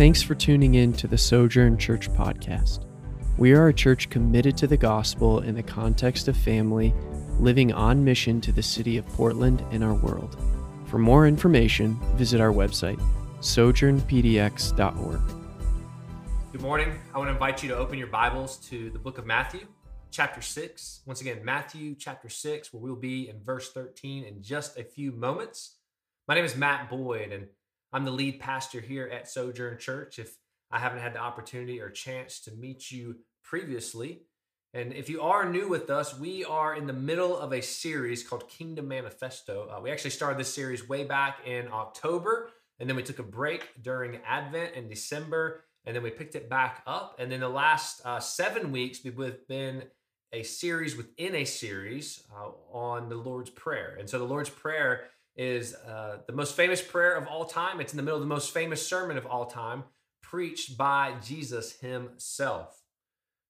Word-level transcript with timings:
Thanks 0.00 0.22
for 0.22 0.34
tuning 0.34 0.76
in 0.76 0.94
to 0.94 1.06
the 1.06 1.18
Sojourn 1.18 1.76
Church 1.76 2.10
podcast. 2.12 2.86
We 3.36 3.52
are 3.52 3.68
a 3.68 3.74
church 3.74 4.08
committed 4.08 4.56
to 4.56 4.66
the 4.66 4.78
gospel 4.78 5.40
in 5.40 5.54
the 5.54 5.62
context 5.62 6.26
of 6.26 6.38
family, 6.38 6.94
living 7.38 7.70
on 7.74 8.02
mission 8.02 8.40
to 8.40 8.50
the 8.50 8.62
city 8.62 8.96
of 8.96 9.06
Portland 9.08 9.62
and 9.70 9.84
our 9.84 9.92
world. 9.92 10.42
For 10.86 10.96
more 10.96 11.26
information, 11.26 12.00
visit 12.14 12.40
our 12.40 12.50
website, 12.50 12.98
sojournpdx.org. 13.40 15.20
Good 16.50 16.62
morning. 16.62 16.98
I 17.14 17.18
want 17.18 17.28
to 17.28 17.34
invite 17.34 17.62
you 17.62 17.68
to 17.68 17.76
open 17.76 17.98
your 17.98 18.08
Bibles 18.08 18.56
to 18.70 18.88
the 18.88 18.98
book 18.98 19.18
of 19.18 19.26
Matthew, 19.26 19.66
chapter 20.10 20.40
6. 20.40 21.02
Once 21.04 21.20
again, 21.20 21.44
Matthew 21.44 21.94
chapter 21.94 22.30
6, 22.30 22.72
where 22.72 22.82
we'll 22.82 22.96
be 22.96 23.28
in 23.28 23.38
verse 23.44 23.70
13 23.72 24.24
in 24.24 24.42
just 24.42 24.78
a 24.78 24.82
few 24.82 25.12
moments. 25.12 25.76
My 26.26 26.36
name 26.36 26.46
is 26.46 26.56
Matt 26.56 26.88
Boyd, 26.88 27.32
and 27.32 27.48
I'm 27.92 28.04
the 28.04 28.12
lead 28.12 28.38
pastor 28.38 28.80
here 28.80 29.10
at 29.12 29.28
Sojourn 29.28 29.78
Church. 29.78 30.18
If 30.18 30.36
I 30.70 30.78
haven't 30.78 31.00
had 31.00 31.14
the 31.14 31.18
opportunity 31.18 31.80
or 31.80 31.90
chance 31.90 32.40
to 32.42 32.52
meet 32.52 32.90
you 32.90 33.16
previously, 33.42 34.22
and 34.72 34.92
if 34.92 35.08
you 35.08 35.22
are 35.22 35.50
new 35.50 35.68
with 35.68 35.90
us, 35.90 36.16
we 36.16 36.44
are 36.44 36.76
in 36.76 36.86
the 36.86 36.92
middle 36.92 37.36
of 37.36 37.52
a 37.52 37.60
series 37.60 38.22
called 38.22 38.48
Kingdom 38.48 38.86
Manifesto. 38.86 39.68
Uh, 39.68 39.80
we 39.80 39.90
actually 39.90 40.10
started 40.10 40.38
this 40.38 40.54
series 40.54 40.88
way 40.88 41.02
back 41.02 41.38
in 41.44 41.66
October, 41.72 42.50
and 42.78 42.88
then 42.88 42.94
we 42.94 43.02
took 43.02 43.18
a 43.18 43.24
break 43.24 43.70
during 43.82 44.20
Advent 44.24 44.76
in 44.76 44.88
December, 44.88 45.64
and 45.84 45.96
then 45.96 46.04
we 46.04 46.10
picked 46.10 46.36
it 46.36 46.48
back 46.48 46.84
up. 46.86 47.16
And 47.18 47.32
then 47.32 47.40
the 47.40 47.48
last 47.48 48.02
uh, 48.04 48.20
seven 48.20 48.70
weeks, 48.70 49.00
we've 49.04 49.18
been 49.48 49.82
a 50.32 50.44
series 50.44 50.96
within 50.96 51.34
a 51.34 51.44
series 51.44 52.22
uh, 52.32 52.50
on 52.72 53.08
the 53.08 53.16
Lord's 53.16 53.50
Prayer. 53.50 53.96
And 53.98 54.08
so 54.08 54.20
the 54.20 54.24
Lord's 54.24 54.50
Prayer 54.50 55.06
is 55.36 55.74
uh, 55.74 56.18
the 56.26 56.32
most 56.32 56.56
famous 56.56 56.82
prayer 56.82 57.16
of 57.16 57.26
all 57.26 57.44
time. 57.44 57.80
It's 57.80 57.92
in 57.92 57.96
the 57.96 58.02
middle 58.02 58.18
of 58.18 58.22
the 58.22 58.34
most 58.34 58.52
famous 58.52 58.86
sermon 58.86 59.16
of 59.16 59.26
all 59.26 59.46
time, 59.46 59.84
preached 60.22 60.76
by 60.76 61.14
Jesus 61.24 61.78
himself. 61.80 62.82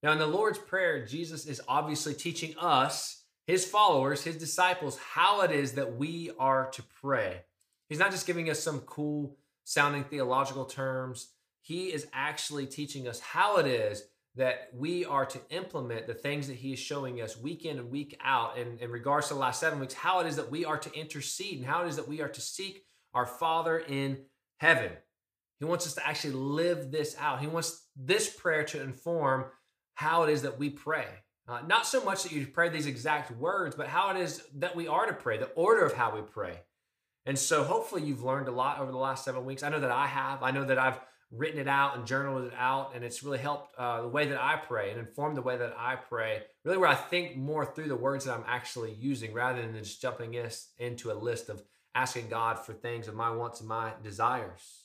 Now, 0.02 0.12
in 0.12 0.18
the 0.18 0.26
Lord's 0.26 0.58
Prayer, 0.58 1.04
Jesus 1.04 1.46
is 1.46 1.60
obviously 1.68 2.14
teaching 2.14 2.54
us, 2.58 3.24
his 3.46 3.64
followers, 3.66 4.22
his 4.22 4.36
disciples, 4.36 4.98
how 4.98 5.42
it 5.42 5.50
is 5.50 5.72
that 5.72 5.96
we 5.96 6.30
are 6.38 6.70
to 6.70 6.82
pray. 7.02 7.42
He's 7.88 7.98
not 7.98 8.12
just 8.12 8.26
giving 8.26 8.48
us 8.48 8.62
some 8.62 8.80
cool 8.80 9.36
sounding 9.64 10.04
theological 10.04 10.64
terms, 10.64 11.32
he 11.60 11.92
is 11.92 12.06
actually 12.12 12.66
teaching 12.66 13.06
us 13.06 13.20
how 13.20 13.58
it 13.58 13.66
is 13.66 14.02
that 14.36 14.68
we 14.72 15.04
are 15.04 15.26
to 15.26 15.40
implement 15.50 16.06
the 16.06 16.14
things 16.14 16.46
that 16.46 16.56
he 16.56 16.72
is 16.72 16.78
showing 16.78 17.20
us 17.20 17.36
week 17.36 17.64
in 17.64 17.78
and 17.78 17.90
week 17.90 18.16
out 18.22 18.56
in, 18.56 18.78
in 18.78 18.90
regards 18.90 19.28
to 19.28 19.34
the 19.34 19.40
last 19.40 19.60
seven 19.60 19.80
weeks, 19.80 19.94
how 19.94 20.20
it 20.20 20.26
is 20.26 20.36
that 20.36 20.50
we 20.50 20.64
are 20.64 20.78
to 20.78 20.92
intercede 20.94 21.58
and 21.58 21.66
how 21.66 21.84
it 21.84 21.88
is 21.88 21.96
that 21.96 22.08
we 22.08 22.20
are 22.20 22.28
to 22.28 22.40
seek 22.40 22.84
our 23.12 23.26
Father 23.26 23.78
in 23.78 24.18
heaven. 24.58 24.92
He 25.58 25.64
wants 25.64 25.86
us 25.86 25.94
to 25.94 26.06
actually 26.06 26.34
live 26.34 26.90
this 26.90 27.16
out. 27.18 27.40
He 27.40 27.46
wants 27.46 27.86
this 27.96 28.30
prayer 28.30 28.64
to 28.64 28.82
inform 28.82 29.46
how 29.94 30.22
it 30.22 30.30
is 30.30 30.42
that 30.42 30.58
we 30.58 30.70
pray. 30.70 31.06
Uh, 31.48 31.60
not 31.66 31.84
so 31.84 32.02
much 32.04 32.22
that 32.22 32.32
you 32.32 32.46
pray 32.46 32.68
these 32.68 32.86
exact 32.86 33.30
words, 33.32 33.74
but 33.74 33.88
how 33.88 34.10
it 34.10 34.16
is 34.16 34.42
that 34.54 34.76
we 34.76 34.86
are 34.86 35.06
to 35.06 35.12
pray, 35.12 35.36
the 35.36 35.46
order 35.48 35.84
of 35.84 35.92
how 35.92 36.14
we 36.14 36.22
pray. 36.22 36.60
And 37.26 37.38
so 37.38 37.64
hopefully 37.64 38.02
you've 38.02 38.22
learned 38.22 38.48
a 38.48 38.52
lot 38.52 38.78
over 38.78 38.90
the 38.90 38.96
last 38.96 39.24
seven 39.24 39.44
weeks. 39.44 39.62
I 39.62 39.68
know 39.68 39.80
that 39.80 39.90
I 39.90 40.06
have. 40.06 40.42
I 40.42 40.52
know 40.52 40.64
that 40.64 40.78
I've 40.78 41.00
written 41.30 41.60
it 41.60 41.68
out 41.68 41.96
and 41.96 42.06
journaled 42.06 42.44
it 42.44 42.52
out, 42.56 42.92
and 42.94 43.04
it's 43.04 43.22
really 43.22 43.38
helped 43.38 43.74
uh, 43.78 44.02
the 44.02 44.08
way 44.08 44.26
that 44.26 44.40
I 44.40 44.56
pray 44.56 44.90
and 44.90 44.98
informed 44.98 45.36
the 45.36 45.42
way 45.42 45.56
that 45.56 45.74
I 45.78 45.96
pray. 45.96 46.42
Really, 46.64 46.78
where 46.78 46.88
I 46.88 46.94
think 46.94 47.36
more 47.36 47.64
through 47.64 47.88
the 47.88 47.96
words 47.96 48.24
that 48.24 48.34
I'm 48.34 48.44
actually 48.46 48.92
using, 48.94 49.32
rather 49.32 49.62
than 49.62 49.76
just 49.76 50.02
jumping 50.02 50.34
into 50.78 51.12
a 51.12 51.14
list 51.14 51.48
of 51.48 51.62
asking 51.94 52.28
God 52.28 52.58
for 52.58 52.72
things 52.72 53.08
of 53.08 53.14
my 53.14 53.30
wants 53.30 53.60
and 53.60 53.68
my 53.68 53.92
desires. 54.02 54.84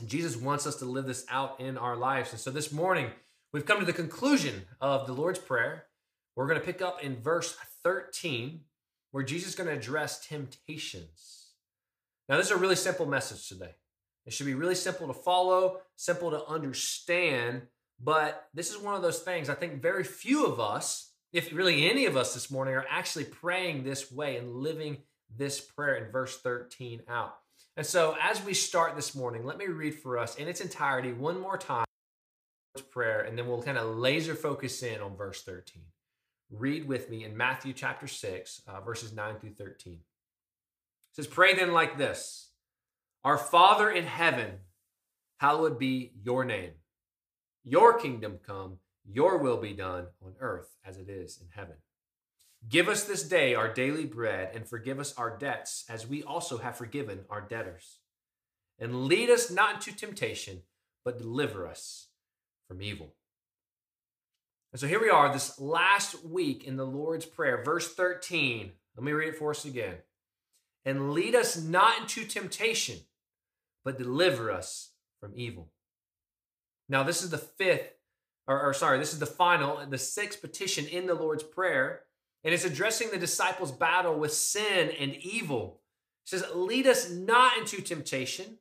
And 0.00 0.08
Jesus 0.08 0.36
wants 0.36 0.66
us 0.66 0.76
to 0.76 0.84
live 0.84 1.06
this 1.06 1.24
out 1.30 1.60
in 1.60 1.78
our 1.78 1.96
lives, 1.96 2.32
and 2.32 2.40
so 2.40 2.50
this 2.50 2.72
morning 2.72 3.10
we've 3.52 3.66
come 3.66 3.80
to 3.80 3.86
the 3.86 3.92
conclusion 3.92 4.66
of 4.80 5.06
the 5.06 5.12
Lord's 5.14 5.38
prayer. 5.38 5.86
We're 6.36 6.48
going 6.48 6.60
to 6.60 6.66
pick 6.66 6.82
up 6.82 7.02
in 7.02 7.22
verse 7.22 7.56
13, 7.82 8.60
where 9.12 9.22
Jesus 9.22 9.50
is 9.50 9.54
going 9.54 9.68
to 9.68 9.76
address 9.76 10.26
temptations. 10.26 11.52
Now, 12.28 12.36
this 12.36 12.46
is 12.46 12.52
a 12.52 12.56
really 12.56 12.76
simple 12.76 13.06
message 13.06 13.48
today. 13.48 13.76
It 14.26 14.32
should 14.32 14.46
be 14.46 14.54
really 14.54 14.74
simple 14.74 15.06
to 15.06 15.12
follow, 15.12 15.80
simple 15.96 16.30
to 16.30 16.44
understand. 16.46 17.62
But 18.02 18.48
this 18.54 18.70
is 18.70 18.78
one 18.78 18.94
of 18.94 19.02
those 19.02 19.20
things 19.20 19.48
I 19.48 19.54
think 19.54 19.82
very 19.82 20.04
few 20.04 20.46
of 20.46 20.58
us, 20.58 21.12
if 21.32 21.52
really 21.52 21.88
any 21.88 22.06
of 22.06 22.16
us 22.16 22.34
this 22.34 22.50
morning, 22.50 22.74
are 22.74 22.86
actually 22.90 23.24
praying 23.24 23.84
this 23.84 24.10
way 24.10 24.36
and 24.36 24.56
living 24.56 24.98
this 25.36 25.60
prayer 25.60 25.96
in 25.96 26.10
verse 26.10 26.40
13 26.40 27.02
out. 27.08 27.36
And 27.76 27.86
so 27.86 28.16
as 28.20 28.44
we 28.44 28.54
start 28.54 28.96
this 28.96 29.14
morning, 29.14 29.44
let 29.44 29.58
me 29.58 29.66
read 29.66 29.94
for 29.94 30.18
us 30.18 30.36
in 30.36 30.48
its 30.48 30.60
entirety 30.60 31.12
one 31.12 31.40
more 31.40 31.58
time 31.58 31.84
prayer, 32.82 33.20
and 33.20 33.38
then 33.38 33.46
we'll 33.46 33.62
kind 33.62 33.78
of 33.78 33.96
laser 33.96 34.34
focus 34.34 34.82
in 34.82 35.00
on 35.00 35.16
verse 35.16 35.42
13. 35.42 35.82
Read 36.50 36.86
with 36.86 37.10
me 37.10 37.24
in 37.24 37.36
Matthew 37.36 37.72
chapter 37.72 38.06
6, 38.06 38.62
uh, 38.66 38.80
verses 38.80 39.12
9 39.12 39.36
through 39.36 39.54
13. 39.54 39.94
It 39.94 40.00
says, 41.12 41.26
Pray 41.26 41.54
then 41.54 41.72
like 41.72 41.98
this. 41.98 42.50
Our 43.24 43.38
Father 43.38 43.88
in 43.88 44.04
heaven, 44.04 44.58
hallowed 45.38 45.78
be 45.78 46.12
your 46.22 46.44
name. 46.44 46.72
Your 47.64 47.98
kingdom 47.98 48.38
come, 48.46 48.80
your 49.10 49.38
will 49.38 49.56
be 49.56 49.72
done 49.72 50.08
on 50.22 50.34
earth 50.40 50.76
as 50.84 50.98
it 50.98 51.08
is 51.08 51.40
in 51.40 51.48
heaven. 51.48 51.76
Give 52.68 52.86
us 52.86 53.04
this 53.04 53.26
day 53.26 53.54
our 53.54 53.72
daily 53.72 54.04
bread 54.04 54.50
and 54.54 54.68
forgive 54.68 55.00
us 55.00 55.14
our 55.16 55.38
debts 55.38 55.84
as 55.88 56.06
we 56.06 56.22
also 56.22 56.58
have 56.58 56.76
forgiven 56.76 57.20
our 57.30 57.40
debtors. 57.40 58.00
And 58.78 59.06
lead 59.06 59.30
us 59.30 59.50
not 59.50 59.76
into 59.76 59.96
temptation, 59.96 60.60
but 61.02 61.16
deliver 61.16 61.66
us 61.66 62.08
from 62.68 62.82
evil. 62.82 63.14
And 64.72 64.80
so 64.80 64.86
here 64.86 65.00
we 65.00 65.08
are, 65.08 65.32
this 65.32 65.58
last 65.58 66.26
week 66.26 66.64
in 66.64 66.76
the 66.76 66.84
Lord's 66.84 67.24
Prayer, 67.24 67.62
verse 67.64 67.94
13. 67.94 68.72
Let 68.96 69.04
me 69.04 69.12
read 69.12 69.28
it 69.28 69.38
for 69.38 69.50
us 69.50 69.64
again. 69.64 69.96
And 70.84 71.12
lead 71.14 71.34
us 71.34 71.56
not 71.56 72.02
into 72.02 72.26
temptation 72.26 72.98
but 73.84 73.98
deliver 73.98 74.50
us 74.50 74.90
from 75.20 75.32
evil. 75.34 75.70
Now, 76.88 77.02
this 77.02 77.22
is 77.22 77.30
the 77.30 77.38
fifth, 77.38 77.92
or, 78.46 78.60
or, 78.60 78.74
sorry, 78.74 78.98
this 78.98 79.12
is 79.12 79.18
the 79.18 79.26
final, 79.26 79.84
the 79.88 79.98
sixth 79.98 80.40
petition 80.40 80.86
in 80.86 81.06
the 81.06 81.14
Lord's 81.14 81.42
Prayer, 81.42 82.02
and 82.42 82.52
it's 82.52 82.64
addressing 82.64 83.10
the 83.10 83.18
disciples' 83.18 83.72
battle 83.72 84.18
with 84.18 84.32
sin 84.32 84.90
and 84.98 85.14
evil. 85.16 85.80
It 86.24 86.30
says, 86.30 86.44
Lead 86.54 86.86
us 86.86 87.10
not 87.10 87.56
into 87.58 87.80
temptation, 87.80 88.58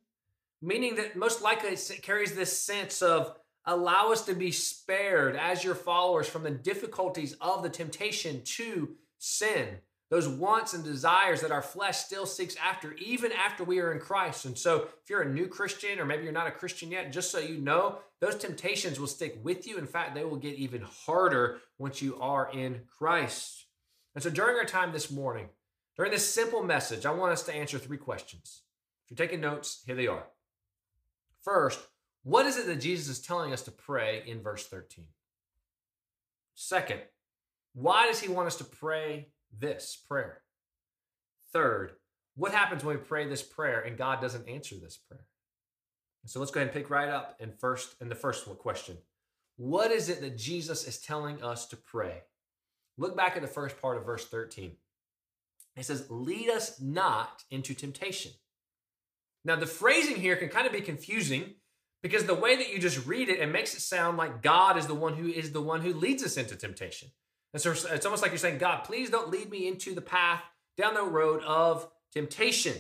meaning 0.62 0.96
that 0.96 1.18
most 1.18 1.42
likely 1.42 1.72
it 1.72 2.00
carries 2.02 2.34
this 2.34 2.58
sense 2.58 3.02
of 3.02 3.36
allow 3.66 4.12
us 4.12 4.26
to 4.26 4.34
be 4.34 4.52
spared 4.52 5.36
as 5.36 5.64
your 5.64 5.76
followers 5.76 6.28
from 6.28 6.44
the 6.44 6.52
difficulties 6.52 7.36
of 7.42 7.64
the 7.64 7.70
temptation 7.70 8.42
to 8.44 8.96
sin 9.20 9.80
those 10.14 10.28
wants 10.28 10.76
and 10.76 10.84
desires 10.84 11.42
that 11.42 11.50
our 11.50 11.64
flesh 11.64 11.98
still 11.98 12.28
seeks 12.28 12.56
after, 12.64 12.94
even 12.94 13.32
after 13.32 13.64
we 13.64 13.80
are 13.80 13.92
in 13.92 14.00
Christ. 14.00 14.46
And 14.46 14.56
so, 14.56 14.84
if 15.02 15.10
you're 15.10 15.24
a 15.24 15.34
new 15.34 15.48
Christian, 15.48 16.00
or 16.00 16.06
maybe 16.06 16.24
you're 16.24 16.32
not 16.32 16.46
a 16.46 16.52
Christian 16.52 16.92
yet, 16.92 17.12
just 17.12 17.32
so 17.32 17.40
you 17.40 17.58
know, 17.58 17.98
those 18.22 18.36
temptations 18.36 19.00
will 19.00 19.08
stick 19.08 19.40
with 19.42 19.66
you. 19.66 19.80
In 19.80 19.88
fact, 19.88 20.14
they 20.14 20.24
will 20.24 20.38
get 20.38 20.54
even 20.54 20.84
harder 20.84 21.62
once 21.80 22.00
you 22.00 22.16
are 22.20 22.52
in 22.54 22.82
Christ. 22.96 23.66
And 24.14 24.24
so, 24.24 24.30
during 24.30 24.56
our 24.56 24.66
time 24.66 24.92
this 24.92 25.10
morning, 25.10 25.50
during 25.98 26.12
this 26.12 26.32
simple 26.32 26.62
message, 26.62 27.08
I 27.08 27.12
want 27.12 27.34
us 27.34 27.42
to 27.46 27.56
answer 27.56 27.80
three 27.80 27.98
questions. 27.98 28.62
If 29.06 29.18
you're 29.18 29.28
taking 29.28 29.42
notes, 29.42 29.82
here 29.84 29.96
they 29.96 30.06
are. 30.06 30.26
First, 31.42 31.80
what 32.22 32.46
is 32.46 32.58
it 32.58 32.68
that 32.68 32.82
Jesus 32.82 33.18
is 33.18 33.26
telling 33.26 33.52
us 33.52 33.64
to 33.64 33.72
pray 33.72 34.22
in 34.28 34.44
verse 34.44 34.68
13? 34.68 35.06
Second, 36.54 37.02
why 37.74 38.06
does 38.06 38.20
he 38.20 38.30
want 38.30 38.46
us 38.46 38.58
to 38.58 38.64
pray 38.64 39.30
this 39.58 39.98
prayer? 40.08 40.42
Third, 41.52 41.94
what 42.36 42.52
happens 42.52 42.84
when 42.84 42.98
we 42.98 43.02
pray 43.02 43.28
this 43.28 43.44
prayer 43.44 43.82
and 43.82 43.98
God 43.98 44.22
doesn't 44.22 44.50
answer 44.50 44.76
this 44.76 44.98
prayer? 44.98 45.26
So 46.26 46.40
let's 46.40 46.52
go 46.52 46.62
ahead 46.62 46.74
and 46.74 46.76
pick 46.76 46.90
right 46.90 47.10
up 47.10 47.36
in 47.40 47.52
first 47.52 47.96
in 48.00 48.10
the 48.10 48.16
first 48.16 48.46
question. 48.58 48.98
What 49.58 49.92
is 49.92 50.10
it 50.10 50.22
that 50.22 50.38
Jesus 50.38 50.88
is 50.88 50.98
telling 50.98 51.44
us 51.44 51.68
to 51.68 51.76
pray? 51.76 52.24
Look 52.98 53.18
back 53.18 53.36
at 53.36 53.42
the 53.42 53.48
first 53.48 53.82
part 53.82 53.98
of 53.98 54.06
verse 54.06 54.26
13. 54.28 54.74
It 55.76 55.86
says, 55.86 56.10
Lead 56.10 56.50
us 56.50 56.80
not 56.80 57.44
into 57.52 57.74
temptation. 57.74 58.32
Now, 59.46 59.56
the 59.58 59.66
phrasing 59.66 60.16
here 60.16 60.36
can 60.36 60.50
kind 60.50 60.66
of 60.66 60.74
be 60.74 60.82
confusing 60.82 61.56
because 62.02 62.26
the 62.26 62.34
way 62.34 62.56
that 62.56 62.72
you 62.72 62.80
just 62.80 63.06
read 63.06 63.30
it, 63.30 63.40
it 63.40 63.48
makes 63.48 63.74
it 63.74 63.82
sound 63.82 64.18
like 64.18 64.42
God 64.42 64.78
is 64.78 64.88
the 64.88 64.96
one 64.96 65.16
who 65.16 65.28
is 65.28 65.52
the 65.52 65.62
one 65.62 65.82
who 65.82 65.94
leads 65.94 66.24
us 66.24 66.38
into 66.38 66.56
temptation. 66.56 67.10
So 67.56 67.72
it's 67.72 68.06
almost 68.06 68.24
like 68.24 68.32
you're 68.32 68.40
saying, 68.40 68.58
God, 68.58 68.84
please 68.84 69.10
don't 69.10 69.30
lead 69.30 69.50
me 69.50 69.68
into 69.68 69.94
the 69.94 70.02
path 70.02 70.42
down 70.76 70.96
the 70.96 71.04
road 71.04 71.44
of 71.44 71.88
temptation. 72.12 72.76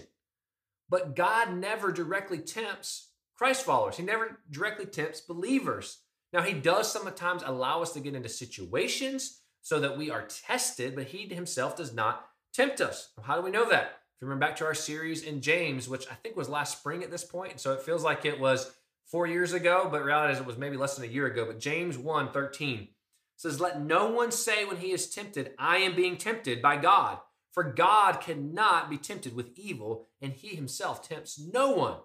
But 0.89 1.15
God 1.15 1.53
never 1.53 1.91
directly 1.91 2.39
tempts 2.39 3.09
Christ 3.35 3.65
followers, 3.65 3.97
He 3.97 4.03
never 4.03 4.39
directly 4.49 4.85
tempts 4.85 5.21
believers. 5.21 5.99
Now, 6.31 6.41
He 6.41 6.53
does 6.53 6.91
sometimes 6.91 7.43
allow 7.45 7.81
us 7.81 7.91
to 7.93 7.99
get 7.99 8.15
into 8.15 8.29
situations 8.29 9.41
so 9.61 9.79
that 9.79 9.97
we 9.97 10.09
are 10.11 10.27
tested, 10.27 10.95
but 10.95 11.07
He 11.07 11.27
Himself 11.27 11.75
does 11.75 11.93
not 11.93 12.27
tempt 12.53 12.81
us. 12.81 13.09
How 13.21 13.35
do 13.35 13.41
we 13.41 13.51
know 13.51 13.69
that? 13.69 13.83
If 14.15 14.21
you 14.21 14.27
remember 14.27 14.47
back 14.47 14.55
to 14.57 14.65
our 14.65 14.73
series 14.73 15.23
in 15.23 15.41
James, 15.41 15.89
which 15.89 16.07
I 16.09 16.15
think 16.15 16.35
was 16.35 16.47
last 16.47 16.77
spring 16.77 17.03
at 17.03 17.11
this 17.11 17.23
point, 17.23 17.59
so 17.59 17.73
it 17.73 17.81
feels 17.81 18.03
like 18.03 18.25
it 18.25 18.39
was 18.39 18.71
four 19.05 19.27
years 19.27 19.53
ago, 19.53 19.87
but 19.91 20.05
reality 20.05 20.33
is 20.33 20.39
it 20.39 20.45
was 20.45 20.57
maybe 20.57 20.77
less 20.77 20.95
than 20.95 21.09
a 21.09 21.11
year 21.11 21.25
ago. 21.25 21.45
But 21.45 21.59
James 21.59 21.97
1 21.97 22.31
13 22.31 22.87
says, 23.35 23.59
Let 23.59 23.81
no 23.81 24.09
one 24.09 24.31
say 24.31 24.65
when 24.65 24.77
he 24.77 24.91
is 24.91 25.09
tempted, 25.09 25.51
I 25.57 25.77
am 25.77 25.95
being 25.95 26.17
tempted 26.17 26.61
by 26.61 26.77
God. 26.77 27.19
For 27.51 27.63
God 27.63 28.19
cannot 28.19 28.89
be 28.89 28.97
tempted 28.97 29.35
with 29.35 29.51
evil, 29.55 30.07
and 30.21 30.33
he 30.33 30.55
himself 30.55 31.07
tempts 31.07 31.39
no 31.39 31.71
one. 31.71 31.97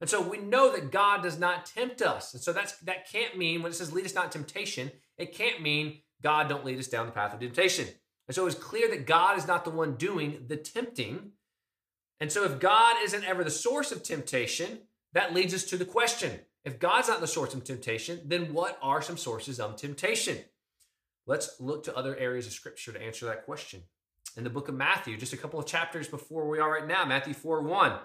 And 0.00 0.08
so 0.08 0.20
we 0.20 0.38
know 0.38 0.72
that 0.72 0.92
God 0.92 1.22
does 1.22 1.38
not 1.38 1.66
tempt 1.66 2.02
us. 2.02 2.34
And 2.34 2.42
so 2.42 2.52
that's 2.52 2.76
that 2.80 3.10
can't 3.10 3.36
mean 3.36 3.62
when 3.62 3.72
it 3.72 3.74
says 3.74 3.92
lead 3.92 4.06
us 4.06 4.14
not 4.14 4.32
temptation, 4.32 4.90
it 5.18 5.34
can't 5.34 5.62
mean 5.62 6.00
God 6.22 6.48
don't 6.48 6.64
lead 6.64 6.78
us 6.78 6.88
down 6.88 7.06
the 7.06 7.12
path 7.12 7.34
of 7.34 7.40
temptation. 7.40 7.86
And 8.28 8.34
so 8.34 8.46
it's 8.46 8.54
clear 8.54 8.88
that 8.90 9.06
God 9.06 9.36
is 9.38 9.46
not 9.46 9.64
the 9.64 9.70
one 9.70 9.96
doing 9.96 10.44
the 10.46 10.56
tempting. 10.56 11.32
And 12.20 12.30
so 12.30 12.44
if 12.44 12.60
God 12.60 12.96
isn't 13.02 13.24
ever 13.24 13.42
the 13.42 13.50
source 13.50 13.92
of 13.92 14.02
temptation, 14.02 14.80
that 15.12 15.34
leads 15.34 15.52
us 15.52 15.64
to 15.64 15.76
the 15.76 15.84
question. 15.84 16.40
If 16.64 16.78
God's 16.78 17.08
not 17.08 17.20
the 17.20 17.26
source 17.26 17.54
of 17.54 17.64
temptation, 17.64 18.20
then 18.26 18.52
what 18.52 18.78
are 18.82 19.02
some 19.02 19.16
sources 19.16 19.58
of 19.58 19.76
temptation? 19.76 20.38
Let's 21.26 21.60
look 21.60 21.84
to 21.84 21.96
other 21.96 22.16
areas 22.16 22.46
of 22.46 22.52
scripture 22.52 22.92
to 22.92 23.02
answer 23.02 23.26
that 23.26 23.44
question. 23.44 23.82
In 24.36 24.44
the 24.44 24.50
book 24.50 24.68
of 24.68 24.74
Matthew, 24.74 25.16
just 25.16 25.32
a 25.32 25.36
couple 25.36 25.58
of 25.58 25.66
chapters 25.66 26.08
before 26.08 26.48
we 26.48 26.58
are 26.58 26.70
right 26.72 26.86
now, 26.86 27.04
Matthew 27.04 27.34
4 27.34 27.62
1 27.62 27.98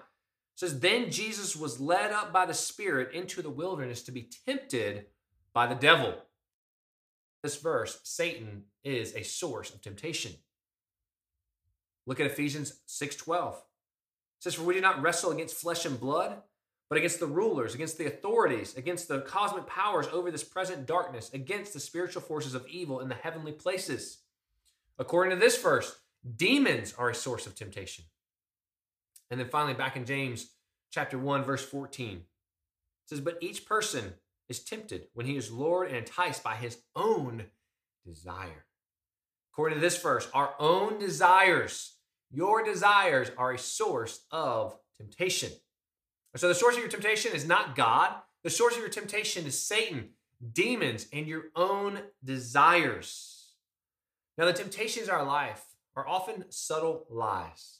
says, 0.56 0.80
Then 0.80 1.10
Jesus 1.10 1.54
was 1.54 1.80
led 1.80 2.12
up 2.12 2.32
by 2.32 2.46
the 2.46 2.54
Spirit 2.54 3.14
into 3.14 3.42
the 3.42 3.50
wilderness 3.50 4.02
to 4.02 4.12
be 4.12 4.28
tempted 4.46 5.06
by 5.52 5.66
the 5.66 5.74
devil. 5.74 6.14
This 7.42 7.56
verse, 7.56 8.00
Satan 8.02 8.64
is 8.82 9.14
a 9.14 9.22
source 9.22 9.72
of 9.72 9.80
temptation. 9.80 10.32
Look 12.06 12.20
at 12.20 12.26
Ephesians 12.26 12.80
6:12. 12.88 13.54
It 13.54 13.62
says, 14.40 14.54
For 14.54 14.62
we 14.62 14.74
do 14.74 14.80
not 14.80 15.02
wrestle 15.02 15.32
against 15.32 15.56
flesh 15.56 15.84
and 15.84 15.98
blood, 15.98 16.42
but 16.88 16.98
against 16.98 17.20
the 17.20 17.26
rulers, 17.26 17.74
against 17.74 17.98
the 17.98 18.06
authorities, 18.06 18.76
against 18.76 19.08
the 19.08 19.20
cosmic 19.20 19.66
powers 19.66 20.06
over 20.12 20.30
this 20.30 20.44
present 20.44 20.86
darkness, 20.86 21.30
against 21.32 21.72
the 21.72 21.80
spiritual 21.80 22.22
forces 22.22 22.54
of 22.54 22.66
evil 22.68 23.00
in 23.00 23.08
the 23.08 23.14
heavenly 23.14 23.52
places. 23.52 24.18
According 24.98 25.36
to 25.36 25.44
this 25.44 25.60
verse, 25.60 25.96
demons 26.36 26.94
are 26.96 27.10
a 27.10 27.14
source 27.14 27.46
of 27.46 27.54
temptation. 27.54 28.04
And 29.30 29.40
then 29.40 29.48
finally, 29.48 29.74
back 29.74 29.96
in 29.96 30.04
James 30.04 30.50
chapter 30.90 31.18
1, 31.18 31.42
verse 31.42 31.64
14, 31.64 32.18
it 32.18 32.22
says, 33.06 33.20
But 33.20 33.38
each 33.40 33.66
person 33.66 34.14
is 34.48 34.62
tempted 34.62 35.08
when 35.12 35.26
he 35.26 35.36
is 35.36 35.50
lured 35.50 35.88
and 35.88 35.96
enticed 35.96 36.44
by 36.44 36.54
his 36.54 36.78
own 36.94 37.46
desire. 38.04 38.64
According 39.52 39.78
to 39.78 39.80
this 39.80 40.00
verse, 40.00 40.28
our 40.32 40.54
own 40.60 40.98
desires, 40.98 41.96
your 42.30 42.62
desires 42.62 43.30
are 43.36 43.52
a 43.52 43.58
source 43.58 44.24
of 44.30 44.78
temptation. 44.96 45.50
So 46.36 46.48
the 46.48 46.54
source 46.54 46.74
of 46.74 46.80
your 46.80 46.90
temptation 46.90 47.32
is 47.34 47.46
not 47.46 47.76
God. 47.76 48.14
The 48.44 48.50
source 48.50 48.74
of 48.74 48.80
your 48.80 48.90
temptation 48.90 49.46
is 49.46 49.60
Satan, 49.60 50.10
demons, 50.52 51.06
and 51.12 51.26
your 51.26 51.44
own 51.56 52.00
desires. 52.22 53.54
Now, 54.36 54.44
the 54.44 54.52
temptations 54.52 55.08
of 55.08 55.14
our 55.14 55.24
life 55.24 55.64
are 55.96 56.06
often 56.06 56.44
subtle 56.50 57.06
lies. 57.08 57.78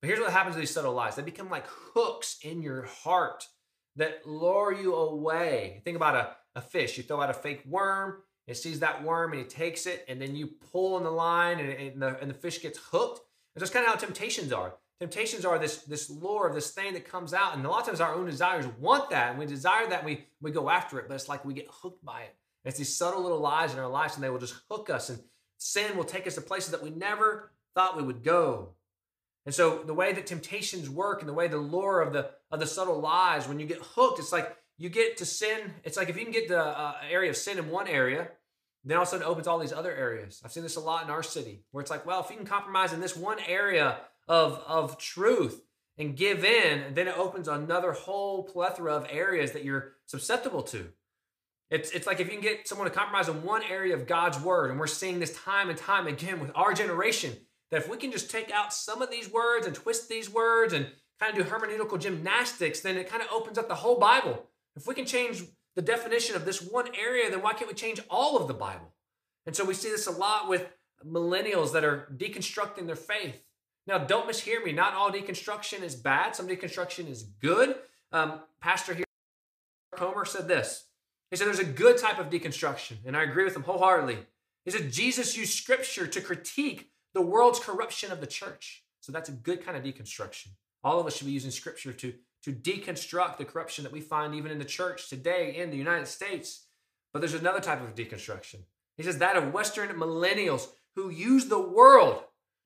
But 0.00 0.08
here's 0.08 0.20
what 0.20 0.32
happens 0.32 0.56
to 0.56 0.60
these 0.60 0.70
subtle 0.70 0.94
lies 0.94 1.16
they 1.16 1.22
become 1.22 1.50
like 1.50 1.66
hooks 1.66 2.38
in 2.42 2.62
your 2.62 2.84
heart 2.84 3.48
that 3.96 4.26
lure 4.26 4.72
you 4.72 4.94
away. 4.94 5.82
Think 5.84 5.96
about 5.96 6.14
a, 6.14 6.58
a 6.58 6.62
fish. 6.62 6.96
You 6.96 7.04
throw 7.04 7.20
out 7.20 7.30
a 7.30 7.34
fake 7.34 7.62
worm, 7.66 8.22
it 8.46 8.56
sees 8.56 8.80
that 8.80 9.02
worm 9.04 9.32
and 9.32 9.40
it 9.40 9.50
takes 9.50 9.86
it, 9.86 10.04
and 10.08 10.20
then 10.20 10.34
you 10.34 10.48
pull 10.72 10.96
on 10.96 11.04
the 11.04 11.10
line 11.10 11.60
and, 11.60 11.70
and, 11.70 12.02
the, 12.02 12.18
and 12.20 12.30
the 12.30 12.34
fish 12.34 12.60
gets 12.60 12.78
hooked. 12.90 13.20
And 13.54 13.62
that's 13.62 13.70
kind 13.70 13.86
of 13.86 13.92
how 13.92 13.98
temptations 13.98 14.52
are. 14.52 14.74
Temptations 15.00 15.44
are 15.44 15.58
this, 15.58 15.78
this 15.78 16.08
lure 16.08 16.46
of 16.46 16.54
this 16.54 16.70
thing 16.70 16.94
that 16.94 17.08
comes 17.08 17.34
out, 17.34 17.54
and 17.54 17.64
a 17.66 17.68
lot 17.68 17.80
of 17.80 17.86
times 17.86 18.00
our 18.00 18.14
own 18.14 18.26
desires 18.26 18.66
want 18.78 19.10
that, 19.10 19.30
and 19.30 19.38
we 19.38 19.46
desire 19.46 19.88
that, 19.88 20.00
and 20.00 20.06
we, 20.06 20.24
we 20.40 20.50
go 20.50 20.70
after 20.70 20.98
it, 20.98 21.08
but 21.08 21.14
it's 21.14 21.28
like 21.28 21.44
we 21.44 21.52
get 21.52 21.66
hooked 21.68 22.04
by 22.04 22.20
it. 22.20 22.34
And 22.64 22.70
it's 22.70 22.78
these 22.78 22.94
subtle 22.94 23.22
little 23.22 23.40
lies 23.40 23.72
in 23.72 23.80
our 23.80 23.88
lives, 23.88 24.14
and 24.14 24.22
they 24.22 24.30
will 24.30 24.38
just 24.38 24.54
hook 24.70 24.88
us, 24.90 25.10
and 25.10 25.18
sin 25.58 25.96
will 25.96 26.04
take 26.04 26.26
us 26.26 26.36
to 26.36 26.40
places 26.40 26.70
that 26.70 26.82
we 26.82 26.90
never 26.90 27.52
thought 27.74 27.96
we 27.96 28.02
would 28.02 28.22
go. 28.22 28.70
And 29.46 29.54
so 29.54 29.82
the 29.84 29.94
way 29.94 30.12
that 30.12 30.26
temptations 30.26 30.88
work 30.88 31.20
and 31.20 31.28
the 31.28 31.34
way 31.34 31.48
the 31.48 31.58
lure 31.58 32.00
of 32.00 32.12
the 32.12 32.30
of 32.50 32.60
the 32.60 32.66
subtle 32.66 33.00
lies, 33.00 33.46
when 33.46 33.60
you 33.60 33.66
get 33.66 33.82
hooked, 33.82 34.18
it's 34.18 34.32
like 34.32 34.56
you 34.78 34.88
get 34.88 35.18
to 35.18 35.26
sin. 35.26 35.72
It's 35.82 35.96
like 35.96 36.08
if 36.08 36.16
you 36.16 36.22
can 36.22 36.32
get 36.32 36.48
the 36.48 36.62
uh, 36.62 36.94
area 37.10 37.30
of 37.30 37.36
sin 37.36 37.58
in 37.58 37.68
one 37.68 37.88
area, 37.88 38.28
then 38.84 38.96
all 38.96 39.02
of 39.02 39.08
a 39.08 39.10
sudden 39.10 39.26
it 39.26 39.30
opens 39.30 39.46
all 39.46 39.58
these 39.58 39.72
other 39.72 39.94
areas. 39.94 40.40
I've 40.44 40.52
seen 40.52 40.62
this 40.62 40.76
a 40.76 40.80
lot 40.80 41.04
in 41.04 41.10
our 41.10 41.22
city, 41.22 41.64
where 41.72 41.82
it's 41.82 41.90
like, 41.90 42.06
well, 42.06 42.20
if 42.20 42.30
you 42.30 42.36
can 42.36 42.46
compromise 42.46 42.92
in 42.92 43.00
this 43.00 43.16
one 43.16 43.38
area 43.46 43.98
of 44.28 44.62
of 44.66 44.98
truth 44.98 45.62
and 45.96 46.16
give 46.16 46.44
in, 46.44 46.80
and 46.80 46.96
then 46.96 47.08
it 47.08 47.16
opens 47.16 47.46
another 47.46 47.92
whole 47.92 48.42
plethora 48.42 48.94
of 48.94 49.06
areas 49.10 49.52
that 49.52 49.64
you're 49.64 49.92
susceptible 50.06 50.62
to. 50.62 50.88
It's, 51.70 51.90
it's 51.92 52.06
like 52.06 52.20
if 52.20 52.26
you 52.26 52.32
can 52.32 52.42
get 52.42 52.68
someone 52.68 52.88
to 52.88 52.94
compromise 52.94 53.28
in 53.28 53.42
one 53.42 53.62
area 53.62 53.94
of 53.94 54.06
God's 54.06 54.38
word, 54.40 54.70
and 54.70 54.78
we're 54.78 54.86
seeing 54.86 55.18
this 55.18 55.36
time 55.38 55.70
and 55.70 55.78
time 55.78 56.06
again 56.06 56.40
with 56.40 56.50
our 56.54 56.74
generation, 56.74 57.32
that 57.70 57.82
if 57.82 57.88
we 57.88 57.96
can 57.96 58.12
just 58.12 58.30
take 58.30 58.50
out 58.50 58.72
some 58.72 59.02
of 59.02 59.10
these 59.10 59.32
words 59.32 59.66
and 59.66 59.74
twist 59.74 60.08
these 60.08 60.28
words 60.28 60.72
and 60.72 60.86
kind 61.20 61.36
of 61.36 61.44
do 61.44 61.50
hermeneutical 61.50 61.98
gymnastics, 61.98 62.80
then 62.80 62.96
it 62.96 63.08
kind 63.08 63.22
of 63.22 63.28
opens 63.32 63.56
up 63.56 63.68
the 63.68 63.74
whole 63.74 63.98
Bible. 63.98 64.44
If 64.76 64.86
we 64.86 64.94
can 64.94 65.06
change 65.06 65.42
the 65.74 65.82
definition 65.82 66.36
of 66.36 66.44
this 66.44 66.60
one 66.60 66.88
area, 66.96 67.30
then 67.30 67.42
why 67.42 67.52
can't 67.52 67.68
we 67.68 67.74
change 67.74 68.00
all 68.10 68.36
of 68.36 68.48
the 68.48 68.54
Bible? 68.54 68.92
And 69.46 69.54
so 69.54 69.64
we 69.64 69.74
see 69.74 69.90
this 69.90 70.06
a 70.06 70.12
lot 70.12 70.48
with 70.48 70.66
millennials 71.04 71.72
that 71.72 71.84
are 71.84 72.08
deconstructing 72.16 72.86
their 72.86 72.96
faith. 72.96 73.42
Now, 73.86 73.98
don't 73.98 74.28
mishear 74.28 74.64
me. 74.64 74.72
Not 74.72 74.94
all 74.94 75.10
deconstruction 75.10 75.82
is 75.82 75.94
bad. 75.94 76.34
Some 76.34 76.48
deconstruction 76.48 77.08
is 77.08 77.22
good. 77.22 77.76
Um, 78.12 78.40
Pastor 78.60 78.94
here, 78.94 79.04
Comer, 79.94 80.24
said 80.24 80.48
this. 80.48 80.86
He 81.30 81.36
said 81.36 81.46
there's 81.46 81.58
a 81.58 81.64
good 81.64 81.98
type 81.98 82.18
of 82.18 82.30
deconstruction, 82.30 82.98
and 83.04 83.16
I 83.16 83.24
agree 83.24 83.44
with 83.44 83.56
him 83.56 83.64
wholeheartedly. 83.64 84.18
He 84.64 84.70
said 84.70 84.92
Jesus 84.92 85.36
used 85.36 85.58
scripture 85.58 86.06
to 86.06 86.20
critique 86.20 86.90
the 87.12 87.22
world's 87.22 87.58
corruption 87.58 88.12
of 88.12 88.20
the 88.20 88.26
church. 88.26 88.84
So 89.00 89.12
that's 89.12 89.28
a 89.28 89.32
good 89.32 89.64
kind 89.64 89.76
of 89.76 89.82
deconstruction. 89.82 90.48
All 90.82 91.00
of 91.00 91.06
us 91.06 91.16
should 91.16 91.26
be 91.26 91.32
using 91.32 91.50
scripture 91.50 91.92
to, 91.92 92.14
to 92.44 92.52
deconstruct 92.52 93.36
the 93.36 93.44
corruption 93.44 93.84
that 93.84 93.92
we 93.92 94.00
find 94.00 94.34
even 94.34 94.50
in 94.50 94.58
the 94.58 94.64
church 94.64 95.08
today 95.08 95.56
in 95.56 95.70
the 95.70 95.76
United 95.76 96.06
States. 96.06 96.66
But 97.12 97.20
there's 97.20 97.34
another 97.34 97.60
type 97.60 97.82
of 97.82 97.94
deconstruction. 97.94 98.60
He 98.96 99.02
says 99.02 99.18
that 99.18 99.36
of 99.36 99.52
Western 99.52 99.88
millennials 99.90 100.68
who 100.94 101.10
use 101.10 101.46
the 101.46 101.60
world 101.60 102.22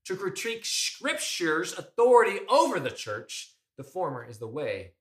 to 0.09 0.17
critique 0.17 0.65
scripture's 0.65 1.79
authority 1.79 2.39
over 2.49 2.81
the 2.81 2.91
church. 2.91 3.53
The 3.77 3.85
former 3.85 4.25
is 4.25 4.39
the 4.39 4.49
way 4.49 4.93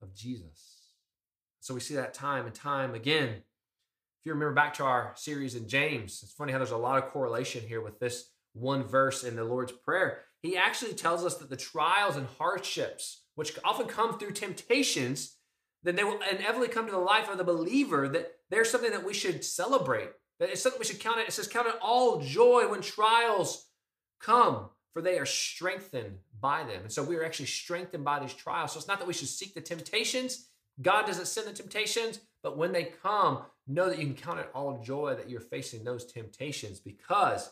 of 0.00 0.14
Jesus. 0.14 0.92
So 1.58 1.74
we 1.74 1.80
see 1.80 1.96
that 1.96 2.14
time 2.14 2.46
and 2.46 2.54
time 2.54 2.94
again. 2.94 3.28
If 3.28 4.26
you 4.26 4.34
remember 4.34 4.54
back 4.54 4.74
to 4.74 4.84
our 4.84 5.14
series 5.16 5.56
in 5.56 5.66
James, 5.66 6.20
it's 6.22 6.32
funny 6.32 6.52
how 6.52 6.58
there's 6.58 6.70
a 6.70 6.76
lot 6.76 7.02
of 7.02 7.10
correlation 7.10 7.66
here 7.66 7.80
with 7.80 7.98
this 7.98 8.30
one 8.52 8.84
verse 8.84 9.24
in 9.24 9.34
the 9.34 9.42
Lord's 9.42 9.72
Prayer, 9.72 10.20
he 10.42 10.56
actually 10.56 10.94
tells 10.94 11.24
us 11.24 11.38
that 11.38 11.50
the 11.50 11.56
trials 11.56 12.16
and 12.16 12.28
hardships, 12.38 13.24
which 13.34 13.58
often 13.64 13.86
come 13.86 14.16
through 14.16 14.30
temptations, 14.30 15.38
then 15.82 15.96
they 15.96 16.04
will 16.04 16.20
inevitably 16.30 16.68
come 16.68 16.86
to 16.86 16.92
the 16.92 16.98
life 16.98 17.28
of 17.28 17.36
the 17.36 17.42
believer, 17.42 18.08
that 18.08 18.30
there's 18.48 18.70
something 18.70 18.92
that 18.92 19.04
we 19.04 19.14
should 19.14 19.44
celebrate. 19.44 20.10
That 20.38 20.50
it's 20.50 20.62
something 20.62 20.78
we 20.78 20.84
should 20.84 21.00
count 21.00 21.18
it. 21.18 21.26
It 21.26 21.32
says, 21.32 21.48
Count 21.48 21.66
it 21.66 21.74
all 21.82 22.20
joy 22.20 22.68
when 22.68 22.80
trials 22.80 23.66
come, 24.22 24.70
for 24.92 25.02
they 25.02 25.18
are 25.18 25.26
strengthened 25.26 26.18
by 26.40 26.64
them. 26.64 26.82
And 26.82 26.92
so 26.92 27.02
we 27.02 27.16
are 27.16 27.24
actually 27.24 27.46
strengthened 27.46 28.04
by 28.04 28.20
these 28.20 28.34
trials. 28.34 28.72
So 28.72 28.78
it's 28.78 28.88
not 28.88 28.98
that 28.98 29.08
we 29.08 29.14
should 29.14 29.28
seek 29.28 29.54
the 29.54 29.60
temptations. 29.60 30.48
God 30.80 31.06
doesn't 31.06 31.26
send 31.26 31.46
the 31.46 31.52
temptations, 31.52 32.20
but 32.42 32.56
when 32.56 32.72
they 32.72 32.92
come, 33.02 33.42
know 33.66 33.88
that 33.88 33.98
you 33.98 34.06
can 34.06 34.14
count 34.14 34.40
it 34.40 34.50
all 34.54 34.82
joy 34.82 35.14
that 35.14 35.28
you're 35.28 35.40
facing 35.40 35.84
those 35.84 36.04
temptations 36.04 36.80
because 36.80 37.50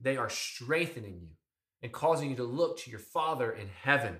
they 0.00 0.16
are 0.16 0.28
strengthening 0.28 1.18
you 1.20 1.28
and 1.82 1.92
causing 1.92 2.30
you 2.30 2.36
to 2.36 2.44
look 2.44 2.78
to 2.78 2.90
your 2.90 2.98
Father 2.98 3.52
in 3.52 3.68
heaven. 3.82 4.16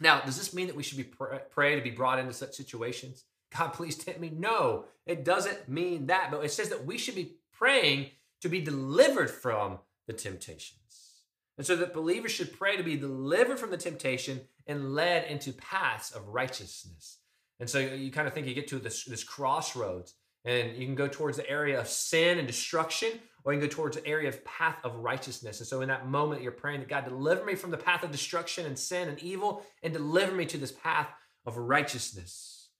Now, 0.00 0.20
does 0.20 0.38
this 0.38 0.54
mean 0.54 0.66
that 0.66 0.76
we 0.76 0.82
should 0.82 0.96
be 0.96 1.04
pray, 1.04 1.40
pray 1.50 1.76
to 1.76 1.82
be 1.82 1.90
brought 1.90 2.18
into 2.18 2.32
such 2.32 2.54
situations? 2.54 3.24
God, 3.56 3.72
please 3.72 3.96
tempt 3.96 4.20
me. 4.20 4.30
No, 4.34 4.84
it 5.06 5.24
doesn't 5.24 5.68
mean 5.68 6.06
that, 6.06 6.30
but 6.30 6.44
it 6.44 6.52
says 6.52 6.68
that 6.68 6.86
we 6.86 6.98
should 6.98 7.16
be 7.16 7.36
praying 7.52 8.10
to 8.40 8.48
be 8.48 8.60
delivered 8.60 9.30
from 9.30 9.78
the 10.06 10.12
temptations. 10.12 10.79
And 11.60 11.66
so 11.66 11.76
that 11.76 11.92
believers 11.92 12.32
should 12.32 12.58
pray 12.58 12.78
to 12.78 12.82
be 12.82 12.96
delivered 12.96 13.58
from 13.58 13.70
the 13.70 13.76
temptation 13.76 14.40
and 14.66 14.94
led 14.94 15.30
into 15.30 15.52
paths 15.52 16.10
of 16.10 16.26
righteousness. 16.26 17.18
And 17.58 17.68
so 17.68 17.78
you 17.78 18.10
kind 18.10 18.26
of 18.26 18.32
think 18.32 18.46
you 18.46 18.54
get 18.54 18.68
to 18.68 18.78
this, 18.78 19.04
this 19.04 19.22
crossroads 19.22 20.14
and 20.46 20.74
you 20.74 20.86
can 20.86 20.94
go 20.94 21.06
towards 21.06 21.36
the 21.36 21.46
area 21.50 21.78
of 21.78 21.86
sin 21.86 22.38
and 22.38 22.46
destruction, 22.46 23.10
or 23.44 23.52
you 23.52 23.60
can 23.60 23.68
go 23.68 23.74
towards 23.74 23.98
the 23.98 24.06
area 24.06 24.30
of 24.30 24.42
path 24.46 24.78
of 24.84 24.96
righteousness. 24.96 25.60
And 25.60 25.66
so 25.66 25.82
in 25.82 25.88
that 25.88 26.08
moment, 26.08 26.40
you're 26.40 26.50
praying 26.50 26.80
that 26.80 26.88
God 26.88 27.04
deliver 27.04 27.44
me 27.44 27.54
from 27.54 27.70
the 27.70 27.76
path 27.76 28.02
of 28.04 28.10
destruction 28.10 28.64
and 28.64 28.78
sin 28.78 29.10
and 29.10 29.18
evil 29.18 29.62
and 29.82 29.92
deliver 29.92 30.34
me 30.34 30.46
to 30.46 30.56
this 30.56 30.72
path 30.72 31.08
of 31.44 31.58
righteousness. 31.58 32.70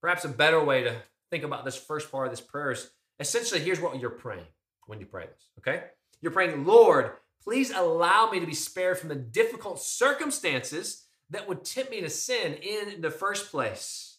Perhaps 0.00 0.24
a 0.24 0.28
better 0.28 0.62
way 0.62 0.84
to 0.84 0.94
think 1.32 1.42
about 1.42 1.64
this 1.64 1.76
first 1.76 2.12
part 2.12 2.28
of 2.28 2.32
this 2.32 2.40
prayer 2.40 2.70
is 2.70 2.88
essentially 3.18 3.60
here's 3.60 3.80
what 3.80 3.98
you're 3.98 4.10
praying 4.10 4.46
when 4.86 5.00
you 5.00 5.06
pray 5.06 5.26
this, 5.26 5.48
okay? 5.58 5.86
You're 6.20 6.30
praying, 6.30 6.64
Lord, 6.64 7.10
please 7.42 7.70
allow 7.70 8.30
me 8.30 8.40
to 8.40 8.46
be 8.46 8.54
spared 8.54 8.98
from 8.98 9.08
the 9.08 9.14
difficult 9.14 9.80
circumstances 9.80 11.06
that 11.30 11.48
would 11.48 11.64
tempt 11.64 11.90
me 11.90 12.00
to 12.00 12.10
sin 12.10 12.54
in 12.54 13.00
the 13.00 13.10
first 13.10 13.50
place. 13.50 14.18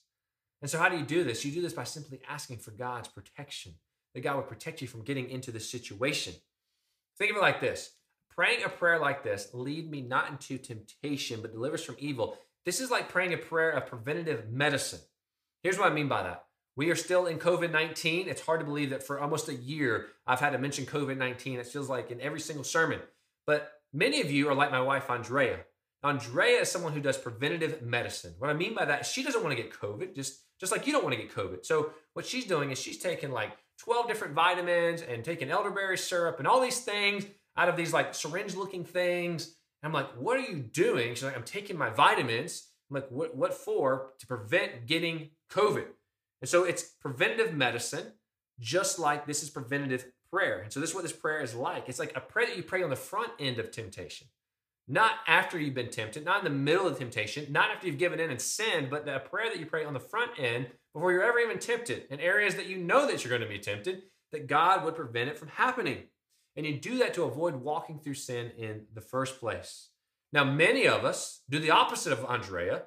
And 0.62 0.70
so, 0.70 0.80
how 0.80 0.90
do 0.90 0.98
you 0.98 1.06
do 1.06 1.24
this? 1.24 1.44
You 1.44 1.52
do 1.52 1.62
this 1.62 1.74
by 1.74 1.84
simply 1.84 2.22
asking 2.28 2.58
for 2.58 2.72
God's 2.72 3.08
protection, 3.08 3.74
that 4.14 4.22
God 4.22 4.38
would 4.38 4.48
protect 4.48 4.82
you 4.82 4.88
from 4.88 5.04
getting 5.04 5.30
into 5.30 5.52
this 5.52 5.70
situation. 5.70 6.34
Think 7.18 7.32
of 7.32 7.38
it 7.38 7.42
like 7.42 7.62
this 7.62 7.92
praying 8.30 8.64
a 8.64 8.70
prayer 8.70 9.00
like 9.00 9.24
this, 9.24 9.50
lead 9.54 9.90
me 9.92 10.02
not 10.02 10.30
into 10.30 10.58
temptation, 10.58 11.42
but 11.42 11.52
deliver 11.52 11.76
us 11.76 11.84
from 11.84 11.96
evil. 12.00 12.38
This 12.66 12.80
is 12.80 12.90
like 12.90 13.10
praying 13.10 13.34
a 13.34 13.38
prayer 13.38 13.72
of 13.72 13.86
preventative 13.86 14.50
medicine. 14.50 15.02
Here's 15.62 15.78
what 15.78 15.92
I 15.92 15.94
mean 15.94 16.08
by 16.08 16.24
that. 16.24 16.46
We 16.76 16.90
are 16.90 16.96
still 16.96 17.28
in 17.28 17.38
COVID 17.40 17.72
19. 17.72 18.28
It's 18.28 18.42
hard 18.42 18.60
to 18.60 18.66
believe 18.66 18.90
that 18.90 19.04
for 19.04 19.20
almost 19.20 19.50
a 19.50 19.54
year 19.54 20.08
I've 20.26 20.40
had 20.40 20.52
to 20.52 20.58
mention 20.58 20.86
COVID 20.86 21.18
19. 21.18 21.60
It 21.60 21.68
feels 21.68 21.90
like 21.90 22.12
in 22.12 22.22
every 22.22 22.40
single 22.40 22.64
sermon. 22.64 23.00
But 23.46 23.72
many 23.94 24.22
of 24.22 24.32
you 24.32 24.50
are 24.50 24.56
like 24.56 24.72
my 24.72 24.82
wife, 24.82 25.10
Andrea. 25.10 25.60
Andrea 26.04 26.62
is 26.62 26.70
someone 26.70 26.92
who 26.92 27.00
does 27.00 27.18
preventative 27.18 27.82
medicine. 27.82 28.34
What 28.38 28.50
I 28.50 28.54
mean 28.54 28.76
by 28.76 28.86
that, 28.86 29.06
she 29.06 29.24
doesn't 29.24 29.42
want 29.42 29.56
to 29.56 29.62
get 29.62 29.72
COVID, 29.72 30.14
just, 30.14 30.42
just 30.60 30.72
like 30.72 30.86
you 30.86 30.92
don't 30.92 31.04
want 31.04 31.16
to 31.16 31.22
get 31.22 31.34
COVID. 31.34 31.66
So 31.66 31.92
what 32.14 32.26
she's 32.26 32.46
doing 32.46 32.72
is 32.72 32.80
she's 32.80 32.98
taking 32.98 33.32
like 33.32 33.52
12 33.80 34.08
different 34.08 34.34
vitamins 34.34 35.02
and 35.02 35.24
taking 35.24 35.50
elderberry 35.50 35.98
syrup 35.98 36.40
and 36.40 36.48
all 36.48 36.62
these 36.62 36.82
things 36.82 37.26
out 37.56 37.70
of 37.70 37.78
these 37.78 37.94
like 37.94 38.14
syringe 38.14 38.56
looking 38.56 38.84
things. 38.84 39.56
And 39.82 39.88
I'm 39.90 39.94
like, 39.94 40.10
what 40.18 40.38
are 40.38 40.42
you 40.42 40.58
doing? 40.58 41.14
She's 41.14 41.24
like, 41.24 41.38
I'm 41.38 41.44
taking 41.44 41.78
my 41.78 41.90
vitamins. 41.90 42.68
I'm 42.90 42.96
like, 42.96 43.10
what, 43.10 43.36
what 43.36 43.54
for? 43.54 44.12
To 44.20 44.28
prevent 44.28 44.86
getting 44.86 45.30
COVID. 45.52 45.86
And 46.44 46.50
so 46.50 46.66
it's 46.66 46.84
preventative 47.00 47.54
medicine, 47.54 48.12
just 48.60 49.00
like 49.00 49.26
this 49.26 49.44
is 49.44 49.50
preventative 49.50 50.12
prayer. 50.30 50.60
And 50.60 50.74
so 50.74 50.82
this 50.82 50.90
is 50.90 50.94
what 50.94 51.04
this 51.04 51.14
prayer 51.14 51.40
is 51.40 51.56
like. 51.56 51.88
It's 51.88 52.00
like 52.00 52.18
a 52.18 52.20
prayer 52.20 52.46
that 52.46 52.58
you 52.58 52.64
pray 52.64 52.84
on 52.84 52.90
the 52.90 52.98
front 52.98 53.32
end 53.40 53.60
of 53.60 53.72
temptation, 53.72 54.28
not 54.86 55.12
after 55.26 55.58
you've 55.58 55.74
been 55.74 55.90
tempted, 55.90 56.26
not 56.26 56.40
in 56.40 56.44
the 56.44 56.50
middle 56.50 56.86
of 56.86 56.98
temptation, 56.98 57.50
not 57.50 57.72
after 57.72 57.88
you've 57.88 57.98
given 57.98 58.20
in 58.20 58.30
and 58.30 58.42
sinned, 58.42 58.90
but 58.90 59.08
a 59.08 59.22
prayer 59.22 59.50
that 59.50 59.62
you 59.62 59.66
pray 59.66 59.86
on 59.86 59.94
the 59.94 60.02
front 60.02 60.32
end 60.38 60.68
before 60.94 61.14
you're 61.14 61.24
ever 61.24 61.40
even 61.40 61.60
tempted 61.60 62.08
in 62.10 62.20
areas 62.20 62.56
that 62.56 62.68
you 62.68 62.76
know 62.76 63.08
that 63.08 63.24
you're 63.24 63.30
going 63.30 63.42
to 63.42 63.48
be 63.48 63.64
tempted, 63.64 64.02
that 64.34 64.46
God 64.48 64.84
would 64.84 64.98
prevent 64.98 65.30
it 65.30 65.38
from 65.38 65.48
happening. 65.48 66.00
And 66.58 66.66
you 66.66 66.78
do 66.78 66.98
that 66.98 67.14
to 67.14 67.24
avoid 67.24 67.56
walking 67.56 68.00
through 68.00 68.16
sin 68.16 68.52
in 68.58 68.88
the 68.94 69.00
first 69.00 69.40
place. 69.40 69.92
Now, 70.34 70.44
many 70.44 70.90
of 70.90 71.06
us 71.06 71.44
do 71.50 71.60
the 71.60 71.72
opposite 71.72 72.12
of 72.12 72.26
Andrea. 72.26 72.82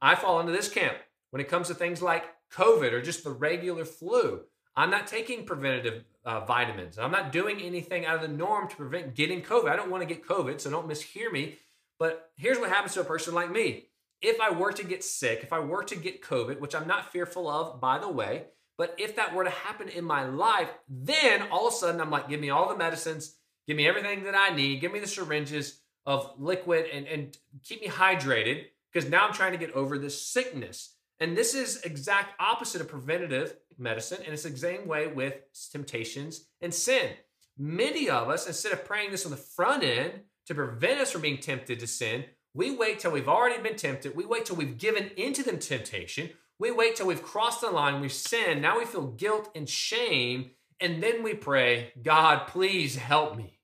I 0.00 0.14
fall 0.14 0.40
into 0.40 0.52
this 0.52 0.70
camp 0.70 0.96
when 1.30 1.42
it 1.42 1.50
comes 1.50 1.68
to 1.68 1.74
things 1.74 2.00
like 2.00 2.24
COVID 2.52 2.92
or 2.92 3.02
just 3.02 3.24
the 3.24 3.30
regular 3.30 3.84
flu. 3.84 4.42
I'm 4.74 4.90
not 4.90 5.06
taking 5.06 5.44
preventative 5.44 6.04
uh, 6.24 6.44
vitamins. 6.44 6.98
I'm 6.98 7.10
not 7.10 7.32
doing 7.32 7.60
anything 7.60 8.06
out 8.06 8.16
of 8.16 8.22
the 8.22 8.28
norm 8.28 8.68
to 8.68 8.76
prevent 8.76 9.14
getting 9.14 9.42
COVID. 9.42 9.68
I 9.68 9.76
don't 9.76 9.90
want 9.90 10.06
to 10.06 10.14
get 10.14 10.26
COVID, 10.26 10.60
so 10.60 10.70
don't 10.70 10.88
mishear 10.88 11.30
me. 11.30 11.58
But 11.98 12.30
here's 12.36 12.58
what 12.58 12.70
happens 12.70 12.94
to 12.94 13.00
a 13.00 13.04
person 13.04 13.34
like 13.34 13.50
me. 13.50 13.88
If 14.20 14.40
I 14.40 14.50
were 14.50 14.72
to 14.72 14.84
get 14.84 15.04
sick, 15.04 15.40
if 15.42 15.52
I 15.52 15.58
were 15.58 15.84
to 15.84 15.96
get 15.96 16.22
COVID, 16.22 16.60
which 16.60 16.74
I'm 16.74 16.86
not 16.86 17.12
fearful 17.12 17.48
of, 17.48 17.80
by 17.80 17.98
the 17.98 18.08
way, 18.08 18.44
but 18.78 18.94
if 18.98 19.16
that 19.16 19.34
were 19.34 19.44
to 19.44 19.50
happen 19.50 19.88
in 19.88 20.04
my 20.04 20.24
life, 20.24 20.70
then 20.88 21.42
all 21.50 21.68
of 21.68 21.74
a 21.74 21.76
sudden 21.76 22.00
I'm 22.00 22.10
like, 22.10 22.28
give 22.28 22.40
me 22.40 22.50
all 22.50 22.68
the 22.68 22.76
medicines, 22.76 23.36
give 23.66 23.76
me 23.76 23.86
everything 23.86 24.24
that 24.24 24.34
I 24.34 24.54
need, 24.54 24.80
give 24.80 24.92
me 24.92 25.00
the 25.00 25.06
syringes 25.06 25.80
of 26.06 26.32
liquid 26.38 26.86
and, 26.92 27.06
and 27.06 27.36
keep 27.62 27.80
me 27.80 27.88
hydrated 27.88 28.64
because 28.92 29.08
now 29.08 29.26
I'm 29.26 29.32
trying 29.32 29.52
to 29.52 29.58
get 29.58 29.72
over 29.72 29.98
this 29.98 30.26
sickness. 30.26 30.91
And 31.22 31.36
this 31.36 31.54
is 31.54 31.80
exact 31.82 32.34
opposite 32.40 32.80
of 32.80 32.88
preventative 32.88 33.54
medicine, 33.78 34.18
and 34.24 34.32
it's 34.32 34.42
the 34.42 34.56
same 34.56 34.88
way 34.88 35.06
with 35.06 35.34
temptations 35.70 36.48
and 36.60 36.74
sin. 36.74 37.10
Many 37.56 38.10
of 38.10 38.28
us, 38.28 38.48
instead 38.48 38.72
of 38.72 38.84
praying 38.84 39.12
this 39.12 39.24
on 39.24 39.30
the 39.30 39.36
front 39.36 39.84
end 39.84 40.22
to 40.46 40.54
prevent 40.56 41.00
us 41.00 41.12
from 41.12 41.20
being 41.20 41.38
tempted 41.38 41.78
to 41.78 41.86
sin, 41.86 42.24
we 42.54 42.74
wait 42.74 42.98
till 42.98 43.12
we've 43.12 43.28
already 43.28 43.62
been 43.62 43.76
tempted. 43.76 44.16
We 44.16 44.26
wait 44.26 44.46
till 44.46 44.56
we've 44.56 44.76
given 44.76 45.12
into 45.16 45.44
the 45.44 45.56
temptation. 45.56 46.30
We 46.58 46.72
wait 46.72 46.96
till 46.96 47.06
we've 47.06 47.22
crossed 47.22 47.60
the 47.60 47.70
line, 47.70 48.00
we've 48.00 48.12
sinned, 48.12 48.60
now 48.60 48.80
we 48.80 48.84
feel 48.84 49.06
guilt 49.06 49.48
and 49.54 49.68
shame, 49.68 50.50
and 50.80 51.00
then 51.00 51.22
we 51.22 51.34
pray, 51.34 51.92
God, 52.02 52.48
please 52.48 52.96
help 52.96 53.36
me. 53.36 53.60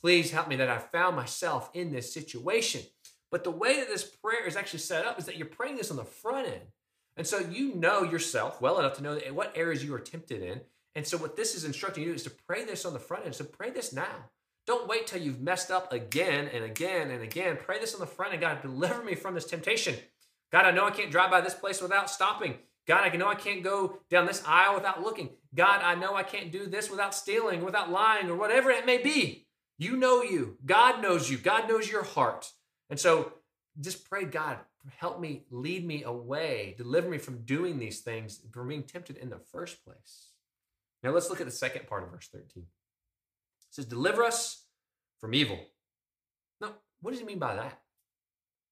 Please 0.00 0.30
help 0.30 0.48
me 0.48 0.56
that 0.56 0.70
I 0.70 0.78
found 0.78 1.14
myself 1.14 1.68
in 1.74 1.92
this 1.92 2.14
situation. 2.14 2.80
But 3.30 3.44
the 3.44 3.50
way 3.50 3.80
that 3.80 3.88
this 3.88 4.04
prayer 4.04 4.46
is 4.46 4.56
actually 4.56 4.78
set 4.78 5.04
up 5.04 5.18
is 5.18 5.26
that 5.26 5.36
you're 5.36 5.46
praying 5.46 5.76
this 5.76 5.90
on 5.90 5.98
the 5.98 6.04
front 6.04 6.48
end. 6.48 6.62
And 7.16 7.26
so 7.26 7.38
you 7.38 7.74
know 7.74 8.02
yourself 8.02 8.60
well 8.60 8.78
enough 8.78 8.94
to 8.94 9.02
know 9.02 9.18
what 9.32 9.56
areas 9.56 9.82
you 9.82 9.94
are 9.94 10.00
tempted 10.00 10.42
in. 10.42 10.60
And 10.94 11.06
so 11.06 11.16
what 11.16 11.36
this 11.36 11.54
is 11.54 11.64
instructing 11.64 12.04
you 12.04 12.12
is 12.14 12.22
to 12.24 12.30
pray 12.30 12.64
this 12.64 12.84
on 12.84 12.92
the 12.92 12.98
front 12.98 13.24
end. 13.24 13.34
So 13.34 13.44
pray 13.44 13.70
this 13.70 13.92
now. 13.92 14.30
Don't 14.66 14.88
wait 14.88 15.06
till 15.06 15.20
you've 15.20 15.40
messed 15.40 15.70
up 15.70 15.92
again 15.92 16.48
and 16.52 16.64
again 16.64 17.10
and 17.10 17.22
again. 17.22 17.56
Pray 17.56 17.78
this 17.78 17.94
on 17.94 18.00
the 18.00 18.06
front 18.06 18.32
end. 18.32 18.42
God, 18.42 18.62
deliver 18.62 19.02
me 19.02 19.14
from 19.14 19.34
this 19.34 19.44
temptation. 19.44 19.94
God, 20.50 20.64
I 20.64 20.70
know 20.72 20.86
I 20.86 20.90
can't 20.90 21.10
drive 21.10 21.30
by 21.30 21.40
this 21.40 21.54
place 21.54 21.80
without 21.80 22.10
stopping. 22.10 22.56
God, 22.86 23.02
I 23.02 23.16
know 23.16 23.28
I 23.28 23.34
can't 23.34 23.62
go 23.62 23.98
down 24.10 24.26
this 24.26 24.42
aisle 24.46 24.74
without 24.74 25.02
looking. 25.02 25.30
God, 25.54 25.82
I 25.82 25.94
know 25.94 26.14
I 26.14 26.22
can't 26.22 26.52
do 26.52 26.66
this 26.66 26.90
without 26.90 27.14
stealing, 27.14 27.64
without 27.64 27.90
lying, 27.90 28.28
or 28.28 28.36
whatever 28.36 28.70
it 28.70 28.86
may 28.86 28.98
be. 28.98 29.46
You 29.78 29.96
know 29.96 30.22
you. 30.22 30.56
God 30.64 31.02
knows 31.02 31.28
you. 31.30 31.36
God 31.36 31.68
knows 31.68 31.90
your 31.90 32.04
heart. 32.04 32.52
And 32.88 32.98
so 32.98 33.32
just 33.80 34.08
pray, 34.08 34.24
God, 34.24 34.58
help 34.96 35.20
me, 35.20 35.44
lead 35.50 35.86
me 35.86 36.02
away, 36.04 36.74
deliver 36.76 37.08
me 37.08 37.18
from 37.18 37.44
doing 37.44 37.78
these 37.78 38.00
things, 38.00 38.40
from 38.52 38.68
being 38.68 38.82
tempted 38.82 39.16
in 39.16 39.30
the 39.30 39.38
first 39.38 39.84
place. 39.84 40.30
Now 41.02 41.10
let's 41.10 41.30
look 41.30 41.40
at 41.40 41.46
the 41.46 41.52
second 41.52 41.86
part 41.86 42.02
of 42.02 42.10
verse 42.10 42.28
13. 42.28 42.46
It 42.56 42.66
says, 43.70 43.84
Deliver 43.84 44.22
us 44.22 44.64
from 45.20 45.34
evil. 45.34 45.58
Now, 46.60 46.74
what 47.00 47.12
does 47.12 47.20
he 47.20 47.26
mean 47.26 47.38
by 47.38 47.56
that? 47.56 47.80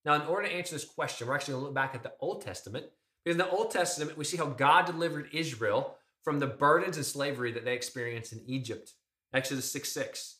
Now, 0.05 0.15
in 0.15 0.23
order 0.23 0.49
to 0.49 0.55
answer 0.55 0.75
this 0.75 0.85
question, 0.85 1.27
we're 1.27 1.35
actually 1.35 1.53
going 1.53 1.63
to 1.63 1.67
look 1.67 1.75
back 1.75 1.95
at 1.95 2.03
the 2.03 2.13
Old 2.21 2.43
Testament. 2.43 2.87
Because 3.25 3.41
in 3.41 3.47
the 3.47 3.51
Old 3.51 3.71
Testament, 3.71 4.19
we 4.19 4.25
see 4.25 4.37
how 4.37 4.47
God 4.47 4.85
delivered 4.85 5.31
Israel 5.33 5.97
from 6.23 6.41
the 6.41 6.47
burdens 6.47 6.97
and 6.97 7.07
slavery 7.07 7.53
that 7.53 7.65
they 7.65 7.75
experienced 7.75 8.33
in 8.33 8.43
Egypt. 8.47 8.93
Exodus 9.33 9.71
6 9.73 9.91
6. 9.91 10.37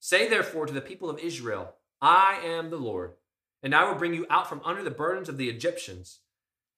Say 0.00 0.28
therefore 0.28 0.66
to 0.66 0.72
the 0.72 0.80
people 0.80 1.08
of 1.08 1.18
Israel, 1.18 1.74
I 2.00 2.40
am 2.44 2.70
the 2.70 2.76
Lord, 2.76 3.12
and 3.62 3.74
I 3.74 3.84
will 3.84 3.94
bring 3.94 4.14
you 4.14 4.26
out 4.28 4.48
from 4.48 4.60
under 4.64 4.82
the 4.82 4.90
burdens 4.90 5.28
of 5.28 5.38
the 5.38 5.48
Egyptians, 5.48 6.20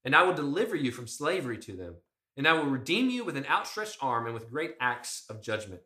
and 0.04 0.14
I 0.14 0.22
will 0.22 0.34
deliver 0.34 0.76
you 0.76 0.90
from 0.90 1.06
slavery 1.06 1.58
to 1.58 1.74
them, 1.74 1.96
and 2.36 2.46
I 2.46 2.52
will 2.52 2.66
redeem 2.66 3.08
you 3.10 3.24
with 3.24 3.36
an 3.36 3.46
outstretched 3.46 3.98
arm 4.00 4.26
and 4.26 4.34
with 4.34 4.50
great 4.50 4.74
acts 4.80 5.24
of 5.30 5.42
judgment. 5.42 5.82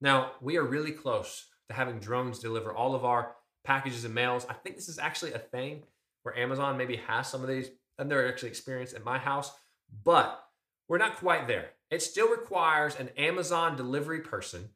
Now, 0.00 0.32
we 0.40 0.56
are 0.56 0.64
really 0.64 0.92
close 0.92 1.46
to 1.68 1.74
having 1.74 1.98
drones 1.98 2.38
deliver 2.38 2.72
all 2.72 2.94
of 2.94 3.04
our 3.04 3.34
packages 3.64 4.04
and 4.04 4.14
mails. 4.14 4.46
I 4.48 4.54
think 4.54 4.76
this 4.76 4.88
is 4.88 4.98
actually 4.98 5.32
a 5.32 5.38
thing 5.38 5.84
where 6.22 6.36
Amazon 6.36 6.76
maybe 6.76 6.96
has 6.96 7.28
some 7.28 7.42
of 7.42 7.48
these. 7.48 7.70
I've 7.98 8.06
never 8.06 8.26
actually 8.26 8.48
experienced 8.48 8.94
at 8.94 9.04
my 9.04 9.18
house, 9.18 9.52
but 10.04 10.44
we're 10.88 10.98
not 10.98 11.16
quite 11.16 11.46
there. 11.46 11.70
It 11.90 12.02
still 12.02 12.30
requires 12.30 12.96
an 12.96 13.10
Amazon 13.16 13.76
delivery 13.76 14.20
person 14.20 14.70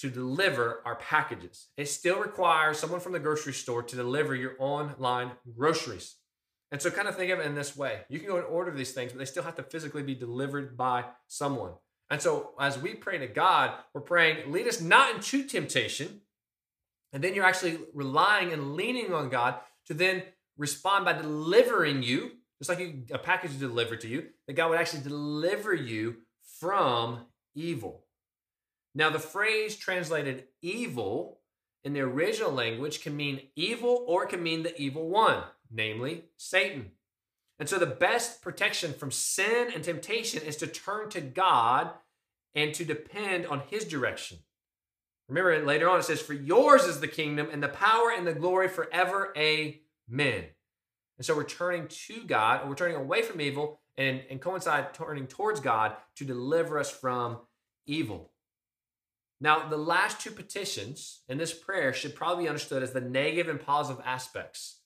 to 0.00 0.10
deliver 0.10 0.82
our 0.84 0.96
packages. 0.96 1.68
It 1.76 1.88
still 1.88 2.18
requires 2.18 2.78
someone 2.78 3.00
from 3.00 3.12
the 3.12 3.18
grocery 3.18 3.52
store 3.52 3.82
to 3.82 3.96
deliver 3.96 4.34
your 4.34 4.54
online 4.58 5.32
groceries. 5.56 6.16
And 6.72 6.80
so, 6.80 6.90
kind 6.90 7.08
of 7.08 7.16
think 7.16 7.32
of 7.32 7.40
it 7.40 7.46
in 7.46 7.54
this 7.54 7.76
way 7.76 8.02
you 8.08 8.18
can 8.18 8.28
go 8.28 8.36
and 8.36 8.46
order 8.46 8.70
these 8.70 8.92
things, 8.92 9.12
but 9.12 9.18
they 9.18 9.24
still 9.24 9.42
have 9.42 9.56
to 9.56 9.62
physically 9.62 10.02
be 10.02 10.14
delivered 10.14 10.76
by 10.76 11.04
someone. 11.26 11.72
And 12.08 12.20
so, 12.20 12.52
as 12.58 12.78
we 12.78 12.94
pray 12.94 13.18
to 13.18 13.26
God, 13.26 13.72
we're 13.92 14.00
praying, 14.00 14.50
lead 14.50 14.66
us 14.66 14.80
not 14.80 15.14
into 15.14 15.44
temptation. 15.44 16.22
And 17.12 17.22
then 17.24 17.34
you're 17.34 17.44
actually 17.44 17.78
relying 17.92 18.52
and 18.52 18.74
leaning 18.74 19.12
on 19.12 19.28
God 19.28 19.56
to 19.86 19.94
then 19.94 20.22
respond 20.56 21.04
by 21.04 21.12
delivering 21.12 22.02
you, 22.02 22.30
just 22.58 22.70
like 22.70 22.94
a 23.10 23.18
package 23.18 23.50
is 23.52 23.56
delivered 23.58 24.00
to 24.02 24.08
you, 24.08 24.28
that 24.46 24.52
God 24.52 24.70
would 24.70 24.78
actually 24.78 25.02
deliver 25.02 25.74
you 25.74 26.16
from 26.60 27.26
evil. 27.54 28.04
Now, 28.94 29.10
the 29.10 29.18
phrase 29.18 29.76
translated 29.76 30.44
evil 30.62 31.40
in 31.84 31.92
the 31.92 32.00
original 32.00 32.50
language 32.50 33.02
can 33.02 33.16
mean 33.16 33.42
evil 33.56 34.04
or 34.06 34.26
can 34.26 34.42
mean 34.42 34.62
the 34.62 34.80
evil 34.80 35.08
one, 35.08 35.44
namely 35.70 36.24
Satan. 36.36 36.92
And 37.58 37.68
so, 37.68 37.78
the 37.78 37.86
best 37.86 38.42
protection 38.42 38.92
from 38.92 39.10
sin 39.10 39.68
and 39.74 39.84
temptation 39.84 40.42
is 40.42 40.56
to 40.56 40.66
turn 40.66 41.08
to 41.10 41.20
God 41.20 41.90
and 42.54 42.74
to 42.74 42.84
depend 42.84 43.46
on 43.46 43.62
His 43.68 43.84
direction. 43.84 44.38
Remember, 45.28 45.64
later 45.64 45.88
on 45.88 46.00
it 46.00 46.02
says, 46.02 46.20
For 46.20 46.34
yours 46.34 46.84
is 46.84 46.98
the 46.98 47.06
kingdom 47.08 47.48
and 47.52 47.62
the 47.62 47.68
power 47.68 48.12
and 48.14 48.26
the 48.26 48.34
glory 48.34 48.68
forever. 48.68 49.32
Amen. 49.36 50.44
And 51.16 51.26
so 51.26 51.36
we're 51.36 51.44
turning 51.44 51.86
to 51.86 52.24
God, 52.26 52.62
or 52.62 52.68
we're 52.70 52.74
turning 52.74 52.96
away 52.96 53.22
from 53.22 53.40
evil 53.40 53.80
and, 53.96 54.22
and 54.28 54.40
coincide 54.40 54.92
turning 54.94 55.26
towards 55.26 55.60
God 55.60 55.92
to 56.16 56.24
deliver 56.24 56.78
us 56.78 56.90
from 56.90 57.38
evil. 57.86 58.32
Now, 59.40 59.68
the 59.68 59.78
last 59.78 60.20
two 60.20 60.30
petitions 60.30 61.22
in 61.28 61.38
this 61.38 61.54
prayer 61.54 61.92
should 61.92 62.14
probably 62.14 62.44
be 62.44 62.48
understood 62.48 62.82
as 62.82 62.92
the 62.92 63.00
negative 63.00 63.48
and 63.48 63.64
positive 63.64 64.02
aspects, 64.04 64.80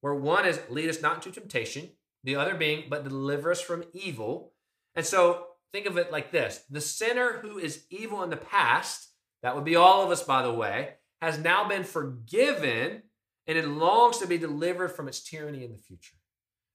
where 0.00 0.14
one 0.14 0.46
is 0.46 0.60
lead 0.68 0.88
us 0.88 1.02
not 1.02 1.16
into 1.16 1.40
temptation, 1.40 1.90
the 2.22 2.36
other 2.36 2.54
being, 2.54 2.84
but 2.88 3.04
deliver 3.04 3.50
us 3.50 3.60
from 3.60 3.84
evil. 3.92 4.52
And 4.94 5.04
so 5.04 5.46
think 5.72 5.86
of 5.86 5.98
it 5.98 6.12
like 6.12 6.30
this 6.30 6.64
the 6.70 6.80
sinner 6.80 7.38
who 7.42 7.58
is 7.58 7.84
evil 7.90 8.22
in 8.22 8.30
the 8.30 8.36
past, 8.36 9.08
that 9.42 9.54
would 9.54 9.64
be 9.64 9.76
all 9.76 10.04
of 10.04 10.10
us, 10.10 10.22
by 10.22 10.42
the 10.42 10.52
way, 10.52 10.94
has 11.20 11.38
now 11.38 11.68
been 11.68 11.84
forgiven 11.84 13.02
and 13.46 13.58
it 13.58 13.66
longs 13.66 14.18
to 14.18 14.26
be 14.26 14.38
delivered 14.38 14.88
from 14.88 15.08
its 15.08 15.20
tyranny 15.20 15.64
in 15.64 15.72
the 15.72 15.78
future. 15.78 16.16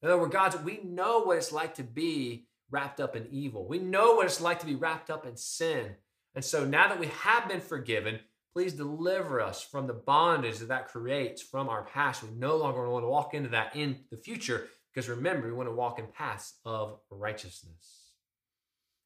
In 0.02 0.10
other 0.10 0.18
words, 0.18 0.34
God, 0.34 0.66
we 0.66 0.82
know 0.84 1.20
what 1.20 1.38
it's 1.38 1.52
like 1.52 1.76
to 1.76 1.84
be 1.84 2.48
wrapped 2.70 3.00
up 3.00 3.16
in 3.16 3.28
evil. 3.30 3.68
We 3.68 3.80
know 3.80 4.16
what 4.16 4.26
it's 4.26 4.42
like 4.42 4.60
to 4.62 4.66
be 4.66 4.76
wrapped 4.76 5.10
up 5.10 5.26
in 5.26 5.36
sin. 5.36 5.96
And 6.36 6.44
so 6.44 6.66
now 6.66 6.88
that 6.88 7.00
we 7.00 7.08
have 7.08 7.48
been 7.48 7.62
forgiven, 7.62 8.20
please 8.54 8.74
deliver 8.74 9.42
us 9.42 9.64
from 9.64 9.88
the 9.88 9.94
bondage 9.94 10.60
that 10.60 10.68
that 10.70 10.88
creates 10.88 11.42
from 11.42 11.70
our 11.70 11.84
past. 11.84 12.24
We 12.24 12.30
no 12.32 12.58
longer 12.58 12.90
want 12.90 13.04
to 13.04 13.10
walk 13.10 13.34
into 13.34 13.50
that 13.50 13.76
in 13.76 14.00
the 14.10 14.18
future 14.18 14.68
because 14.94 15.10
remember, 15.10 15.48
we 15.48 15.54
want 15.54 15.70
to 15.70 15.76
walk 15.76 16.00
in 16.00 16.08
paths 16.08 16.56
of 16.66 17.00
righteousness. 17.10 18.02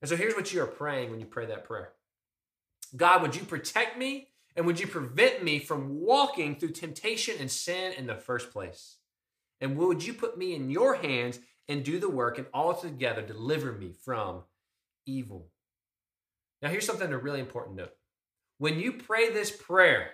And 0.01 0.09
so 0.09 0.15
here's 0.15 0.35
what 0.35 0.51
you 0.53 0.61
are 0.61 0.67
praying 0.67 1.11
when 1.11 1.19
you 1.19 1.25
pray 1.25 1.45
that 1.45 1.65
prayer 1.65 1.93
God, 2.95 3.21
would 3.21 3.35
you 3.35 3.43
protect 3.43 3.97
me 3.97 4.29
and 4.55 4.65
would 4.65 4.79
you 4.79 4.87
prevent 4.87 5.43
me 5.43 5.59
from 5.59 5.99
walking 5.99 6.55
through 6.55 6.71
temptation 6.71 7.35
and 7.39 7.51
sin 7.51 7.93
in 7.93 8.07
the 8.07 8.15
first 8.15 8.51
place? 8.51 8.97
And 9.61 9.77
would 9.77 10.05
you 10.05 10.13
put 10.13 10.37
me 10.37 10.55
in 10.55 10.69
your 10.69 10.95
hands 10.95 11.39
and 11.67 11.83
do 11.83 11.99
the 11.99 12.09
work 12.09 12.37
and 12.37 12.47
altogether 12.53 13.21
deliver 13.21 13.71
me 13.73 13.93
from 14.03 14.43
evil? 15.05 15.49
Now, 16.65 16.71
here's 16.71 16.87
something 16.87 17.11
to 17.11 17.17
really 17.19 17.41
important 17.41 17.75
note. 17.75 17.91
When 18.57 18.79
you 18.79 18.93
pray 18.93 19.29
this 19.29 19.51
prayer, 19.51 20.13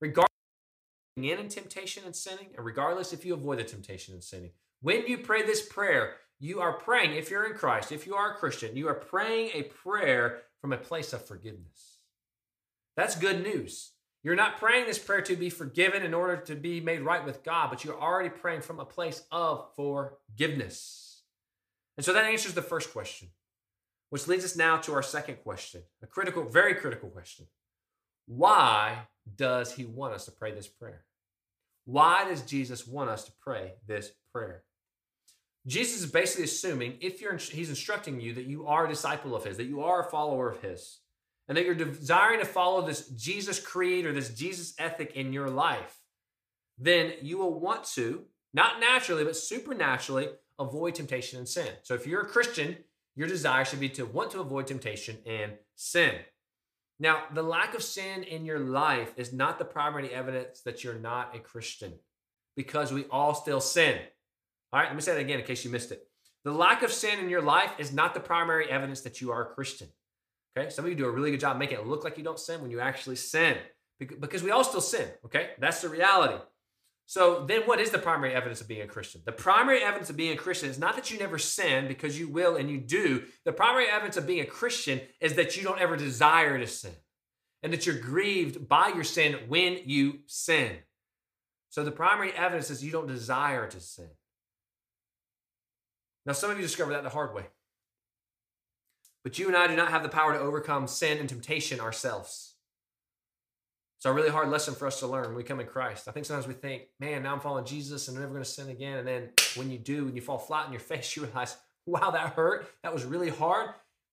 regardless 0.00 0.30
in 1.18 1.24
in 1.24 1.48
temptation 1.50 2.04
and 2.06 2.16
sinning, 2.16 2.46
and 2.56 2.64
regardless 2.64 3.12
if 3.12 3.26
you 3.26 3.34
avoid 3.34 3.58
the 3.58 3.64
temptation 3.64 4.14
and 4.14 4.24
sinning, 4.24 4.52
when 4.80 5.06
you 5.06 5.18
pray 5.18 5.42
this 5.42 5.60
prayer, 5.60 6.14
you 6.40 6.62
are 6.62 6.72
praying, 6.72 7.12
if 7.12 7.30
you're 7.30 7.44
in 7.44 7.52
Christ, 7.52 7.92
if 7.92 8.06
you 8.06 8.14
are 8.14 8.32
a 8.32 8.36
Christian, 8.36 8.74
you 8.78 8.88
are 8.88 8.94
praying 8.94 9.50
a 9.52 9.64
prayer 9.64 10.40
from 10.62 10.72
a 10.72 10.78
place 10.78 11.12
of 11.12 11.26
forgiveness. 11.26 11.98
That's 12.96 13.14
good 13.14 13.42
news. 13.42 13.90
You're 14.22 14.36
not 14.36 14.56
praying 14.56 14.86
this 14.86 14.98
prayer 14.98 15.20
to 15.20 15.36
be 15.36 15.50
forgiven 15.50 16.02
in 16.02 16.14
order 16.14 16.38
to 16.38 16.54
be 16.54 16.80
made 16.80 17.02
right 17.02 17.26
with 17.26 17.44
God, 17.44 17.68
but 17.68 17.84
you're 17.84 18.00
already 18.00 18.30
praying 18.30 18.62
from 18.62 18.80
a 18.80 18.86
place 18.86 19.22
of 19.30 19.66
forgiveness. 19.76 21.24
And 21.98 22.06
so 22.06 22.14
that 22.14 22.24
answers 22.24 22.54
the 22.54 22.62
first 22.62 22.90
question, 22.90 23.28
which 24.10 24.28
leads 24.28 24.44
us 24.44 24.56
now 24.56 24.76
to 24.78 24.92
our 24.92 25.02
second 25.02 25.36
question, 25.36 25.82
a 26.02 26.06
critical, 26.06 26.44
very 26.44 26.74
critical 26.74 27.08
question. 27.08 27.46
Why 28.26 29.08
does 29.36 29.72
he 29.72 29.84
want 29.84 30.14
us 30.14 30.24
to 30.26 30.30
pray 30.30 30.52
this 30.52 30.68
prayer? 30.68 31.04
Why 31.84 32.24
does 32.24 32.42
Jesus 32.42 32.86
want 32.86 33.10
us 33.10 33.24
to 33.24 33.32
pray 33.42 33.74
this 33.86 34.12
prayer? 34.32 34.62
Jesus 35.66 36.02
is 36.02 36.10
basically 36.10 36.44
assuming 36.44 36.98
if 37.00 37.20
you're 37.20 37.36
he's 37.36 37.70
instructing 37.70 38.20
you 38.20 38.34
that 38.34 38.46
you 38.46 38.66
are 38.66 38.86
a 38.86 38.88
disciple 38.88 39.34
of 39.34 39.44
his, 39.44 39.56
that 39.56 39.64
you 39.64 39.82
are 39.82 40.06
a 40.06 40.10
follower 40.10 40.48
of 40.48 40.60
his, 40.60 41.00
and 41.48 41.56
that 41.56 41.64
you're 41.64 41.74
desiring 41.74 42.40
to 42.40 42.46
follow 42.46 42.82
this 42.82 43.08
Jesus 43.08 43.60
creator, 43.60 44.12
this 44.12 44.30
Jesus 44.30 44.74
ethic 44.78 45.12
in 45.14 45.32
your 45.32 45.50
life, 45.50 46.00
then 46.78 47.12
you 47.22 47.38
will 47.38 47.58
want 47.58 47.84
to, 47.94 48.24
not 48.52 48.80
naturally, 48.80 49.24
but 49.24 49.36
supernaturally, 49.36 50.28
avoid 50.58 50.94
temptation 50.94 51.38
and 51.38 51.48
sin. 51.48 51.68
So 51.82 51.94
if 51.94 52.06
you're 52.06 52.22
a 52.22 52.28
Christian, 52.28 52.76
your 53.16 53.28
desire 53.28 53.64
should 53.64 53.80
be 53.80 53.88
to 53.90 54.04
want 54.04 54.30
to 54.32 54.40
avoid 54.40 54.66
temptation 54.66 55.18
and 55.26 55.52
sin. 55.76 56.14
Now, 57.00 57.24
the 57.32 57.42
lack 57.42 57.74
of 57.74 57.82
sin 57.82 58.22
in 58.22 58.44
your 58.44 58.60
life 58.60 59.12
is 59.16 59.32
not 59.32 59.58
the 59.58 59.64
primary 59.64 60.12
evidence 60.12 60.60
that 60.62 60.84
you're 60.84 60.94
not 60.94 61.34
a 61.34 61.40
Christian 61.40 61.92
because 62.56 62.92
we 62.92 63.04
all 63.10 63.34
still 63.34 63.60
sin. 63.60 63.98
All 64.72 64.80
right, 64.80 64.88
let 64.88 64.96
me 64.96 65.02
say 65.02 65.14
that 65.14 65.20
again 65.20 65.40
in 65.40 65.46
case 65.46 65.64
you 65.64 65.70
missed 65.70 65.92
it. 65.92 66.06
The 66.44 66.52
lack 66.52 66.82
of 66.82 66.92
sin 66.92 67.18
in 67.18 67.28
your 67.28 67.42
life 67.42 67.72
is 67.78 67.92
not 67.92 68.14
the 68.14 68.20
primary 68.20 68.70
evidence 68.70 69.00
that 69.02 69.20
you 69.20 69.32
are 69.32 69.42
a 69.42 69.54
Christian. 69.54 69.88
Okay, 70.56 70.70
some 70.70 70.84
of 70.84 70.90
you 70.90 70.96
do 70.96 71.06
a 71.06 71.10
really 71.10 71.30
good 71.30 71.40
job 71.40 71.58
making 71.58 71.78
it 71.78 71.86
look 71.86 72.04
like 72.04 72.16
you 72.16 72.24
don't 72.24 72.38
sin 72.38 72.60
when 72.60 72.70
you 72.70 72.80
actually 72.80 73.16
sin 73.16 73.56
because 73.98 74.42
we 74.42 74.50
all 74.50 74.62
still 74.62 74.80
sin. 74.80 75.08
Okay, 75.24 75.50
that's 75.58 75.82
the 75.82 75.88
reality. 75.88 76.42
So 77.06 77.44
then, 77.46 77.62
what 77.62 77.80
is 77.80 77.90
the 77.90 77.98
primary 77.98 78.32
evidence 78.32 78.60
of 78.60 78.68
being 78.68 78.80
a 78.80 78.86
Christian? 78.86 79.20
The 79.24 79.32
primary 79.32 79.82
evidence 79.82 80.08
of 80.08 80.16
being 80.16 80.32
a 80.32 80.40
Christian 80.40 80.70
is 80.70 80.78
not 80.78 80.96
that 80.96 81.10
you 81.10 81.18
never 81.18 81.38
sin 81.38 81.86
because 81.86 82.18
you 82.18 82.28
will 82.28 82.56
and 82.56 82.70
you 82.70 82.78
do. 82.78 83.24
The 83.44 83.52
primary 83.52 83.88
evidence 83.88 84.16
of 84.16 84.26
being 84.26 84.40
a 84.40 84.46
Christian 84.46 85.00
is 85.20 85.34
that 85.34 85.56
you 85.56 85.62
don't 85.62 85.80
ever 85.80 85.96
desire 85.96 86.58
to 86.58 86.66
sin 86.66 86.94
and 87.62 87.72
that 87.72 87.86
you're 87.86 87.98
grieved 87.98 88.68
by 88.68 88.88
your 88.88 89.04
sin 89.04 89.36
when 89.48 89.78
you 89.84 90.20
sin. 90.26 90.76
So 91.68 91.84
the 91.84 91.90
primary 91.90 92.32
evidence 92.32 92.70
is 92.70 92.84
you 92.84 92.92
don't 92.92 93.08
desire 93.08 93.68
to 93.68 93.80
sin. 93.80 94.08
Now, 96.24 96.32
some 96.32 96.50
of 96.50 96.56
you 96.56 96.62
discover 96.62 96.92
that 96.92 97.02
the 97.02 97.10
hard 97.10 97.34
way. 97.34 97.44
But 99.24 99.38
you 99.38 99.48
and 99.48 99.56
I 99.56 99.66
do 99.66 99.76
not 99.76 99.90
have 99.90 100.02
the 100.02 100.08
power 100.08 100.32
to 100.32 100.38
overcome 100.38 100.86
sin 100.86 101.18
and 101.18 101.28
temptation 101.28 101.80
ourselves. 101.80 102.53
It's 104.04 104.10
a 104.10 104.12
really 104.12 104.28
hard 104.28 104.50
lesson 104.50 104.74
for 104.74 104.86
us 104.86 104.98
to 105.00 105.06
learn 105.06 105.28
when 105.28 105.34
we 105.34 105.42
come 105.44 105.60
in 105.60 105.66
Christ. 105.66 106.08
I 106.08 106.12
think 106.12 106.26
sometimes 106.26 106.46
we 106.46 106.52
think, 106.52 106.82
man, 107.00 107.22
now 107.22 107.32
I'm 107.32 107.40
following 107.40 107.64
Jesus 107.64 108.06
and 108.06 108.14
I'm 108.14 108.20
never 108.20 108.34
going 108.34 108.44
to 108.44 108.50
sin 108.50 108.68
again. 108.68 108.98
And 108.98 109.08
then 109.08 109.30
when 109.54 109.70
you 109.70 109.78
do, 109.78 110.04
when 110.04 110.14
you 110.14 110.20
fall 110.20 110.36
flat 110.36 110.66
on 110.66 110.72
your 110.72 110.80
face, 110.80 111.16
you 111.16 111.22
realize, 111.22 111.56
wow, 111.86 112.10
that 112.10 112.34
hurt. 112.34 112.68
That 112.82 112.92
was 112.92 113.06
really 113.06 113.30
hard. 113.30 113.70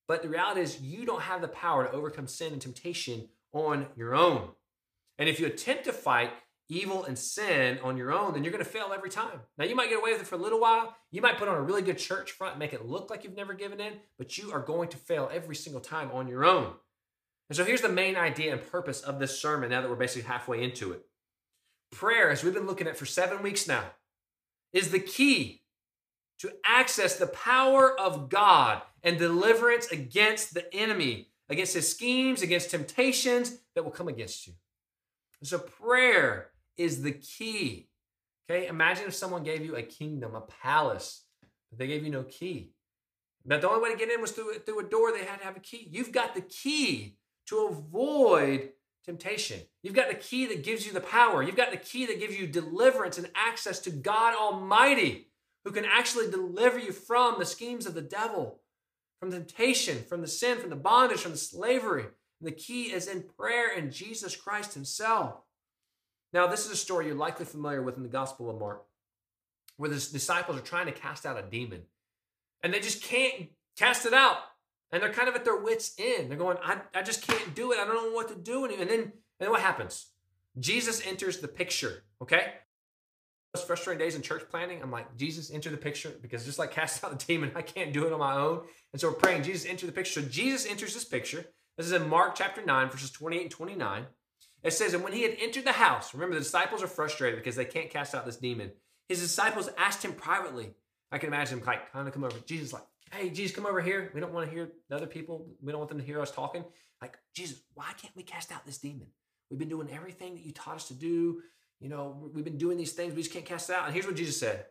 But 0.07 0.23
the 0.23 0.29
reality 0.29 0.61
is, 0.61 0.79
you 0.79 1.05
don't 1.05 1.23
have 1.23 1.41
the 1.41 1.49
power 1.49 1.83
to 1.83 1.91
overcome 1.91 2.27
sin 2.27 2.53
and 2.53 2.61
temptation 2.61 3.27
on 3.51 3.85
your 3.97 4.15
own. 4.15 4.51
And 5.19 5.27
if 5.27 5.41
you 5.41 5.45
attempt 5.45 5.83
to 5.83 5.91
fight 5.91 6.31
evil 6.69 7.03
and 7.03 7.19
sin 7.19 7.77
on 7.83 7.97
your 7.97 8.13
own, 8.13 8.31
then 8.31 8.45
you're 8.45 8.53
going 8.53 8.63
to 8.63 8.69
fail 8.71 8.91
every 8.93 9.09
time. 9.09 9.41
Now, 9.57 9.65
you 9.65 9.75
might 9.75 9.89
get 9.89 9.99
away 9.99 10.13
with 10.13 10.21
it 10.21 10.27
for 10.27 10.35
a 10.35 10.41
little 10.41 10.61
while. 10.61 10.95
You 11.11 11.21
might 11.21 11.37
put 11.37 11.49
on 11.49 11.57
a 11.57 11.61
really 11.61 11.81
good 11.81 11.97
church 11.97 12.31
front, 12.31 12.57
make 12.57 12.71
it 12.71 12.85
look 12.85 13.09
like 13.09 13.25
you've 13.25 13.35
never 13.35 13.53
given 13.53 13.81
in, 13.81 13.95
but 14.17 14.37
you 14.37 14.53
are 14.53 14.61
going 14.61 14.87
to 14.87 14.97
fail 14.97 15.29
every 15.33 15.57
single 15.57 15.81
time 15.81 16.11
on 16.13 16.29
your 16.29 16.45
own. 16.45 16.75
And 17.51 17.57
so 17.57 17.65
here's 17.65 17.81
the 17.81 17.89
main 17.89 18.15
idea 18.15 18.53
and 18.53 18.71
purpose 18.71 19.01
of 19.01 19.19
this 19.19 19.37
sermon 19.37 19.71
now 19.71 19.81
that 19.81 19.89
we're 19.89 19.97
basically 19.97 20.25
halfway 20.29 20.63
into 20.63 20.93
it. 20.93 21.01
Prayer, 21.91 22.29
as 22.29 22.45
we've 22.45 22.53
been 22.53 22.65
looking 22.65 22.87
at 22.87 22.95
for 22.95 23.05
seven 23.05 23.43
weeks 23.43 23.67
now, 23.67 23.83
is 24.71 24.91
the 24.91 25.01
key 25.01 25.63
to 26.39 26.53
access 26.65 27.17
the 27.17 27.27
power 27.27 27.99
of 27.99 28.29
God 28.29 28.81
and 29.03 29.19
deliverance 29.19 29.87
against 29.91 30.53
the 30.53 30.73
enemy, 30.73 31.27
against 31.49 31.73
his 31.73 31.91
schemes, 31.91 32.41
against 32.41 32.71
temptations 32.71 33.57
that 33.75 33.83
will 33.83 33.91
come 33.91 34.07
against 34.07 34.47
you. 34.47 34.53
And 35.41 35.49
so 35.49 35.59
prayer 35.59 36.51
is 36.77 37.01
the 37.01 37.11
key. 37.11 37.89
Okay, 38.49 38.67
imagine 38.67 39.07
if 39.07 39.13
someone 39.13 39.43
gave 39.43 39.65
you 39.65 39.75
a 39.75 39.83
kingdom, 39.83 40.35
a 40.35 40.41
palace, 40.63 41.25
but 41.69 41.79
they 41.79 41.87
gave 41.87 42.05
you 42.05 42.11
no 42.11 42.23
key. 42.23 42.71
That 43.43 43.59
the 43.59 43.67
only 43.67 43.81
way 43.81 43.91
to 43.91 43.99
get 43.99 44.09
in 44.09 44.21
was 44.21 44.31
through, 44.31 44.53
through 44.59 44.79
a 44.79 44.89
door, 44.89 45.11
they 45.11 45.25
had 45.25 45.39
to 45.39 45.45
have 45.45 45.57
a 45.57 45.59
key. 45.59 45.89
You've 45.91 46.13
got 46.13 46.33
the 46.33 46.39
key 46.39 47.17
to 47.51 47.67
avoid 47.67 48.69
temptation. 49.05 49.59
You've 49.83 49.93
got 49.93 50.09
the 50.09 50.15
key 50.15 50.45
that 50.47 50.63
gives 50.63 50.85
you 50.85 50.93
the 50.93 51.01
power. 51.01 51.43
You've 51.43 51.57
got 51.57 51.71
the 51.71 51.77
key 51.77 52.05
that 52.05 52.19
gives 52.19 52.37
you 52.37 52.47
deliverance 52.47 53.17
and 53.17 53.29
access 53.35 53.79
to 53.79 53.91
God 53.91 54.35
Almighty, 54.35 55.27
who 55.65 55.71
can 55.71 55.85
actually 55.85 56.31
deliver 56.31 56.79
you 56.79 56.93
from 56.93 57.37
the 57.37 57.45
schemes 57.45 57.85
of 57.85 57.93
the 57.93 58.01
devil, 58.01 58.61
from 59.19 59.31
temptation, 59.31 60.03
from 60.07 60.21
the 60.21 60.27
sin, 60.27 60.59
from 60.59 60.69
the 60.69 60.75
bondage, 60.77 61.19
from 61.19 61.33
the 61.33 61.37
slavery. 61.37 62.03
And 62.03 62.47
the 62.47 62.51
key 62.51 62.85
is 62.85 63.07
in 63.07 63.25
prayer 63.37 63.75
and 63.75 63.91
Jesus 63.91 64.35
Christ 64.35 64.73
Himself. 64.73 65.35
Now, 66.31 66.47
this 66.47 66.65
is 66.65 66.71
a 66.71 66.77
story 66.77 67.07
you're 67.07 67.15
likely 67.15 67.45
familiar 67.45 67.81
with 67.81 67.97
in 67.97 68.03
the 68.03 68.09
Gospel 68.09 68.49
of 68.49 68.59
Mark, 68.59 68.85
where 69.75 69.89
the 69.89 69.95
disciples 69.95 70.57
are 70.57 70.61
trying 70.61 70.85
to 70.85 70.93
cast 70.93 71.25
out 71.25 71.37
a 71.37 71.41
demon, 71.41 71.81
and 72.63 72.73
they 72.73 72.79
just 72.79 73.03
can't 73.03 73.49
cast 73.77 74.05
it 74.05 74.13
out 74.13 74.37
and 74.91 75.01
they're 75.01 75.13
kind 75.13 75.29
of 75.29 75.35
at 75.35 75.45
their 75.45 75.57
wits' 75.57 75.93
end. 75.97 76.29
They're 76.29 76.37
going, 76.37 76.57
I, 76.63 76.81
I 76.93 77.01
just 77.01 77.25
can't 77.25 77.55
do 77.55 77.71
it. 77.71 77.79
I 77.79 77.85
don't 77.85 77.95
know 77.95 78.11
what 78.11 78.27
to 78.29 78.35
do. 78.35 78.65
And 78.65 78.73
then, 78.73 78.89
and 78.89 79.11
then 79.39 79.49
what 79.49 79.61
happens? 79.61 80.07
Jesus 80.59 81.05
enters 81.05 81.39
the 81.39 81.47
picture, 81.47 82.03
okay? 82.21 82.53
Those 83.53 83.63
frustrating 83.63 83.99
days 83.99 84.15
in 84.15 84.21
church 84.21 84.43
planning, 84.49 84.81
I'm 84.81 84.91
like, 84.91 85.17
Jesus, 85.17 85.51
enter 85.51 85.69
the 85.69 85.77
picture 85.77 86.13
because 86.21 86.45
just 86.45 86.59
like 86.59 86.71
cast 86.79 87.03
out 87.03 87.17
the 87.17 87.25
demon, 87.25 87.51
I 87.55 87.61
can't 87.61 87.93
do 87.93 88.05
it 88.05 88.13
on 88.13 88.19
my 88.19 88.35
own. 88.35 88.61
And 88.91 88.99
so 88.99 89.09
we're 89.09 89.15
praying, 89.15 89.43
Jesus, 89.43 89.69
enter 89.69 89.85
the 89.85 89.91
picture. 89.91 90.21
So 90.21 90.27
Jesus 90.27 90.69
enters 90.69 90.93
this 90.93 91.05
picture. 91.05 91.45
This 91.77 91.87
is 91.87 91.93
in 91.93 92.09
Mark 92.09 92.35
chapter 92.35 92.63
9, 92.63 92.89
verses 92.89 93.11
28 93.11 93.41
and 93.43 93.51
29. 93.51 94.05
It 94.63 94.73
says, 94.73 94.93
And 94.93 95.03
when 95.03 95.13
he 95.13 95.23
had 95.23 95.37
entered 95.39 95.65
the 95.65 95.71
house, 95.71 96.13
remember 96.13 96.35
the 96.35 96.41
disciples 96.41 96.83
are 96.83 96.87
frustrated 96.87 97.39
because 97.39 97.55
they 97.55 97.65
can't 97.65 97.89
cast 97.89 98.13
out 98.13 98.25
this 98.25 98.37
demon. 98.37 98.71
His 99.07 99.21
disciples 99.21 99.69
asked 99.77 100.03
him 100.03 100.13
privately. 100.13 100.73
I 101.11 101.17
can 101.17 101.27
imagine 101.27 101.59
him 101.59 101.65
like 101.65 101.91
kind 101.91 102.07
of 102.07 102.13
come 102.13 102.23
over. 102.23 102.37
Jesus, 102.45 102.71
like, 102.71 102.83
hey, 103.11 103.29
Jesus, 103.29 103.55
come 103.55 103.65
over 103.65 103.81
here. 103.81 104.11
We 104.13 104.21
don't 104.21 104.33
want 104.33 104.47
to 104.47 104.53
hear 104.53 104.71
the 104.89 104.95
other 104.95 105.07
people. 105.07 105.47
We 105.61 105.71
don't 105.71 105.79
want 105.79 105.89
them 105.89 105.99
to 105.99 106.05
hear 106.05 106.21
us 106.21 106.31
talking. 106.31 106.63
Like, 107.01 107.17
Jesus, 107.33 107.61
why 107.73 107.91
can't 107.97 108.15
we 108.15 108.23
cast 108.23 108.51
out 108.51 108.65
this 108.65 108.77
demon? 108.77 109.07
We've 109.49 109.59
been 109.59 109.69
doing 109.69 109.89
everything 109.91 110.35
that 110.35 110.45
you 110.45 110.51
taught 110.51 110.75
us 110.75 110.87
to 110.87 110.93
do. 110.93 111.41
You 111.79 111.89
know, 111.89 112.29
we've 112.33 112.45
been 112.45 112.57
doing 112.57 112.77
these 112.77 112.93
things. 112.93 113.13
We 113.13 113.21
just 113.21 113.33
can't 113.33 113.45
cast 113.45 113.69
it 113.69 113.75
out. 113.75 113.85
And 113.85 113.93
here's 113.93 114.05
what 114.05 114.15
Jesus 114.15 114.39
said. 114.39 114.65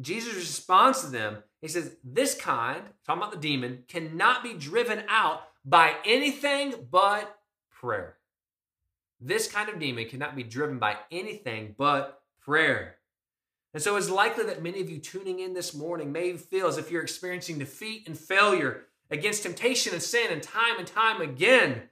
Jesus 0.00 0.34
responds 0.34 1.00
to 1.02 1.06
them. 1.06 1.38
He 1.60 1.68
says, 1.68 1.96
This 2.02 2.34
kind, 2.34 2.82
talking 3.06 3.22
about 3.22 3.32
the 3.32 3.38
demon, 3.38 3.84
cannot 3.88 4.42
be 4.42 4.54
driven 4.54 5.02
out 5.08 5.42
by 5.64 5.94
anything 6.04 6.74
but 6.90 7.38
prayer. 7.70 8.16
This 9.20 9.50
kind 9.50 9.68
of 9.68 9.78
demon 9.78 10.08
cannot 10.08 10.36
be 10.36 10.42
driven 10.42 10.78
by 10.78 10.96
anything 11.10 11.74
but 11.78 12.20
prayer. 12.40 12.95
And 13.76 13.82
so 13.82 13.94
it's 13.94 14.08
likely 14.08 14.44
that 14.46 14.62
many 14.62 14.80
of 14.80 14.88
you 14.88 14.98
tuning 14.98 15.38
in 15.38 15.52
this 15.52 15.74
morning 15.74 16.10
may 16.10 16.32
feel 16.36 16.66
as 16.66 16.78
if 16.78 16.90
you're 16.90 17.02
experiencing 17.02 17.58
defeat 17.58 18.08
and 18.08 18.18
failure 18.18 18.86
against 19.10 19.42
temptation 19.44 19.92
and 19.92 20.02
sin 20.02 20.32
and 20.32 20.42
time 20.42 20.78
and 20.78 20.86
time 20.88 21.20
again. 21.20 21.82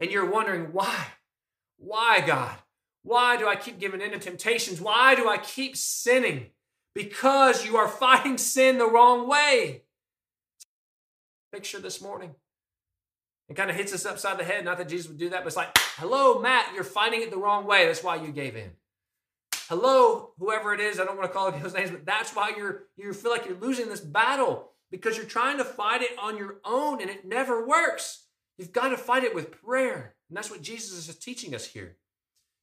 And 0.00 0.10
you're 0.10 0.28
wondering, 0.28 0.72
why? 0.72 1.06
Why, 1.76 2.22
God? 2.26 2.56
Why 3.02 3.36
do 3.36 3.46
I 3.46 3.54
keep 3.54 3.78
giving 3.78 4.00
in 4.00 4.10
to 4.10 4.18
temptations? 4.18 4.80
Why 4.80 5.14
do 5.14 5.28
I 5.28 5.38
keep 5.38 5.76
sinning? 5.76 6.46
because 6.96 7.62
you 7.62 7.76
are 7.76 7.86
fighting 7.86 8.38
sin 8.38 8.78
the 8.78 8.90
wrong 8.90 9.28
way. 9.28 9.82
Picture 11.52 11.78
this 11.78 12.00
morning. 12.00 12.34
It 13.50 13.54
kind 13.54 13.68
of 13.68 13.76
hits 13.76 13.92
us 13.92 14.06
upside 14.06 14.38
the 14.38 14.44
head. 14.44 14.64
Not 14.64 14.78
that 14.78 14.88
Jesus 14.88 15.08
would 15.08 15.18
do 15.18 15.28
that, 15.28 15.40
but 15.40 15.48
it's 15.48 15.56
like, 15.56 15.76
hello, 15.98 16.40
Matt, 16.40 16.72
you're 16.74 16.84
fighting 16.84 17.20
it 17.20 17.30
the 17.30 17.36
wrong 17.36 17.66
way. 17.66 17.84
That's 17.84 18.02
why 18.02 18.16
you 18.16 18.32
gave 18.32 18.56
in. 18.56 18.70
Hello, 19.68 20.30
whoever 20.38 20.72
it 20.72 20.80
is, 20.80 21.00
I 21.00 21.04
don't 21.04 21.16
want 21.16 21.28
to 21.28 21.34
call 21.36 21.50
those 21.50 21.74
names, 21.74 21.90
but 21.90 22.06
that's 22.06 22.34
why 22.34 22.52
you're 22.56 22.84
you 22.96 23.12
feel 23.12 23.32
like 23.32 23.46
you're 23.46 23.58
losing 23.58 23.88
this 23.88 24.00
battle 24.00 24.70
because 24.90 25.16
you're 25.16 25.26
trying 25.26 25.58
to 25.58 25.64
fight 25.64 26.02
it 26.02 26.16
on 26.20 26.36
your 26.36 26.60
own 26.64 27.00
and 27.00 27.10
it 27.10 27.26
never 27.26 27.66
works. 27.66 28.26
You've 28.58 28.72
got 28.72 28.88
to 28.90 28.96
fight 28.96 29.24
it 29.24 29.34
with 29.34 29.50
prayer. 29.50 30.14
And 30.28 30.36
that's 30.36 30.50
what 30.50 30.62
Jesus 30.62 31.08
is 31.08 31.16
teaching 31.16 31.54
us 31.54 31.66
here. 31.66 31.96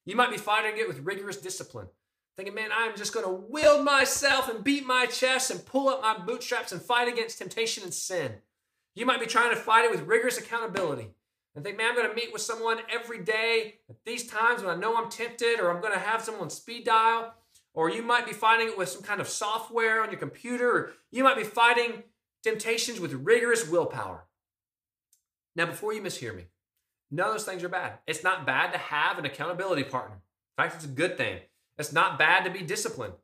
You 0.06 0.16
might 0.16 0.30
be 0.30 0.38
fighting 0.38 0.78
it 0.78 0.88
with 0.88 1.00
rigorous 1.00 1.36
discipline, 1.36 1.88
thinking, 2.36 2.54
man, 2.54 2.70
I'm 2.72 2.96
just 2.96 3.14
going 3.14 3.26
to 3.26 3.32
will 3.32 3.82
myself 3.82 4.48
and 4.48 4.64
beat 4.64 4.86
my 4.86 5.06
chest 5.06 5.50
and 5.50 5.64
pull 5.64 5.88
up 5.88 6.02
my 6.02 6.18
bootstraps 6.18 6.72
and 6.72 6.82
fight 6.82 7.08
against 7.08 7.38
temptation 7.38 7.84
and 7.84 7.94
sin. 7.94 8.32
You 8.94 9.06
might 9.06 9.20
be 9.20 9.26
trying 9.26 9.50
to 9.50 9.56
fight 9.60 9.84
it 9.84 9.90
with 9.90 10.06
rigorous 10.06 10.38
accountability 10.38 11.10
and 11.54 11.64
think, 11.64 11.76
man, 11.76 11.90
I'm 11.90 11.96
going 11.96 12.08
to 12.08 12.14
meet 12.14 12.32
with 12.32 12.42
someone 12.42 12.78
every 12.92 13.22
day 13.22 13.74
at 13.88 13.96
these 14.04 14.26
times 14.26 14.62
when 14.62 14.74
I 14.74 14.78
know 14.78 14.96
I'm 14.96 15.10
tempted, 15.10 15.60
or 15.60 15.70
I'm 15.70 15.80
going 15.80 15.92
to 15.92 15.98
have 15.98 16.22
someone 16.22 16.50
speed 16.50 16.84
dial. 16.84 17.34
Or 17.74 17.90
you 17.90 18.02
might 18.02 18.26
be 18.26 18.32
fighting 18.32 18.68
it 18.68 18.78
with 18.78 18.88
some 18.88 19.02
kind 19.02 19.20
of 19.20 19.28
software 19.28 20.02
on 20.02 20.10
your 20.10 20.18
computer, 20.18 20.70
or 20.70 20.92
you 21.10 21.24
might 21.24 21.36
be 21.36 21.44
fighting 21.44 22.04
temptations 22.42 23.00
with 23.00 23.12
rigorous 23.12 23.68
willpower. 23.68 24.26
Now, 25.56 25.66
before 25.66 25.92
you 25.92 26.02
mishear 26.02 26.36
me, 26.36 26.44
none 27.10 27.28
of 27.28 27.34
those 27.34 27.44
things 27.44 27.64
are 27.64 27.68
bad. 27.68 27.98
It's 28.06 28.22
not 28.24 28.46
bad 28.46 28.72
to 28.72 28.78
have 28.78 29.18
an 29.18 29.24
accountability 29.24 29.84
partner. 29.84 30.16
In 30.16 30.64
fact, 30.64 30.76
it's 30.76 30.84
a 30.84 30.88
good 30.88 31.16
thing. 31.16 31.38
It's 31.78 31.92
not 31.92 32.18
bad 32.18 32.44
to 32.44 32.50
be 32.50 32.60
disciplined. 32.60 33.14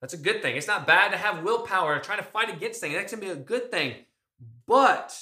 That's 0.00 0.14
a 0.14 0.18
good 0.18 0.42
thing. 0.42 0.56
It's 0.56 0.66
not 0.66 0.86
bad 0.86 1.12
to 1.12 1.16
have 1.16 1.44
willpower 1.44 1.94
and 1.94 2.02
try 2.02 2.16
to 2.16 2.22
fight 2.24 2.52
against 2.52 2.80
things. 2.80 2.94
That 2.94 3.08
can 3.08 3.20
be 3.20 3.28
a 3.28 3.36
good 3.36 3.70
thing. 3.70 3.94
But 4.66 5.16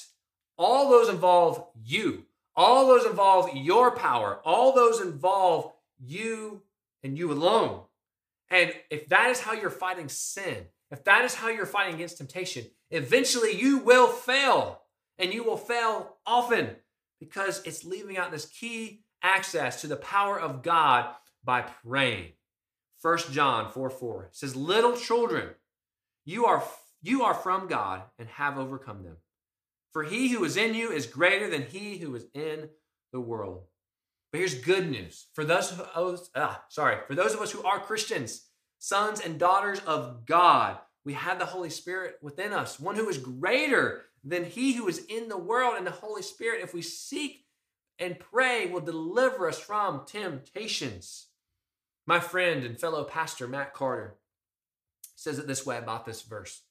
all 0.57 0.89
those 0.89 1.09
involve 1.09 1.67
you. 1.83 2.25
All 2.55 2.87
those 2.87 3.05
involve 3.05 3.55
your 3.55 3.91
power. 3.91 4.39
All 4.43 4.73
those 4.73 5.01
involve 5.01 5.71
you 5.99 6.63
and 7.03 7.17
you 7.17 7.31
alone. 7.31 7.81
And 8.49 8.73
if 8.89 9.07
that 9.07 9.29
is 9.29 9.39
how 9.39 9.53
you're 9.53 9.69
fighting 9.69 10.09
sin, 10.09 10.65
if 10.91 11.03
that 11.05 11.23
is 11.23 11.35
how 11.35 11.47
you're 11.47 11.65
fighting 11.65 11.95
against 11.95 12.17
temptation, 12.17 12.65
eventually 12.89 13.57
you 13.57 13.77
will 13.79 14.07
fail 14.07 14.81
and 15.17 15.33
you 15.33 15.43
will 15.43 15.57
fail 15.57 16.17
often 16.25 16.75
because 17.19 17.61
it's 17.65 17.85
leaving 17.85 18.17
out 18.17 18.31
this 18.31 18.45
key 18.45 19.03
access 19.23 19.81
to 19.81 19.87
the 19.87 19.95
power 19.95 20.39
of 20.39 20.63
God 20.63 21.13
by 21.43 21.61
praying. 21.61 22.33
1 23.01 23.17
John 23.31 23.71
4 23.71 23.89
4 23.89 24.29
says, 24.31 24.55
Little 24.55 24.95
children, 24.95 25.49
you 26.25 26.45
are, 26.45 26.63
you 27.01 27.23
are 27.23 27.33
from 27.33 27.67
God 27.67 28.03
and 28.19 28.27
have 28.27 28.57
overcome 28.57 29.03
them. 29.03 29.17
For 29.93 30.03
he 30.03 30.29
who 30.29 30.43
is 30.43 30.57
in 30.57 30.73
you 30.73 30.91
is 30.91 31.05
greater 31.05 31.49
than 31.49 31.63
he 31.63 31.97
who 31.97 32.15
is 32.15 32.25
in 32.33 32.69
the 33.11 33.19
world. 33.19 33.63
But 34.31 34.39
here's 34.39 34.55
good 34.55 34.89
news 34.89 35.27
for 35.33 35.43
those 35.43 35.77
us, 35.77 36.29
ah, 36.35 36.63
sorry, 36.69 36.97
for 37.07 37.15
those 37.15 37.33
of 37.33 37.41
us 37.41 37.51
who 37.51 37.63
are 37.63 37.79
Christians, 37.79 38.47
sons 38.79 39.19
and 39.19 39.37
daughters 39.37 39.81
of 39.81 40.25
God, 40.25 40.77
we 41.03 41.13
have 41.13 41.39
the 41.39 41.45
Holy 41.45 41.69
Spirit 41.69 42.15
within 42.21 42.53
us, 42.53 42.79
one 42.79 42.95
who 42.95 43.09
is 43.09 43.17
greater 43.17 44.03
than 44.23 44.45
he 44.45 44.73
who 44.73 44.87
is 44.87 45.05
in 45.09 45.27
the 45.27 45.37
world. 45.37 45.75
And 45.77 45.85
the 45.85 45.91
Holy 45.91 46.21
Spirit, 46.21 46.61
if 46.61 46.73
we 46.73 46.81
seek 46.81 47.45
and 47.99 48.19
pray, 48.19 48.67
will 48.67 48.81
deliver 48.81 49.47
us 49.47 49.59
from 49.59 50.05
temptations. 50.05 51.27
My 52.05 52.19
friend 52.19 52.63
and 52.63 52.79
fellow 52.79 53.03
pastor, 53.03 53.47
Matt 53.47 53.73
Carter, 53.73 54.17
says 55.15 55.39
it 55.39 55.47
this 55.47 55.65
way 55.65 55.77
about 55.77 56.05
this 56.05 56.21
verse. 56.21 56.61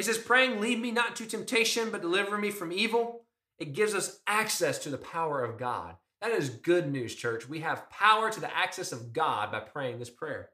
He 0.00 0.04
says, 0.04 0.16
praying, 0.16 0.62
lead 0.62 0.80
me 0.80 0.92
not 0.92 1.14
to 1.16 1.26
temptation, 1.26 1.90
but 1.90 2.00
deliver 2.00 2.38
me 2.38 2.50
from 2.50 2.72
evil. 2.72 3.26
It 3.58 3.74
gives 3.74 3.92
us 3.94 4.20
access 4.26 4.78
to 4.78 4.88
the 4.88 4.96
power 4.96 5.44
of 5.44 5.58
God. 5.58 5.96
That 6.22 6.30
is 6.30 6.48
good 6.48 6.90
news, 6.90 7.14
church. 7.14 7.46
We 7.46 7.60
have 7.60 7.90
power 7.90 8.30
to 8.30 8.40
the 8.40 8.56
access 8.56 8.92
of 8.92 9.12
God 9.12 9.52
by 9.52 9.60
praying 9.60 9.98
this 9.98 10.08
prayer. 10.08 10.48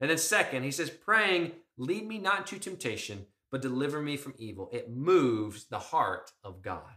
And 0.00 0.10
then, 0.10 0.18
second, 0.18 0.64
he 0.64 0.72
says, 0.72 0.90
praying, 0.90 1.52
lead 1.78 2.08
me 2.08 2.18
not 2.18 2.44
to 2.48 2.58
temptation, 2.58 3.26
but 3.52 3.62
deliver 3.62 4.02
me 4.02 4.16
from 4.16 4.34
evil. 4.36 4.68
It 4.72 4.90
moves 4.90 5.66
the 5.66 5.78
heart 5.78 6.32
of 6.42 6.60
God. 6.60 6.90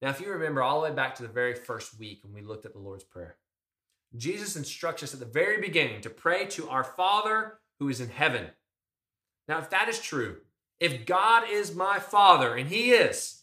Now, 0.00 0.08
if 0.08 0.18
you 0.18 0.30
remember 0.30 0.62
all 0.62 0.80
the 0.80 0.88
way 0.88 0.96
back 0.96 1.14
to 1.16 1.22
the 1.22 1.28
very 1.28 1.56
first 1.56 1.98
week 1.98 2.20
when 2.24 2.32
we 2.32 2.40
looked 2.40 2.64
at 2.64 2.72
the 2.72 2.78
Lord's 2.78 3.04
Prayer, 3.04 3.36
Jesus 4.16 4.56
instructs 4.56 5.02
us 5.02 5.12
at 5.12 5.20
the 5.20 5.26
very 5.26 5.60
beginning 5.60 6.00
to 6.00 6.08
pray 6.08 6.46
to 6.46 6.70
our 6.70 6.84
Father 6.84 7.58
who 7.80 7.90
is 7.90 8.00
in 8.00 8.08
heaven. 8.08 8.46
Now, 9.48 9.58
if 9.58 9.70
that 9.70 9.88
is 9.88 9.98
true, 9.98 10.36
if 10.78 11.06
God 11.06 11.44
is 11.50 11.74
my 11.74 11.98
Father, 11.98 12.54
and 12.54 12.68
He 12.68 12.92
is, 12.92 13.42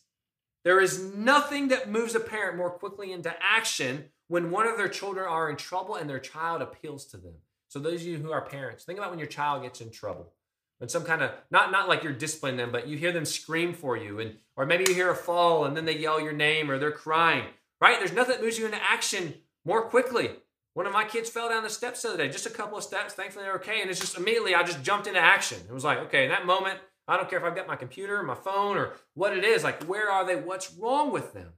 there 0.63 0.79
is 0.79 1.13
nothing 1.15 1.67
that 1.69 1.89
moves 1.89 2.15
a 2.15 2.19
parent 2.19 2.57
more 2.57 2.69
quickly 2.69 3.11
into 3.11 3.33
action 3.41 4.05
when 4.27 4.51
one 4.51 4.67
of 4.67 4.77
their 4.77 4.87
children 4.87 5.27
are 5.27 5.49
in 5.49 5.55
trouble 5.57 5.95
and 5.95 6.09
their 6.09 6.19
child 6.19 6.61
appeals 6.61 7.05
to 7.07 7.17
them. 7.17 7.33
So, 7.67 7.79
those 7.79 8.01
of 8.01 8.07
you 8.07 8.17
who 8.17 8.31
are 8.31 8.41
parents, 8.41 8.83
think 8.83 8.99
about 8.99 9.09
when 9.09 9.19
your 9.19 9.27
child 9.27 9.63
gets 9.63 9.81
in 9.81 9.91
trouble. 9.91 10.31
When 10.77 10.89
some 10.89 11.05
kind 11.05 11.21
of 11.21 11.31
not 11.51 11.71
not 11.71 11.87
like 11.87 12.03
you're 12.03 12.13
disciplining 12.13 12.57
them, 12.57 12.71
but 12.71 12.87
you 12.87 12.97
hear 12.97 13.11
them 13.11 13.25
scream 13.25 13.73
for 13.73 13.95
you, 13.95 14.19
and 14.19 14.35
or 14.55 14.65
maybe 14.65 14.85
you 14.87 14.93
hear 14.93 15.09
a 15.09 15.15
fall 15.15 15.65
and 15.65 15.75
then 15.75 15.85
they 15.85 15.97
yell 15.97 16.21
your 16.21 16.33
name 16.33 16.69
or 16.69 16.77
they're 16.77 16.91
crying. 16.91 17.45
Right? 17.79 17.97
There's 17.99 18.13
nothing 18.13 18.35
that 18.35 18.43
moves 18.43 18.57
you 18.57 18.65
into 18.65 18.81
action 18.81 19.35
more 19.65 19.83
quickly. 19.83 20.31
One 20.75 20.85
of 20.85 20.91
my 20.91 21.05
kids 21.05 21.29
fell 21.29 21.47
down 21.47 21.63
the 21.63 21.69
steps 21.69 22.01
the 22.01 22.09
other 22.09 22.17
day, 22.17 22.27
just 22.27 22.45
a 22.45 22.49
couple 22.49 22.77
of 22.77 22.83
steps. 22.83 23.13
Thankfully, 23.13 23.45
they're 23.45 23.55
okay. 23.55 23.81
And 23.81 23.89
it's 23.89 23.99
just 23.99 24.17
immediately 24.17 24.53
I 24.53 24.61
just 24.63 24.83
jumped 24.83 25.07
into 25.07 25.21
action. 25.21 25.57
It 25.69 25.73
was 25.73 25.85
like, 25.85 25.99
okay, 25.99 26.25
in 26.25 26.29
that 26.31 26.45
moment, 26.45 26.79
I 27.07 27.15
don't 27.15 27.29
care 27.29 27.39
if 27.39 27.45
I've 27.45 27.55
got 27.55 27.65
my 27.65 27.77
computer, 27.77 28.21
my 28.23 28.35
phone, 28.35 28.75
or 28.75 28.91
what 29.13 29.35
it 29.35 29.45
is. 29.45 29.63
Like, 29.63 29.83
where 29.83 30.11
are 30.11 30.25
they? 30.25 30.35
What's 30.35 30.73
wrong 30.73 31.11
with 31.11 31.33
them? 31.33 31.53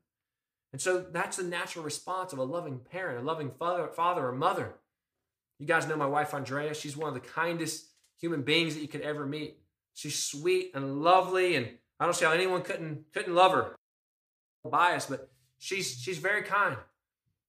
And 0.72 0.80
so 0.80 1.00
that's 1.00 1.38
the 1.38 1.44
natural 1.44 1.84
response 1.84 2.32
of 2.32 2.38
a 2.38 2.44
loving 2.44 2.80
parent, 2.80 3.20
a 3.20 3.26
loving 3.26 3.50
father, 3.58 3.88
father 3.88 4.28
or 4.28 4.34
mother. 4.34 4.76
You 5.58 5.66
guys 5.66 5.88
know 5.88 5.96
my 5.96 6.06
wife, 6.06 6.36
Andrea. 6.36 6.76
She's 6.76 6.96
one 6.96 7.08
of 7.08 7.16
the 7.16 7.28
kindest 7.28 7.88
human 8.20 8.44
beings 8.44 8.76
that 8.76 8.82
you 8.82 8.88
could 8.88 9.02
ever 9.02 9.26
meet. 9.26 9.58
She's 9.96 10.22
sweet 10.22 10.72
and 10.76 11.02
lovely, 11.02 11.56
and 11.56 11.70
I 12.00 12.06
don't 12.06 12.14
see 12.16 12.26
how 12.26 12.34
anyone 12.34 12.62
couldn't 12.62 13.12
couldn't 13.12 13.34
love 13.34 13.52
her. 13.54 13.76
Biased, 14.64 15.10
but 15.10 15.32
she's 15.58 16.00
she's 16.00 16.20
very 16.20 16.44
kind. 16.44 16.78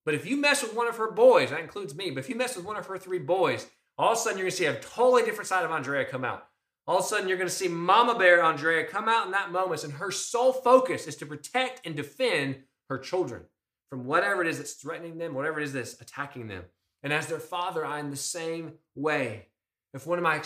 But 0.09 0.15
if 0.15 0.25
you 0.25 0.39
mess 0.39 0.63
with 0.63 0.75
one 0.75 0.87
of 0.89 0.97
her 0.97 1.11
boys, 1.11 1.51
that 1.51 1.61
includes 1.61 1.95
me, 1.95 2.09
but 2.09 2.21
if 2.21 2.31
you 2.31 2.35
mess 2.35 2.57
with 2.57 2.65
one 2.65 2.79
of 2.79 2.87
her 2.87 2.97
three 2.97 3.19
boys, 3.19 3.67
all 3.99 4.13
of 4.13 4.17
a 4.17 4.19
sudden 4.19 4.39
you're 4.39 4.49
to 4.49 4.57
see 4.57 4.65
a 4.65 4.81
totally 4.81 5.23
different 5.23 5.49
side 5.49 5.67
of 5.67 5.71
Andrea 5.71 6.07
come 6.07 6.25
out. 6.25 6.47
All 6.87 7.01
of 7.01 7.05
a 7.05 7.07
sudden 7.07 7.29
you're 7.29 7.37
to 7.37 7.51
see 7.51 7.69
Mama 7.69 8.19
Bear 8.19 8.43
Andrea 8.43 8.87
come 8.87 9.07
out 9.07 9.27
in 9.27 9.33
that 9.33 9.53
moment, 9.53 9.85
and 9.85 9.93
her 9.93 10.11
sole 10.11 10.55
focus 10.55 11.07
is 11.07 11.15
to 11.17 11.27
protect 11.27 11.87
and 11.87 11.95
defend 11.95 12.63
her 12.89 12.97
children 12.97 13.43
from 13.91 14.07
whatever 14.07 14.41
it 14.41 14.49
is 14.49 14.57
that's 14.57 14.73
threatening 14.73 15.19
them, 15.19 15.35
whatever 15.35 15.61
it 15.61 15.65
is 15.65 15.75
that's 15.75 16.01
attacking 16.01 16.49
them. 16.49 16.65
And 17.03 17.13
as 17.13 17.27
their 17.27 17.39
father, 17.39 17.85
I 17.85 17.99
am 17.99 18.11
the 18.11 18.17
same 18.17 18.79
way. 18.95 19.49
If 19.93 20.07
one 20.07 20.17
of 20.17 20.25
my 20.25 20.41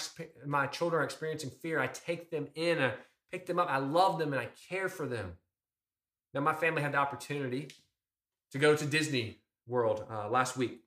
my 0.45 0.67
children 0.67 1.03
are 1.03 1.05
experiencing 1.05 1.51
fear, 1.51 1.79
I 1.79 1.87
take 1.87 2.33
them 2.33 2.49
in, 2.57 2.83
I 2.83 2.95
pick 3.31 3.47
them 3.47 3.61
up, 3.61 3.71
I 3.71 3.79
love 3.79 4.19
them, 4.19 4.33
and 4.33 4.43
I 4.43 4.49
care 4.69 4.89
for 4.89 5.07
them. 5.07 5.35
Now, 6.35 6.41
my 6.41 6.53
family 6.53 6.83
had 6.83 6.95
the 6.95 6.99
opportunity 6.99 7.69
to 8.51 8.59
go 8.59 8.75
to 8.75 8.85
Disney 8.85 9.39
world 9.73 10.05
uh, 10.11 10.29
last 10.29 10.57
week. 10.57 10.83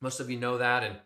Most 0.00 0.18
of 0.18 0.30
you 0.30 0.38
know 0.38 0.58
that. 0.58 0.82
And 0.82 0.96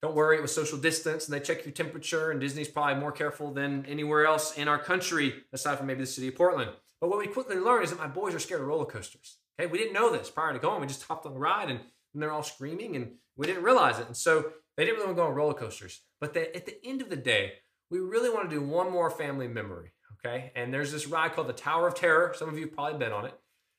don't 0.00 0.14
worry, 0.14 0.36
it 0.38 0.42
was 0.42 0.54
social 0.54 0.78
distance 0.78 1.26
and 1.26 1.34
they 1.34 1.40
check 1.40 1.64
your 1.64 1.72
temperature. 1.72 2.30
And 2.30 2.40
Disney's 2.40 2.68
probably 2.68 2.94
more 2.94 3.12
careful 3.12 3.52
than 3.52 3.84
anywhere 3.86 4.24
else 4.24 4.56
in 4.56 4.68
our 4.68 4.78
country, 4.78 5.42
aside 5.52 5.76
from 5.76 5.88
maybe 5.88 6.00
the 6.00 6.06
city 6.06 6.28
of 6.28 6.36
Portland. 6.36 6.70
But 7.00 7.10
what 7.10 7.18
we 7.18 7.26
quickly 7.26 7.56
learned 7.56 7.84
is 7.84 7.90
that 7.90 7.98
my 7.98 8.06
boys 8.06 8.34
are 8.34 8.38
scared 8.38 8.60
of 8.60 8.68
roller 8.68 8.86
coasters. 8.86 9.38
Okay, 9.60 9.70
we 9.70 9.78
didn't 9.78 9.92
know 9.92 10.10
this 10.12 10.30
prior 10.30 10.52
to 10.52 10.58
going. 10.58 10.80
We 10.80 10.86
just 10.86 11.02
hopped 11.02 11.26
on 11.26 11.34
the 11.34 11.40
ride 11.40 11.68
and, 11.68 11.80
and 12.14 12.22
they're 12.22 12.32
all 12.32 12.44
screaming 12.44 12.94
and 12.96 13.12
we 13.36 13.46
didn't 13.46 13.64
realize 13.64 13.98
it. 13.98 14.06
And 14.06 14.16
so 14.16 14.52
they 14.76 14.84
didn't 14.84 14.98
really 14.98 15.08
want 15.08 15.16
to 15.18 15.22
go 15.22 15.28
on 15.28 15.34
roller 15.34 15.54
coasters. 15.54 16.02
But 16.20 16.36
at 16.36 16.64
the 16.64 16.78
end 16.84 17.02
of 17.02 17.10
the 17.10 17.16
day, 17.16 17.54
we 17.90 17.98
really 17.98 18.30
want 18.30 18.48
to 18.48 18.56
do 18.56 18.62
one 18.62 18.90
more 18.90 19.10
family 19.10 19.48
memory. 19.48 19.92
Okay, 20.18 20.50
and 20.56 20.74
there's 20.74 20.90
this 20.90 21.06
ride 21.06 21.34
called 21.34 21.46
the 21.46 21.52
Tower 21.52 21.86
of 21.86 21.94
Terror. 21.94 22.34
Some 22.36 22.48
of 22.48 22.58
you 22.58 22.66
probably 22.66 22.98
been 22.98 23.12
on 23.12 23.26
it. 23.26 23.34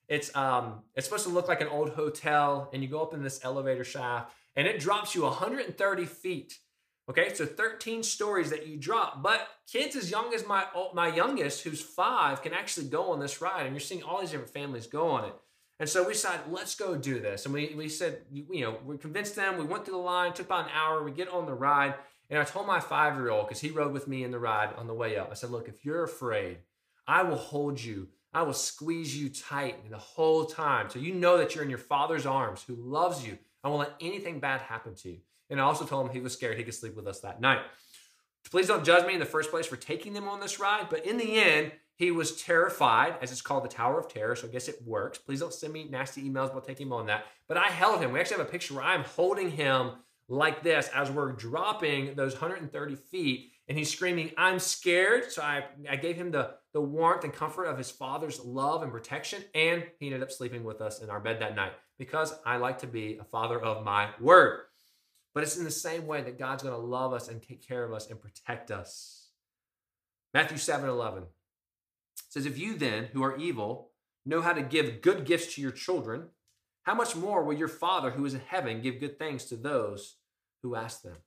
It's 0.09 0.35
um 0.35 0.81
it's 0.95 1.07
supposed 1.07 1.25
to 1.25 1.31
look 1.31 1.47
like 1.47 1.61
an 1.61 1.67
old 1.67 1.91
hotel, 1.91 2.69
and 2.73 2.83
you 2.83 2.89
go 2.89 3.01
up 3.01 3.13
in 3.13 3.23
this 3.23 3.39
elevator 3.43 3.83
shaft, 3.83 4.33
and 4.55 4.67
it 4.67 4.79
drops 4.79 5.15
you 5.15 5.21
130 5.21 6.05
feet. 6.05 6.59
Okay, 7.09 7.33
so 7.33 7.45
13 7.45 8.03
stories 8.03 8.51
that 8.51 8.67
you 8.67 8.77
drop. 8.77 9.23
But 9.23 9.47
kids 9.71 9.95
as 9.95 10.11
young 10.11 10.33
as 10.33 10.45
my 10.45 10.65
my 10.93 11.07
youngest, 11.07 11.63
who's 11.63 11.81
five, 11.81 12.41
can 12.41 12.53
actually 12.53 12.87
go 12.87 13.11
on 13.11 13.19
this 13.19 13.39
ride, 13.39 13.65
and 13.65 13.73
you're 13.75 13.79
seeing 13.79 14.03
all 14.03 14.19
these 14.19 14.31
different 14.31 14.51
families 14.51 14.87
go 14.87 15.07
on 15.09 15.25
it. 15.25 15.33
And 15.79 15.87
so 15.87 16.03
we 16.03 16.11
decided, 16.11 16.41
let's 16.51 16.75
go 16.75 16.97
do 16.97 17.21
this. 17.21 17.45
And 17.45 17.53
we, 17.53 17.73
we 17.73 17.87
said, 17.87 18.23
you 18.31 18.61
know, 18.61 18.79
we 18.85 18.97
convinced 18.97 19.37
them. 19.37 19.57
We 19.57 19.63
went 19.63 19.85
through 19.85 19.93
the 19.93 19.99
line, 19.99 20.33
took 20.33 20.47
about 20.47 20.65
an 20.65 20.71
hour. 20.75 21.01
We 21.03 21.11
get 21.11 21.29
on 21.29 21.45
the 21.45 21.53
ride. 21.53 21.95
And 22.29 22.37
I 22.37 22.43
told 22.43 22.67
my 22.67 22.81
five 22.81 23.15
year 23.15 23.29
old, 23.29 23.47
because 23.47 23.61
he 23.61 23.69
rode 23.69 23.93
with 23.93 24.07
me 24.07 24.23
in 24.23 24.31
the 24.31 24.39
ride 24.39 24.73
on 24.75 24.87
the 24.87 24.93
way 24.93 25.17
up, 25.17 25.29
I 25.31 25.35
said, 25.35 25.51
look, 25.51 25.69
if 25.69 25.85
you're 25.85 26.03
afraid, 26.03 26.57
I 27.07 27.23
will 27.23 27.37
hold 27.37 27.81
you 27.81 28.09
I 28.33 28.43
will 28.43 28.53
squeeze 28.53 29.19
you 29.19 29.29
tight 29.29 29.89
the 29.89 29.97
whole 29.97 30.45
time. 30.45 30.89
So 30.89 30.99
you 30.99 31.13
know 31.13 31.37
that 31.37 31.55
you're 31.55 31.63
in 31.63 31.69
your 31.69 31.79
father's 31.79 32.25
arms 32.25 32.63
who 32.63 32.75
loves 32.75 33.25
you. 33.25 33.37
I 33.63 33.69
won't 33.69 33.79
let 33.79 33.95
anything 33.99 34.39
bad 34.39 34.61
happen 34.61 34.95
to 34.95 35.09
you. 35.09 35.17
And 35.49 35.59
I 35.59 35.63
also 35.63 35.85
told 35.85 36.05
him 36.05 36.13
he 36.13 36.21
was 36.21 36.33
scared 36.33 36.57
he 36.57 36.63
could 36.63 36.75
sleep 36.75 36.95
with 36.95 37.07
us 37.07 37.21
that 37.21 37.41
night. 37.41 37.61
Please 38.51 38.67
don't 38.67 38.85
judge 38.85 39.05
me 39.05 39.13
in 39.13 39.19
the 39.19 39.25
first 39.25 39.51
place 39.51 39.65
for 39.65 39.75
taking 39.75 40.13
them 40.13 40.27
on 40.27 40.39
this 40.39 40.59
ride. 40.59 40.87
But 40.89 41.05
in 41.05 41.17
the 41.17 41.39
end, 41.39 41.71
he 41.95 42.11
was 42.11 42.41
terrified, 42.41 43.15
as 43.21 43.31
it's 43.31 43.41
called 43.41 43.63
the 43.63 43.69
Tower 43.69 43.99
of 43.99 44.11
Terror. 44.11 44.35
So 44.35 44.47
I 44.47 44.51
guess 44.51 44.67
it 44.67 44.81
works. 44.85 45.17
Please 45.17 45.39
don't 45.39 45.53
send 45.53 45.73
me 45.73 45.87
nasty 45.89 46.21
emails 46.21 46.51
about 46.51 46.65
taking 46.65 46.87
him 46.87 46.93
on 46.93 47.07
that. 47.07 47.25
But 47.47 47.57
I 47.57 47.67
held 47.67 48.01
him. 48.01 48.11
We 48.11 48.19
actually 48.19 48.37
have 48.37 48.47
a 48.47 48.51
picture 48.51 48.75
where 48.75 48.83
I'm 48.83 49.03
holding 49.03 49.51
him 49.51 49.91
like 50.29 50.63
this 50.63 50.89
as 50.95 51.11
we're 51.11 51.31
dropping 51.31 52.13
those 52.13 52.33
130 52.33 52.95
feet 52.95 53.51
and 53.67 53.77
he's 53.77 53.91
screaming, 53.91 54.31
I'm 54.37 54.59
scared. 54.59 55.31
So 55.31 55.41
I, 55.41 55.65
I 55.89 55.95
gave 55.95 56.15
him 56.15 56.31
the, 56.31 56.55
the 56.73 56.81
warmth 56.81 57.23
and 57.23 57.33
comfort 57.33 57.65
of 57.65 57.77
his 57.77 57.91
father's 57.91 58.39
love 58.43 58.83
and 58.83 58.91
protection. 58.91 59.43
And 59.55 59.83
he 59.99 60.07
ended 60.07 60.23
up 60.23 60.31
sleeping 60.31 60.63
with 60.63 60.81
us 60.81 61.01
in 61.01 61.09
our 61.09 61.19
bed 61.19 61.41
that 61.41 61.55
night 61.55 61.73
because 61.97 62.33
I 62.45 62.57
like 62.57 62.79
to 62.79 62.87
be 62.87 63.17
a 63.19 63.23
father 63.23 63.59
of 63.59 63.83
my 63.83 64.09
word. 64.19 64.61
But 65.33 65.43
it's 65.43 65.57
in 65.57 65.63
the 65.63 65.71
same 65.71 66.07
way 66.07 66.21
that 66.21 66.39
God's 66.39 66.63
going 66.63 66.75
to 66.75 66.81
love 66.81 67.13
us 67.13 67.27
and 67.27 67.41
take 67.41 67.67
care 67.67 67.83
of 67.83 67.93
us 67.93 68.09
and 68.09 68.19
protect 68.19 68.71
us. 68.71 69.29
Matthew 70.33 70.57
7 70.57 70.89
11 70.89 71.23
says, 72.29 72.45
If 72.45 72.57
you 72.57 72.75
then, 72.75 73.09
who 73.13 73.23
are 73.23 73.37
evil, 73.37 73.91
know 74.25 74.41
how 74.41 74.53
to 74.53 74.61
give 74.61 75.01
good 75.01 75.25
gifts 75.25 75.55
to 75.55 75.61
your 75.61 75.71
children, 75.71 76.27
how 76.83 76.93
much 76.95 77.15
more 77.15 77.43
will 77.43 77.57
your 77.57 77.67
Father 77.67 78.11
who 78.11 78.25
is 78.25 78.33
in 78.33 78.41
heaven 78.45 78.81
give 78.81 78.99
good 78.99 79.19
things 79.19 79.45
to 79.45 79.55
those 79.55 80.17
who 80.63 80.75
ask 80.75 81.01
them? 81.01 81.17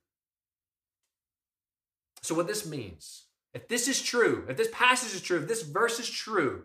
So, 2.21 2.35
what 2.35 2.47
this 2.47 2.65
means, 2.65 3.25
if 3.53 3.67
this 3.67 3.87
is 3.87 4.01
true, 4.01 4.45
if 4.49 4.57
this 4.57 4.69
passage 4.71 5.13
is 5.13 5.21
true, 5.21 5.39
if 5.39 5.47
this 5.47 5.61
verse 5.61 5.99
is 5.99 6.09
true, 6.09 6.63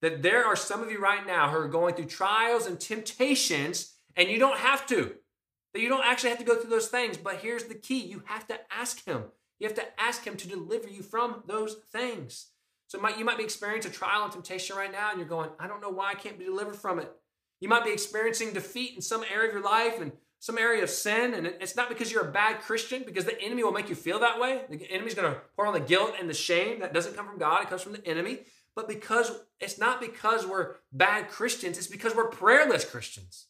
that 0.00 0.22
there 0.22 0.44
are 0.44 0.56
some 0.56 0.82
of 0.82 0.90
you 0.90 0.98
right 0.98 1.26
now 1.26 1.50
who 1.50 1.56
are 1.56 1.68
going 1.68 1.94
through 1.94 2.06
trials 2.06 2.66
and 2.66 2.78
temptations, 2.78 3.94
and 4.16 4.28
you 4.28 4.38
don't 4.38 4.58
have 4.58 4.86
to. 4.86 5.14
That 5.72 5.80
you 5.80 5.88
don't 5.88 6.04
actually 6.04 6.30
have 6.30 6.38
to 6.38 6.44
go 6.44 6.56
through 6.56 6.70
those 6.70 6.88
things. 6.88 7.16
But 7.16 7.36
here's 7.36 7.64
the 7.64 7.74
key 7.74 8.04
you 8.04 8.22
have 8.26 8.46
to 8.48 8.60
ask 8.70 9.04
Him. 9.04 9.24
You 9.58 9.66
have 9.66 9.76
to 9.76 10.00
ask 10.00 10.24
Him 10.24 10.36
to 10.36 10.48
deliver 10.48 10.88
you 10.88 11.02
from 11.02 11.42
those 11.46 11.76
things. 11.90 12.48
So 12.86 13.00
might, 13.00 13.18
you 13.18 13.24
might 13.24 13.38
be 13.38 13.44
experiencing 13.44 13.90
a 13.90 13.94
trial 13.94 14.22
and 14.22 14.32
temptation 14.32 14.76
right 14.76 14.92
now, 14.92 15.10
and 15.10 15.18
you're 15.18 15.28
going, 15.28 15.50
I 15.58 15.66
don't 15.66 15.80
know 15.80 15.90
why 15.90 16.10
I 16.10 16.14
can't 16.14 16.38
be 16.38 16.44
delivered 16.44 16.76
from 16.76 17.00
it. 17.00 17.10
You 17.60 17.68
might 17.68 17.84
be 17.84 17.92
experiencing 17.92 18.52
defeat 18.52 18.94
in 18.94 19.00
some 19.00 19.24
area 19.24 19.48
of 19.48 19.54
your 19.54 19.64
life 19.64 20.00
and 20.00 20.12
some 20.44 20.58
area 20.58 20.82
of 20.82 20.90
sin, 20.90 21.32
and 21.32 21.46
it's 21.46 21.74
not 21.74 21.88
because 21.88 22.12
you're 22.12 22.28
a 22.28 22.30
bad 22.30 22.60
Christian, 22.60 23.02
because 23.06 23.24
the 23.24 23.40
enemy 23.40 23.64
will 23.64 23.72
make 23.72 23.88
you 23.88 23.94
feel 23.94 24.18
that 24.18 24.38
way. 24.38 24.60
The 24.68 24.90
enemy's 24.90 25.14
going 25.14 25.32
to 25.32 25.40
pour 25.56 25.66
on 25.66 25.72
the 25.72 25.80
guilt 25.80 26.16
and 26.20 26.28
the 26.28 26.34
shame. 26.34 26.80
That 26.80 26.92
doesn't 26.92 27.16
come 27.16 27.26
from 27.26 27.38
God, 27.38 27.62
it 27.62 27.70
comes 27.70 27.80
from 27.80 27.94
the 27.94 28.06
enemy. 28.06 28.40
But 28.76 28.86
because 28.86 29.32
it's 29.58 29.78
not 29.78 30.02
because 30.02 30.46
we're 30.46 30.74
bad 30.92 31.30
Christians, 31.30 31.78
it's 31.78 31.86
because 31.86 32.14
we're 32.14 32.28
prayerless 32.28 32.84
Christians, 32.84 33.46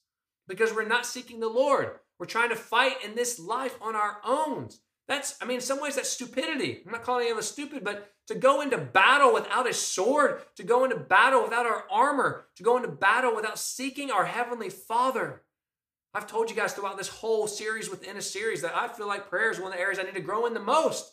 because 0.46 0.72
we're 0.72 0.86
not 0.86 1.04
seeking 1.04 1.40
the 1.40 1.48
Lord. 1.48 1.98
We're 2.20 2.26
trying 2.26 2.50
to 2.50 2.56
fight 2.56 3.04
in 3.04 3.16
this 3.16 3.40
life 3.40 3.76
on 3.82 3.96
our 3.96 4.18
own. 4.24 4.68
That's, 5.08 5.36
I 5.42 5.46
mean, 5.46 5.56
in 5.56 5.62
some 5.62 5.80
ways, 5.80 5.96
that's 5.96 6.10
stupidity. 6.10 6.80
I'm 6.86 6.92
not 6.92 7.02
calling 7.02 7.24
any 7.24 7.32
of 7.32 7.38
us 7.38 7.50
stupid, 7.50 7.82
but 7.82 8.12
to 8.28 8.36
go 8.36 8.60
into 8.60 8.78
battle 8.78 9.34
without 9.34 9.68
a 9.68 9.74
sword, 9.74 10.42
to 10.54 10.62
go 10.62 10.84
into 10.84 10.96
battle 10.96 11.42
without 11.42 11.66
our 11.66 11.86
armor, 11.90 12.46
to 12.54 12.62
go 12.62 12.76
into 12.76 12.88
battle 12.88 13.34
without 13.34 13.58
seeking 13.58 14.12
our 14.12 14.26
Heavenly 14.26 14.70
Father, 14.70 15.42
I've 16.14 16.28
told 16.28 16.48
you 16.48 16.54
guys 16.54 16.72
throughout 16.72 16.96
this 16.96 17.08
whole 17.08 17.48
series 17.48 17.90
within 17.90 18.16
a 18.16 18.22
series 18.22 18.62
that 18.62 18.76
I 18.76 18.86
feel 18.86 19.08
like 19.08 19.28
prayer 19.28 19.50
is 19.50 19.58
one 19.58 19.72
of 19.72 19.74
the 19.74 19.80
areas 19.80 19.98
I 19.98 20.04
need 20.04 20.14
to 20.14 20.20
grow 20.20 20.46
in 20.46 20.54
the 20.54 20.60
most. 20.60 21.12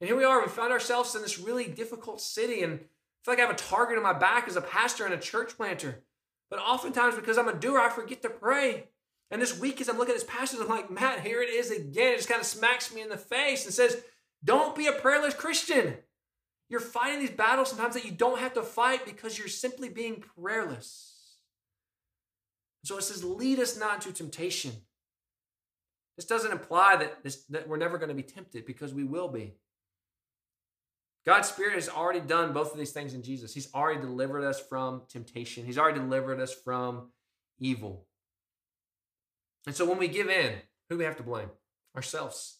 And 0.00 0.08
here 0.08 0.16
we 0.16 0.24
are, 0.24 0.42
we 0.42 0.48
found 0.48 0.70
ourselves 0.70 1.14
in 1.14 1.22
this 1.22 1.38
really 1.38 1.66
difficult 1.66 2.20
city, 2.20 2.62
and 2.62 2.74
I 2.74 2.76
feel 3.24 3.32
like 3.32 3.38
I 3.38 3.46
have 3.46 3.54
a 3.54 3.54
target 3.54 3.96
on 3.96 4.02
my 4.02 4.12
back 4.12 4.46
as 4.46 4.56
a 4.56 4.60
pastor 4.60 5.06
and 5.06 5.14
a 5.14 5.18
church 5.18 5.56
planter. 5.56 6.02
But 6.50 6.58
oftentimes, 6.58 7.14
because 7.14 7.38
I'm 7.38 7.48
a 7.48 7.54
doer, 7.54 7.80
I 7.80 7.88
forget 7.88 8.20
to 8.22 8.28
pray. 8.28 8.88
And 9.30 9.40
this 9.40 9.58
week, 9.58 9.80
as 9.80 9.88
I'm 9.88 9.96
looking 9.96 10.14
at 10.14 10.20
this 10.20 10.28
passage, 10.28 10.60
I'm 10.60 10.68
like, 10.68 10.90
Matt, 10.90 11.20
here 11.20 11.40
it 11.40 11.48
is 11.48 11.70
again. 11.70 12.12
It 12.12 12.18
just 12.18 12.28
kind 12.28 12.40
of 12.40 12.46
smacks 12.46 12.94
me 12.94 13.00
in 13.00 13.08
the 13.08 13.16
face 13.16 13.64
and 13.64 13.72
says, 13.72 14.02
Don't 14.44 14.76
be 14.76 14.86
a 14.86 14.92
prayerless 14.92 15.34
Christian. 15.34 15.96
You're 16.68 16.80
fighting 16.80 17.20
these 17.20 17.30
battles 17.30 17.70
sometimes 17.70 17.94
that 17.94 18.04
you 18.04 18.10
don't 18.10 18.40
have 18.40 18.54
to 18.54 18.62
fight 18.62 19.06
because 19.06 19.38
you're 19.38 19.48
simply 19.48 19.88
being 19.88 20.22
prayerless. 20.38 21.13
So 22.84 22.98
it 22.98 23.02
says, 23.02 23.24
lead 23.24 23.58
us 23.60 23.78
not 23.78 24.04
into 24.04 24.12
temptation. 24.12 24.72
This 26.16 26.26
doesn't 26.26 26.52
imply 26.52 26.96
that, 26.96 27.24
this, 27.24 27.44
that 27.46 27.66
we're 27.66 27.78
never 27.78 27.96
going 27.96 28.10
to 28.10 28.14
be 28.14 28.22
tempted 28.22 28.66
because 28.66 28.92
we 28.92 29.04
will 29.04 29.28
be. 29.28 29.54
God's 31.26 31.48
Spirit 31.48 31.76
has 31.76 31.88
already 31.88 32.20
done 32.20 32.52
both 32.52 32.72
of 32.72 32.78
these 32.78 32.92
things 32.92 33.14
in 33.14 33.22
Jesus. 33.22 33.54
He's 33.54 33.72
already 33.74 34.00
delivered 34.00 34.44
us 34.44 34.60
from 34.60 35.02
temptation, 35.08 35.64
He's 35.64 35.78
already 35.78 35.98
delivered 35.98 36.40
us 36.40 36.52
from 36.52 37.10
evil. 37.58 38.06
And 39.66 39.74
so 39.74 39.88
when 39.88 39.98
we 39.98 40.08
give 40.08 40.28
in, 40.28 40.52
who 40.88 40.96
do 40.96 40.98
we 40.98 41.04
have 41.04 41.16
to 41.16 41.22
blame? 41.22 41.48
Ourselves. 41.96 42.58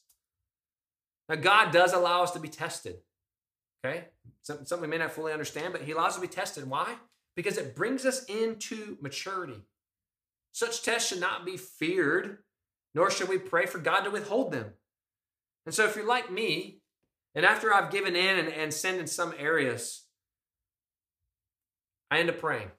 Now, 1.29 1.35
God 1.35 1.71
does 1.71 1.93
allow 1.93 2.23
us 2.23 2.31
to 2.31 2.41
be 2.41 2.49
tested. 2.49 2.97
Okay? 3.85 4.07
Something 4.41 4.81
we 4.81 4.87
may 4.87 4.99
not 4.99 5.13
fully 5.13 5.33
understand, 5.33 5.73
but 5.73 5.83
He 5.83 5.93
allows 5.93 6.13
us 6.13 6.15
to 6.15 6.21
be 6.23 6.29
tested. 6.29 6.69
Why? 6.69 6.95
Because 7.37 7.59
it 7.59 7.77
brings 7.77 8.07
us 8.07 8.25
into 8.25 8.97
maturity. 9.03 9.61
Such 10.55 10.85
tests 10.85 11.09
should 11.09 11.19
not 11.19 11.45
be 11.45 11.57
feared, 11.57 12.39
nor 12.95 13.11
should 13.11 13.29
we 13.29 13.39
pray 13.39 13.67
for 13.67 13.79
God 13.79 14.03
to 14.03 14.11
withhold 14.11 14.53
them. 14.53 14.67
And 15.67 15.75
so, 15.75 15.85
if 15.85 15.97
you're 15.97 16.07
like 16.07 16.31
me, 16.31 16.79
and 17.35 17.45
after 17.45 17.75
I've 17.75 17.91
given 17.91 18.15
in 18.15 18.39
and, 18.39 18.49
and 18.49 18.73
sinned 18.73 19.01
in 19.01 19.09
some 19.09 19.35
areas, 19.37 20.05
I 22.09 22.21
end 22.21 22.31
up 22.31 22.39
praying, 22.39 22.71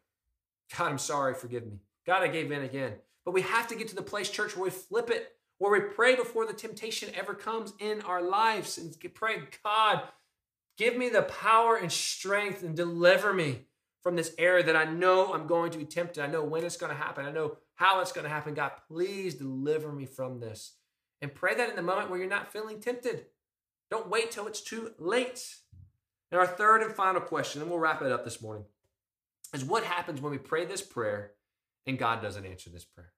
God, 0.77 0.89
I'm 0.89 0.97
sorry, 0.97 1.33
forgive 1.33 1.65
me. 1.65 1.79
God, 2.07 2.23
I 2.23 2.27
gave 2.29 2.49
in 2.49 2.63
again. 2.63 2.93
But 3.25 3.33
we 3.33 3.41
have 3.41 3.67
to 3.67 3.75
get 3.75 3.89
to 3.89 3.95
the 3.95 4.01
place, 4.01 4.29
church, 4.29 4.55
where 4.55 4.63
we 4.63 4.69
flip 4.69 5.09
it, 5.09 5.33
where 5.57 5.73
we 5.73 5.81
pray 5.81 6.15
before 6.15 6.45
the 6.45 6.53
temptation 6.53 7.09
ever 7.13 7.33
comes 7.33 7.73
in 7.79 8.01
our 8.03 8.21
lives 8.21 8.77
and 8.77 8.95
pray, 9.13 9.39
God, 9.65 10.03
give 10.77 10.95
me 10.95 11.09
the 11.09 11.23
power 11.23 11.75
and 11.75 11.91
strength 11.91 12.63
and 12.63 12.73
deliver 12.73 13.33
me 13.33 13.65
from 14.01 14.15
this 14.15 14.33
error 14.37 14.63
that 14.63 14.77
I 14.77 14.85
know 14.85 15.33
I'm 15.33 15.47
going 15.47 15.71
to 15.71 15.77
be 15.77 15.83
tempted. 15.83 16.23
I 16.23 16.27
know 16.27 16.43
when 16.43 16.63
it's 16.63 16.77
going 16.77 16.91
to 16.91 16.97
happen. 16.97 17.25
I 17.25 17.31
know 17.31 17.57
how 17.75 18.01
it's 18.01 18.11
going 18.11 18.23
to 18.23 18.29
happen. 18.29 18.53
God, 18.53 18.71
please 18.87 19.35
deliver 19.35 19.91
me 19.91 20.05
from 20.05 20.39
this. 20.39 20.73
And 21.21 21.33
pray 21.33 21.55
that 21.55 21.69
in 21.69 21.75
the 21.75 21.81
moment 21.81 22.09
where 22.09 22.19
you're 22.19 22.27
not 22.27 22.51
feeling 22.51 22.79
tempted. 22.79 23.25
Don't 23.89 24.09
wait 24.09 24.31
till 24.31 24.47
it's 24.47 24.61
too 24.61 24.91
late. 24.97 25.55
And 26.31 26.39
our 26.39 26.47
third 26.47 26.81
and 26.81 26.93
final 26.93 27.21
question, 27.21 27.61
and 27.61 27.69
we'll 27.69 27.79
wrap 27.79 28.01
it 28.01 28.11
up 28.11 28.23
this 28.23 28.41
morning, 28.41 28.65
is 29.53 29.63
what 29.63 29.83
happens 29.83 30.21
when 30.21 30.31
we 30.31 30.37
pray 30.37 30.65
this 30.65 30.81
prayer 30.81 31.31
and 31.87 31.97
God 31.97 32.21
doesn't 32.21 32.45
answer 32.45 32.69
this 32.69 32.83
prayer? 32.83 33.13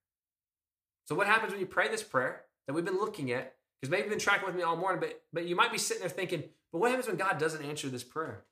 So, 1.06 1.15
what 1.15 1.28
happens 1.28 1.52
when 1.52 1.62
you 1.62 1.65
pray 1.65 1.88
this 1.88 2.04
prayer 2.04 2.43
that 2.65 2.74
we've 2.74 2.86
been 2.86 3.00
looking 3.00 3.32
at? 3.32 3.56
Because 3.80 3.91
maybe 3.91 4.04
you've 4.04 4.12
been 4.12 4.20
tracking 4.20 4.46
with 4.46 4.56
me 4.56 4.63
all 4.63 4.76
morning, 4.76 5.00
but, 5.00 5.22
but 5.32 5.46
you 5.46 5.56
might 5.56 5.72
be 5.72 5.78
sitting 5.78 6.02
there 6.02 6.10
thinking, 6.10 6.43
but 6.72 6.80
what 6.80 6.89
happens 6.89 7.08
when 7.08 7.17
God 7.17 7.38
doesn't 7.38 7.63
answer 7.63 7.88
this 7.89 8.04
prayer? 8.04 8.43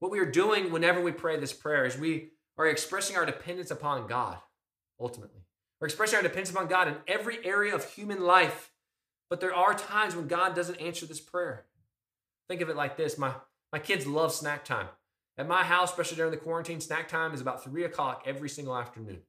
What 0.00 0.10
we 0.10 0.20
are 0.20 0.30
doing 0.30 0.70
whenever 0.70 1.00
we 1.00 1.12
pray 1.12 1.38
this 1.38 1.52
prayer 1.52 1.84
is 1.84 1.98
we 1.98 2.30
are 2.56 2.66
expressing 2.66 3.16
our 3.16 3.26
dependence 3.26 3.70
upon 3.70 4.06
God, 4.06 4.38
ultimately. 5.00 5.42
We're 5.80 5.86
expressing 5.86 6.16
our 6.16 6.22
dependence 6.22 6.50
upon 6.50 6.66
God 6.66 6.88
in 6.88 6.96
every 7.06 7.44
area 7.44 7.74
of 7.74 7.84
human 7.84 8.22
life. 8.22 8.70
But 9.30 9.40
there 9.40 9.54
are 9.54 9.74
times 9.74 10.16
when 10.16 10.26
God 10.26 10.54
doesn't 10.54 10.80
answer 10.80 11.06
this 11.06 11.20
prayer. 11.20 11.66
Think 12.48 12.60
of 12.62 12.68
it 12.68 12.76
like 12.76 12.96
this 12.96 13.18
my, 13.18 13.34
my 13.72 13.78
kids 13.78 14.06
love 14.06 14.32
snack 14.32 14.64
time. 14.64 14.88
At 15.36 15.46
my 15.46 15.62
house, 15.62 15.90
especially 15.90 16.16
during 16.16 16.32
the 16.32 16.38
quarantine, 16.38 16.80
snack 16.80 17.08
time 17.08 17.32
is 17.32 17.40
about 17.40 17.62
three 17.62 17.84
o'clock 17.84 18.24
every 18.26 18.48
single 18.48 18.76
afternoon. 18.76 19.20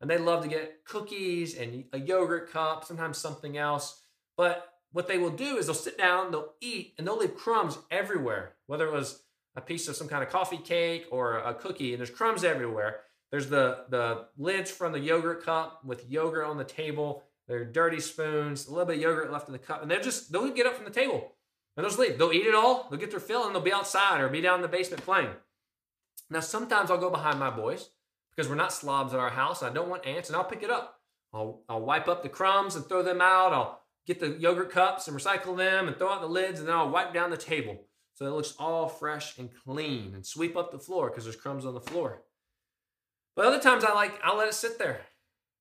And 0.00 0.10
they 0.10 0.18
love 0.18 0.42
to 0.42 0.48
get 0.48 0.84
cookies 0.84 1.56
and 1.56 1.84
a 1.92 1.98
yogurt 1.98 2.50
cup, 2.50 2.84
sometimes 2.84 3.16
something 3.16 3.56
else. 3.56 4.02
But 4.36 4.74
what 4.92 5.08
they 5.08 5.16
will 5.16 5.30
do 5.30 5.56
is 5.56 5.66
they'll 5.66 5.74
sit 5.74 5.96
down, 5.96 6.30
they'll 6.30 6.52
eat, 6.60 6.94
and 6.98 7.06
they'll 7.06 7.16
leave 7.16 7.36
crumbs 7.36 7.78
everywhere, 7.90 8.52
whether 8.66 8.86
it 8.86 8.92
was 8.92 9.22
a 9.56 9.60
piece 9.60 9.88
of 9.88 9.96
some 9.96 10.08
kind 10.08 10.22
of 10.22 10.28
coffee 10.28 10.58
cake 10.58 11.06
or 11.10 11.38
a 11.38 11.54
cookie, 11.54 11.92
and 11.92 12.00
there's 12.00 12.10
crumbs 12.10 12.44
everywhere. 12.44 13.00
There's 13.34 13.48
the, 13.48 13.78
the 13.88 14.26
lids 14.38 14.70
from 14.70 14.92
the 14.92 15.00
yogurt 15.00 15.44
cup 15.44 15.84
with 15.84 16.08
yogurt 16.08 16.44
on 16.44 16.56
the 16.56 16.62
table. 16.62 17.24
There 17.48 17.58
are 17.58 17.64
dirty 17.64 17.98
spoons, 17.98 18.68
a 18.68 18.70
little 18.70 18.86
bit 18.86 18.98
of 18.98 19.02
yogurt 19.02 19.32
left 19.32 19.48
in 19.48 19.52
the 19.52 19.58
cup, 19.58 19.82
and 19.82 19.90
they'll 19.90 20.00
just 20.00 20.30
they'll 20.30 20.48
get 20.50 20.66
up 20.68 20.76
from 20.76 20.84
the 20.84 20.90
table 20.92 21.32
and 21.76 21.82
they'll 21.82 21.90
just 21.90 21.98
leave. 21.98 22.16
They'll 22.16 22.32
eat 22.32 22.46
it 22.46 22.54
all, 22.54 22.86
they'll 22.88 23.00
get 23.00 23.10
their 23.10 23.18
fill, 23.18 23.44
and 23.44 23.52
they'll 23.52 23.60
be 23.60 23.72
outside 23.72 24.20
or 24.20 24.28
be 24.28 24.40
down 24.40 24.60
in 24.60 24.62
the 24.62 24.68
basement 24.68 25.04
playing. 25.04 25.30
Now 26.30 26.38
sometimes 26.38 26.92
I'll 26.92 26.96
go 26.96 27.10
behind 27.10 27.40
my 27.40 27.50
boys 27.50 27.90
because 28.30 28.48
we're 28.48 28.54
not 28.54 28.72
slobs 28.72 29.12
at 29.12 29.18
our 29.18 29.30
house. 29.30 29.64
I 29.64 29.70
don't 29.70 29.88
want 29.88 30.06
ants, 30.06 30.28
and 30.28 30.36
I'll 30.36 30.44
pick 30.44 30.62
it 30.62 30.70
up. 30.70 31.00
I'll, 31.32 31.64
I'll 31.68 31.84
wipe 31.84 32.06
up 32.06 32.22
the 32.22 32.28
crumbs 32.28 32.76
and 32.76 32.86
throw 32.86 33.02
them 33.02 33.20
out. 33.20 33.52
I'll 33.52 33.80
get 34.06 34.20
the 34.20 34.28
yogurt 34.38 34.70
cups 34.70 35.08
and 35.08 35.18
recycle 35.18 35.56
them 35.56 35.88
and 35.88 35.96
throw 35.96 36.10
out 36.10 36.20
the 36.20 36.28
lids, 36.28 36.60
and 36.60 36.68
then 36.68 36.76
I'll 36.76 36.88
wipe 36.88 37.12
down 37.12 37.30
the 37.30 37.36
table 37.36 37.80
so 38.14 38.26
it 38.26 38.30
looks 38.30 38.54
all 38.60 38.88
fresh 38.88 39.38
and 39.38 39.50
clean 39.64 40.14
and 40.14 40.24
sweep 40.24 40.56
up 40.56 40.70
the 40.70 40.78
floor 40.78 41.10
because 41.10 41.24
there's 41.24 41.34
crumbs 41.34 41.66
on 41.66 41.74
the 41.74 41.80
floor. 41.80 42.22
But 43.36 43.46
other 43.46 43.60
times 43.60 43.84
I 43.84 43.92
like 43.92 44.18
I'll 44.22 44.36
let 44.36 44.48
it 44.48 44.54
sit 44.54 44.78
there. 44.78 45.00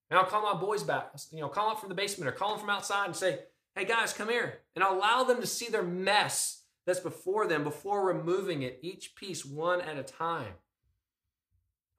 And 0.10 0.20
I'll 0.20 0.26
call 0.26 0.44
my 0.44 0.60
boys 0.60 0.84
back, 0.84 1.12
you 1.32 1.40
know, 1.40 1.48
call 1.48 1.70
them 1.70 1.78
from 1.78 1.90
the 1.90 1.96
basement 1.96 2.30
or 2.30 2.34
call 2.34 2.52
them 2.52 2.60
from 2.60 2.70
outside 2.70 3.08
and 3.08 3.16
say, 3.16 3.40
hey 3.76 3.86
guys, 3.86 4.14
come 4.14 4.30
here. 4.30 4.60
And 4.76 4.84
I'll 4.84 4.96
allow 4.96 5.24
them 5.24 5.42
to 5.42 5.48
see 5.48 5.70
their 5.70 5.82
mess 5.82 6.64
that's 6.86 7.00
before 7.00 7.48
them 7.48 7.64
before 7.64 8.06
removing 8.06 8.62
it, 8.62 8.80
each 8.84 9.16
piece 9.16 9.44
one 9.44 9.82
at 9.82 9.98
a 9.98 10.04
time. 10.04 10.54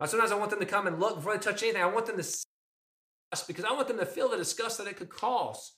Sometimes 0.04 0.32
I 0.32 0.36
want 0.36 0.50
them 0.50 0.60
to 0.60 0.66
come 0.66 0.86
and 0.86 1.00
look 1.00 1.16
before 1.16 1.32
they 1.32 1.40
touch 1.40 1.62
anything. 1.62 1.82
I 1.82 1.86
want 1.86 2.06
them 2.06 2.18
to 2.18 2.22
see 2.22 2.44
us 3.32 3.42
because 3.44 3.64
I 3.64 3.72
want 3.72 3.88
them 3.88 3.98
to 3.98 4.06
feel 4.06 4.28
the 4.28 4.36
disgust 4.36 4.78
that 4.78 4.86
it 4.86 4.96
could 4.96 5.08
cause. 5.08 5.72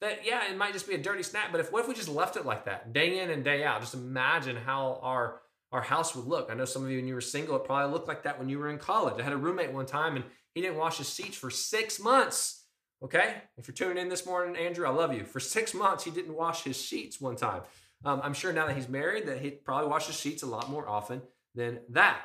that 0.00 0.20
yeah, 0.24 0.50
it 0.50 0.56
might 0.56 0.72
just 0.72 0.88
be 0.88 0.94
a 0.94 0.98
dirty 0.98 1.22
snack, 1.22 1.50
but 1.50 1.60
if 1.60 1.72
what 1.72 1.82
if 1.82 1.88
we 1.88 1.94
just 1.94 2.08
left 2.08 2.36
it 2.36 2.44
like 2.46 2.66
that, 2.66 2.92
day 2.92 3.20
in 3.20 3.30
and 3.30 3.44
day 3.44 3.64
out? 3.64 3.80
Just 3.80 3.94
imagine 3.94 4.56
how 4.56 5.00
our 5.02 5.40
our 5.72 5.82
house 5.82 6.14
would 6.14 6.26
look. 6.26 6.50
I 6.50 6.54
know 6.54 6.64
some 6.64 6.84
of 6.84 6.90
you 6.90 6.98
when 6.98 7.06
you 7.06 7.14
were 7.14 7.20
single, 7.20 7.56
it 7.56 7.64
probably 7.64 7.92
looked 7.92 8.08
like 8.08 8.24
that 8.24 8.38
when 8.38 8.48
you 8.48 8.58
were 8.58 8.70
in 8.70 8.78
college. 8.78 9.20
I 9.20 9.24
had 9.24 9.32
a 9.32 9.36
roommate 9.36 9.72
one 9.72 9.86
time 9.86 10.16
and 10.16 10.24
he 10.54 10.60
didn't 10.60 10.78
wash 10.78 10.98
his 10.98 11.08
seats 11.08 11.36
for 11.36 11.50
six 11.50 12.00
months. 12.00 12.64
Okay? 13.02 13.36
If 13.56 13.68
you're 13.68 13.74
tuning 13.74 13.98
in 13.98 14.08
this 14.08 14.26
morning, 14.26 14.56
Andrew, 14.56 14.86
I 14.86 14.90
love 14.90 15.14
you. 15.14 15.24
For 15.24 15.40
six 15.40 15.72
months, 15.72 16.04
he 16.04 16.10
didn't 16.10 16.34
wash 16.34 16.64
his 16.64 16.80
sheets 16.80 17.20
one 17.20 17.36
time. 17.36 17.62
Um, 18.04 18.20
I'm 18.22 18.34
sure 18.34 18.52
now 18.52 18.66
that 18.66 18.76
he's 18.76 18.88
married 18.88 19.26
that 19.26 19.40
he 19.40 19.50
probably 19.50 19.88
washes 19.88 20.18
sheets 20.18 20.42
a 20.42 20.46
lot 20.46 20.70
more 20.70 20.88
often 20.88 21.22
than 21.54 21.80
that. 21.90 22.20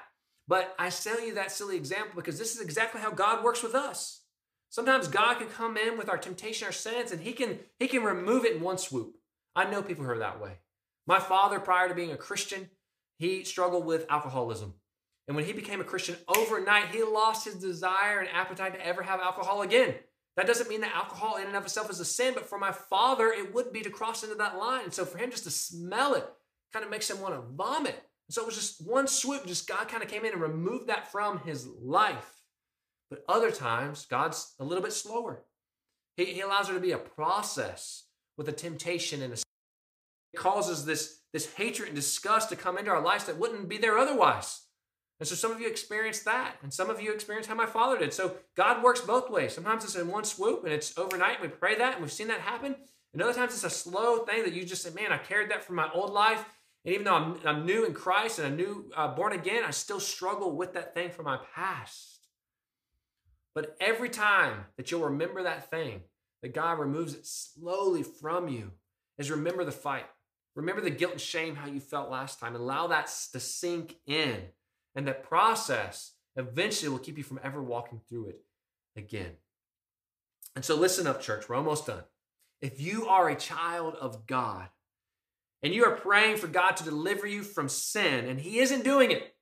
But 0.47 0.75
I 0.77 0.89
tell 0.89 1.21
you 1.21 1.35
that 1.35 1.51
silly 1.51 1.75
example 1.75 2.13
because 2.15 2.37
this 2.37 2.55
is 2.55 2.61
exactly 2.61 3.01
how 3.01 3.11
God 3.11 3.43
works 3.43 3.63
with 3.63 3.75
us. 3.75 4.21
Sometimes 4.69 5.07
God 5.07 5.37
can 5.37 5.47
come 5.47 5.77
in 5.77 5.97
with 5.97 6.09
our 6.09 6.17
temptation, 6.17 6.65
our 6.65 6.71
sins, 6.71 7.11
and 7.11 7.21
He 7.21 7.33
can 7.33 7.59
He 7.79 7.87
can 7.87 8.03
remove 8.03 8.45
it 8.45 8.55
in 8.55 8.61
one 8.61 8.77
swoop. 8.77 9.15
I 9.55 9.69
know 9.69 9.81
people 9.81 10.03
who 10.03 10.11
are 10.11 10.19
that 10.19 10.41
way. 10.41 10.57
My 11.07 11.19
father, 11.19 11.59
prior 11.59 11.87
to 11.87 11.95
being 11.95 12.11
a 12.11 12.17
Christian, 12.17 12.69
he 13.17 13.43
struggled 13.43 13.85
with 13.85 14.05
alcoholism. 14.09 14.73
And 15.27 15.35
when 15.35 15.45
he 15.45 15.53
became 15.53 15.81
a 15.81 15.85
Christian 15.85 16.17
overnight, 16.27 16.89
he 16.89 17.03
lost 17.03 17.45
his 17.45 17.55
desire 17.55 18.19
and 18.19 18.29
appetite 18.29 18.75
to 18.75 18.85
ever 18.85 19.01
have 19.01 19.19
alcohol 19.19 19.61
again. 19.61 19.95
That 20.37 20.47
doesn't 20.47 20.69
mean 20.69 20.81
that 20.81 20.95
alcohol 20.95 21.37
in 21.37 21.47
and 21.47 21.55
of 21.55 21.63
itself 21.63 21.89
is 21.89 21.99
a 21.99 22.05
sin, 22.05 22.33
but 22.33 22.47
for 22.47 22.59
my 22.59 22.71
father, 22.71 23.27
it 23.27 23.53
would 23.53 23.71
be 23.71 23.81
to 23.81 23.89
cross 23.89 24.23
into 24.23 24.35
that 24.35 24.57
line. 24.57 24.83
And 24.83 24.93
so 24.93 25.05
for 25.05 25.17
him 25.17 25.31
just 25.31 25.45
to 25.45 25.51
smell 25.51 26.13
it 26.13 26.27
kind 26.73 26.83
of 26.83 26.91
makes 26.91 27.09
him 27.09 27.21
want 27.21 27.33
to 27.33 27.53
vomit. 27.55 27.95
So 28.29 28.41
it 28.41 28.45
was 28.45 28.55
just 28.55 28.85
one 28.85 29.07
swoop, 29.07 29.45
just 29.45 29.67
God 29.67 29.87
kind 29.87 30.03
of 30.03 30.09
came 30.09 30.25
in 30.25 30.33
and 30.33 30.41
removed 30.41 30.87
that 30.87 31.11
from 31.11 31.39
his 31.39 31.67
life. 31.67 32.41
But 33.09 33.23
other 33.29 33.51
times, 33.51 34.05
God's 34.07 34.55
a 34.59 34.65
little 34.65 34.83
bit 34.83 34.93
slower. 34.93 35.43
He, 36.17 36.25
he 36.25 36.41
allows 36.41 36.67
there 36.67 36.75
to 36.75 36.81
be 36.81 36.91
a 36.91 36.97
process 36.97 38.03
with 38.37 38.49
a 38.49 38.51
temptation 38.51 39.21
and 39.21 39.33
a 39.33 39.37
it 40.33 40.37
causes 40.37 40.83
this, 40.83 41.21
this 41.35 41.53
hatred 41.55 41.89
and 41.89 41.97
disgust 41.97 42.47
to 42.47 42.55
come 42.55 42.77
into 42.77 42.89
our 42.89 43.01
lives 43.01 43.25
that 43.25 43.37
wouldn't 43.37 43.67
be 43.67 43.77
there 43.77 43.97
otherwise. 43.97 44.61
And 45.19 45.27
so 45.27 45.35
some 45.35 45.51
of 45.51 45.59
you 45.59 45.67
experience 45.67 46.21
that, 46.21 46.55
and 46.63 46.73
some 46.73 46.89
of 46.89 47.01
you 47.01 47.11
experience 47.11 47.45
how 47.45 47.55
my 47.55 47.65
father 47.65 47.99
did. 47.99 48.13
So 48.13 48.37
God 48.55 48.81
works 48.81 49.01
both 49.01 49.29
ways. 49.29 49.51
Sometimes 49.51 49.83
it's 49.83 49.97
in 49.97 50.07
one 50.07 50.23
swoop 50.23 50.63
and 50.63 50.71
it's 50.71 50.97
overnight. 50.97 51.41
And 51.41 51.51
we 51.51 51.57
pray 51.57 51.75
that, 51.75 51.95
and 51.95 52.01
we've 52.01 52.09
seen 52.09 52.29
that 52.29 52.39
happen. 52.39 52.77
And 53.11 53.21
other 53.21 53.33
times 53.33 53.53
it's 53.53 53.65
a 53.65 53.69
slow 53.69 54.19
thing 54.19 54.43
that 54.43 54.53
you 54.53 54.63
just 54.63 54.81
say, 54.81 54.91
"Man, 54.91 55.11
I 55.11 55.17
carried 55.17 55.51
that 55.51 55.61
from 55.61 55.75
my 55.75 55.91
old 55.91 56.13
life, 56.13 56.45
and 56.85 56.93
even 56.93 57.03
though 57.03 57.15
I'm, 57.15 57.37
I'm 57.43 57.65
new 57.65 57.83
in 57.83 57.93
Christ 57.93 58.39
and 58.39 58.47
I'm 58.47 58.55
new 58.55 58.89
uh, 58.95 59.09
born 59.09 59.33
again, 59.33 59.65
I 59.65 59.71
still 59.71 59.99
struggle 59.99 60.55
with 60.55 60.73
that 60.75 60.93
thing 60.93 61.09
from 61.09 61.25
my 61.25 61.39
past." 61.53 62.29
But 63.53 63.75
every 63.81 64.09
time 64.09 64.67
that 64.77 64.89
you'll 64.89 65.09
remember 65.09 65.43
that 65.43 65.69
thing, 65.69 66.03
that 66.41 66.53
God 66.53 66.79
removes 66.79 67.13
it 67.13 67.25
slowly 67.25 68.03
from 68.03 68.47
you, 68.47 68.71
is 69.17 69.29
remember 69.29 69.65
the 69.65 69.73
fight. 69.73 70.05
Remember 70.55 70.81
the 70.81 70.89
guilt 70.89 71.13
and 71.13 71.21
shame 71.21 71.55
how 71.55 71.67
you 71.67 71.79
felt 71.79 72.09
last 72.09 72.39
time. 72.39 72.55
Allow 72.55 72.87
that 72.87 73.07
to 73.33 73.39
sink 73.39 73.97
in 74.07 74.41
and 74.95 75.07
that 75.07 75.23
process 75.23 76.13
eventually 76.35 76.89
will 76.89 76.99
keep 76.99 77.17
you 77.17 77.23
from 77.23 77.39
ever 77.43 77.61
walking 77.61 78.01
through 78.07 78.27
it 78.27 78.41
again. 78.95 79.31
And 80.55 80.63
so, 80.63 80.75
listen 80.75 81.05
up, 81.07 81.21
church. 81.21 81.49
We're 81.49 81.55
almost 81.57 81.87
done. 81.87 82.03
If 82.61 82.79
you 82.79 83.07
are 83.07 83.29
a 83.29 83.35
child 83.35 83.95
of 83.95 84.25
God 84.25 84.69
and 85.61 85.73
you 85.73 85.83
are 85.85 85.95
praying 85.95 86.37
for 86.37 86.47
God 86.47 86.77
to 86.77 86.83
deliver 86.83 87.27
you 87.27 87.43
from 87.43 87.67
sin 87.67 88.25
and 88.25 88.39
He 88.39 88.59
isn't 88.59 88.85
doing 88.85 89.11
it, 89.11 89.35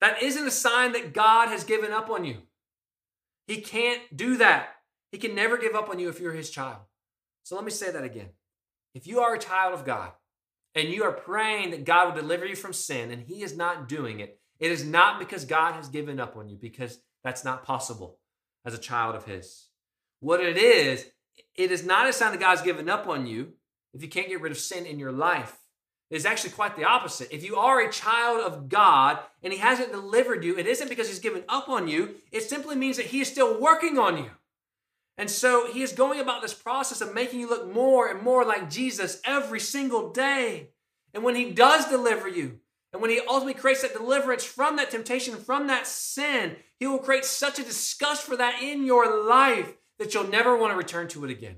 that 0.00 0.22
isn't 0.22 0.46
a 0.46 0.50
sign 0.50 0.92
that 0.92 1.12
God 1.12 1.48
has 1.48 1.64
given 1.64 1.92
up 1.92 2.08
on 2.08 2.24
you. 2.24 2.38
He 3.46 3.60
can't 3.60 4.00
do 4.16 4.38
that. 4.38 4.70
He 5.12 5.18
can 5.18 5.34
never 5.34 5.58
give 5.58 5.74
up 5.74 5.90
on 5.90 5.98
you 5.98 6.08
if 6.08 6.20
you're 6.20 6.32
His 6.32 6.50
child. 6.50 6.78
So, 7.42 7.54
let 7.54 7.64
me 7.64 7.70
say 7.70 7.90
that 7.90 8.04
again. 8.04 8.28
If 8.94 9.06
you 9.06 9.20
are 9.20 9.34
a 9.34 9.38
child 9.38 9.74
of 9.74 9.84
God 9.84 10.12
and 10.74 10.88
you 10.88 11.04
are 11.04 11.12
praying 11.12 11.70
that 11.70 11.84
God 11.84 12.08
will 12.08 12.20
deliver 12.20 12.46
you 12.46 12.56
from 12.56 12.72
sin 12.72 13.10
and 13.10 13.22
He 13.22 13.42
is 13.42 13.56
not 13.56 13.88
doing 13.88 14.20
it, 14.20 14.38
it 14.58 14.70
is 14.70 14.84
not 14.84 15.18
because 15.18 15.44
God 15.44 15.74
has 15.74 15.88
given 15.88 16.18
up 16.18 16.36
on 16.36 16.48
you, 16.48 16.56
because 16.56 16.98
that's 17.22 17.44
not 17.44 17.64
possible 17.64 18.18
as 18.64 18.74
a 18.74 18.78
child 18.78 19.14
of 19.14 19.24
His. 19.24 19.66
What 20.20 20.40
it 20.40 20.56
is, 20.56 21.06
it 21.54 21.70
is 21.70 21.84
not 21.84 22.08
a 22.08 22.12
sign 22.12 22.32
that 22.32 22.40
God's 22.40 22.62
given 22.62 22.88
up 22.88 23.06
on 23.06 23.26
you 23.26 23.52
if 23.94 24.02
you 24.02 24.08
can't 24.08 24.28
get 24.28 24.40
rid 24.40 24.52
of 24.52 24.58
sin 24.58 24.84
in 24.84 24.98
your 24.98 25.12
life. 25.12 25.58
It 26.10 26.16
is 26.16 26.26
actually 26.26 26.50
quite 26.50 26.74
the 26.74 26.84
opposite. 26.84 27.34
If 27.34 27.44
you 27.44 27.56
are 27.56 27.80
a 27.80 27.92
child 27.92 28.40
of 28.40 28.68
God 28.68 29.18
and 29.42 29.52
He 29.52 29.58
hasn't 29.58 29.92
delivered 29.92 30.42
you, 30.42 30.58
it 30.58 30.66
isn't 30.66 30.88
because 30.88 31.08
He's 31.08 31.18
given 31.18 31.44
up 31.48 31.68
on 31.68 31.86
you. 31.86 32.16
It 32.32 32.42
simply 32.42 32.76
means 32.76 32.96
that 32.96 33.06
He 33.06 33.20
is 33.20 33.28
still 33.28 33.60
working 33.60 33.98
on 33.98 34.16
you. 34.16 34.30
And 35.18 35.30
so 35.30 35.70
He 35.70 35.82
is 35.82 35.92
going 35.92 36.20
about 36.20 36.40
this 36.40 36.54
process 36.54 37.02
of 37.02 37.12
making 37.12 37.40
you 37.40 37.50
look 37.50 37.70
more 37.70 38.08
and 38.08 38.22
more 38.22 38.44
like 38.46 38.70
Jesus 38.70 39.20
every 39.24 39.60
single 39.60 40.10
day. 40.10 40.70
And 41.12 41.22
when 41.22 41.34
He 41.34 41.50
does 41.50 41.86
deliver 41.88 42.28
you, 42.28 42.60
and 42.92 43.02
when 43.02 43.10
he 43.10 43.20
ultimately 43.20 43.54
creates 43.54 43.82
that 43.82 43.92
deliverance 43.92 44.44
from 44.44 44.76
that 44.76 44.90
temptation, 44.90 45.36
from 45.36 45.66
that 45.66 45.86
sin, 45.86 46.56
he 46.78 46.86
will 46.86 46.98
create 46.98 47.24
such 47.24 47.58
a 47.58 47.64
disgust 47.64 48.22
for 48.22 48.36
that 48.36 48.62
in 48.62 48.84
your 48.86 49.26
life 49.26 49.74
that 49.98 50.14
you'll 50.14 50.28
never 50.28 50.56
want 50.56 50.72
to 50.72 50.76
return 50.76 51.08
to 51.08 51.24
it 51.24 51.30
again. 51.30 51.56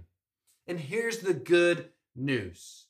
And 0.67 0.81
here's 0.81 1.19
the 1.19 1.35
good 1.35 1.91
news 2.17 2.87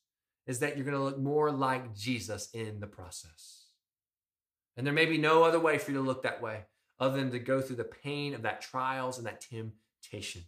is 0.46 0.61
that 0.61 0.76
you're 0.76 0.87
going 0.87 0.96
to 0.96 1.02
look 1.02 1.18
more 1.18 1.50
like 1.50 1.94
Jesus 1.94 2.48
in 2.54 2.80
the 2.80 2.87
process. 2.87 3.66
And 4.76 4.87
there 4.87 4.94
may 4.94 5.06
be 5.06 5.18
no 5.18 5.42
other 5.42 5.61
way 5.61 5.76
for 5.76 5.90
you 5.90 5.98
to 5.98 6.02
look 6.02 6.22
that 6.22 6.40
way 6.40 6.64
other 6.98 7.18
than 7.18 7.30
to 7.30 7.38
go 7.38 7.61
through 7.61 7.76
the 7.76 7.85
pain 7.85 8.35
of 8.35 8.42
that 8.42 8.62
trials 8.62 9.18
and 9.18 9.26
that 9.26 9.42
temptation. 9.42 10.42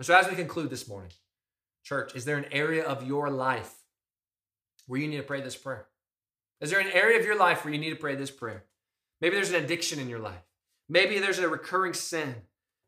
And 0.00 0.06
so 0.06 0.16
as 0.16 0.30
we 0.30 0.34
conclude 0.34 0.70
this 0.70 0.88
morning, 0.88 1.10
church, 1.84 2.16
is 2.16 2.24
there 2.24 2.38
an 2.38 2.46
area 2.52 2.82
of 2.82 3.06
your 3.06 3.28
life 3.28 3.70
where 4.86 4.98
you 4.98 5.06
need 5.06 5.18
to 5.18 5.22
pray 5.22 5.42
this 5.42 5.56
prayer? 5.56 5.88
Is 6.62 6.70
there 6.70 6.80
an 6.80 6.90
area 6.90 7.20
of 7.20 7.26
your 7.26 7.36
life 7.36 7.62
where 7.62 7.74
you 7.74 7.78
need 7.78 7.90
to 7.90 7.96
pray 7.96 8.14
this 8.14 8.30
prayer? 8.30 8.64
Maybe 9.20 9.34
there's 9.34 9.50
an 9.50 9.62
addiction 9.62 9.98
in 9.98 10.08
your 10.08 10.18
life. 10.18 10.40
Maybe 10.88 11.18
there's 11.18 11.38
a 11.38 11.46
recurring 11.50 11.92
sin. 11.92 12.34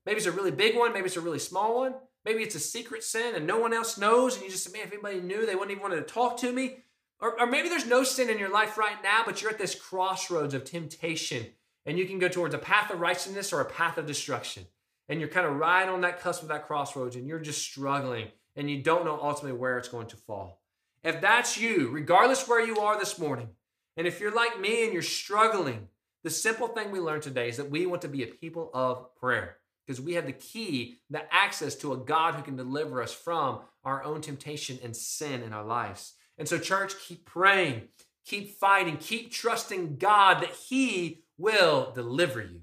Maybe 0.06 0.16
it's 0.16 0.26
a 0.26 0.32
really 0.32 0.52
big 0.52 0.74
one. 0.74 0.94
Maybe 0.94 1.04
it's 1.04 1.18
a 1.18 1.20
really 1.20 1.38
small 1.38 1.80
one. 1.80 1.96
Maybe 2.24 2.42
it's 2.42 2.54
a 2.54 2.60
secret 2.60 3.04
sin 3.04 3.34
and 3.34 3.46
no 3.46 3.58
one 3.58 3.74
else 3.74 3.98
knows. 3.98 4.36
And 4.36 4.44
you 4.44 4.50
just 4.50 4.64
say, 4.64 4.72
man, 4.72 4.86
if 4.86 4.92
anybody 4.94 5.20
knew, 5.20 5.44
they 5.44 5.54
wouldn't 5.54 5.72
even 5.72 5.82
want 5.82 5.92
to 5.92 6.14
talk 6.14 6.38
to 6.38 6.50
me. 6.50 6.78
Or, 7.20 7.38
or 7.38 7.46
maybe 7.46 7.68
there's 7.68 7.86
no 7.86 8.04
sin 8.04 8.30
in 8.30 8.38
your 8.38 8.50
life 8.50 8.78
right 8.78 9.02
now, 9.02 9.20
but 9.26 9.42
you're 9.42 9.50
at 9.50 9.58
this 9.58 9.74
crossroads 9.74 10.54
of 10.54 10.64
temptation 10.64 11.48
and 11.84 11.98
you 11.98 12.06
can 12.06 12.18
go 12.18 12.28
towards 12.28 12.54
a 12.54 12.58
path 12.58 12.90
of 12.90 13.00
righteousness 13.00 13.52
or 13.52 13.60
a 13.60 13.66
path 13.66 13.98
of 13.98 14.06
destruction. 14.06 14.64
And 15.08 15.20
you're 15.20 15.28
kind 15.28 15.46
of 15.46 15.56
right 15.56 15.88
on 15.88 16.02
that 16.02 16.20
cusp 16.20 16.42
of 16.42 16.48
that 16.48 16.66
crossroads 16.66 17.16
and 17.16 17.26
you're 17.26 17.40
just 17.40 17.62
struggling 17.62 18.28
and 18.56 18.70
you 18.70 18.82
don't 18.82 19.04
know 19.04 19.18
ultimately 19.20 19.58
where 19.58 19.78
it's 19.78 19.88
going 19.88 20.06
to 20.08 20.16
fall. 20.16 20.62
If 21.04 21.20
that's 21.20 21.58
you, 21.58 21.88
regardless 21.90 22.46
where 22.46 22.64
you 22.64 22.78
are 22.78 22.98
this 22.98 23.18
morning, 23.18 23.48
and 23.96 24.06
if 24.06 24.20
you're 24.20 24.34
like 24.34 24.60
me 24.60 24.84
and 24.84 24.92
you're 24.92 25.02
struggling, 25.02 25.88
the 26.22 26.30
simple 26.30 26.68
thing 26.68 26.90
we 26.90 27.00
learned 27.00 27.24
today 27.24 27.48
is 27.48 27.56
that 27.56 27.70
we 27.70 27.86
want 27.86 28.02
to 28.02 28.08
be 28.08 28.22
a 28.22 28.28
people 28.28 28.70
of 28.72 29.14
prayer 29.16 29.56
because 29.86 30.00
we 30.00 30.14
have 30.14 30.26
the 30.26 30.32
key, 30.32 30.98
the 31.10 31.22
access 31.34 31.74
to 31.76 31.92
a 31.92 31.96
God 31.96 32.34
who 32.34 32.42
can 32.42 32.56
deliver 32.56 33.02
us 33.02 33.12
from 33.12 33.60
our 33.84 34.04
own 34.04 34.20
temptation 34.20 34.78
and 34.82 34.96
sin 34.96 35.42
in 35.42 35.52
our 35.52 35.64
lives. 35.64 36.14
And 36.38 36.48
so, 36.48 36.58
church, 36.58 36.94
keep 37.06 37.26
praying, 37.26 37.88
keep 38.24 38.58
fighting, 38.58 38.96
keep 38.96 39.32
trusting 39.32 39.96
God 39.96 40.42
that 40.42 40.52
He 40.52 41.24
will 41.36 41.92
deliver 41.92 42.40
you. 42.40 42.60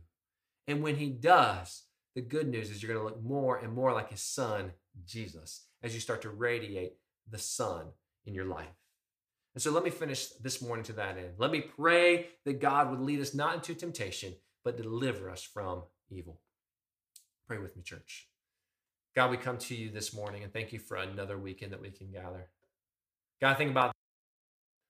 And 0.68 0.82
when 0.82 0.96
He 0.96 1.10
does, 1.10 1.84
the 2.20 2.26
good 2.26 2.50
news 2.50 2.70
is 2.70 2.84
you're 2.84 2.94
going 2.94 3.00
to 3.00 3.10
look 3.10 3.24
more 3.24 3.56
and 3.60 3.72
more 3.72 3.94
like 3.94 4.12
His 4.12 4.22
Son, 4.22 4.74
Jesus, 5.06 5.68
as 5.82 5.94
you 5.94 6.02
start 6.02 6.22
to 6.24 6.30
radiate 6.30 6.96
the 7.32 7.38
Son 7.38 7.86
in 8.26 8.34
your 8.34 8.44
life. 8.44 8.68
And 9.56 9.62
so 9.62 9.72
let 9.72 9.86
me 9.86 9.90
finish 9.90 10.28
this 10.32 10.62
morning 10.62 10.84
to 10.84 10.94
that 10.94 11.18
end. 11.18 11.36
Let 11.38 11.50
me 11.50 11.62
pray 11.62 12.28
that 12.44 12.60
God 12.60 12.90
would 12.90 13.00
lead 13.00 13.22
us 13.22 13.34
not 13.34 13.56
into 13.56 13.74
temptation, 13.74 14.34
but 14.66 14.76
deliver 14.76 15.30
us 15.30 15.44
from 15.44 15.84
evil. 16.10 16.42
Pray 17.48 17.58
with 17.58 17.78
me, 17.78 17.84
church. 17.84 18.28
God, 19.16 19.32
we 19.32 19.38
come 19.38 19.58
to 19.58 19.74
you 19.74 19.90
this 19.90 20.14
morning 20.14 20.44
and 20.44 20.52
thank 20.52 20.74
you 20.74 20.80
for 20.80 20.98
another 20.98 21.38
weekend 21.38 21.72
that 21.72 21.82
we 21.82 21.90
can 21.90 22.12
gather. 22.12 22.50
God, 23.40 23.58
think 23.58 23.72
about 23.72 23.94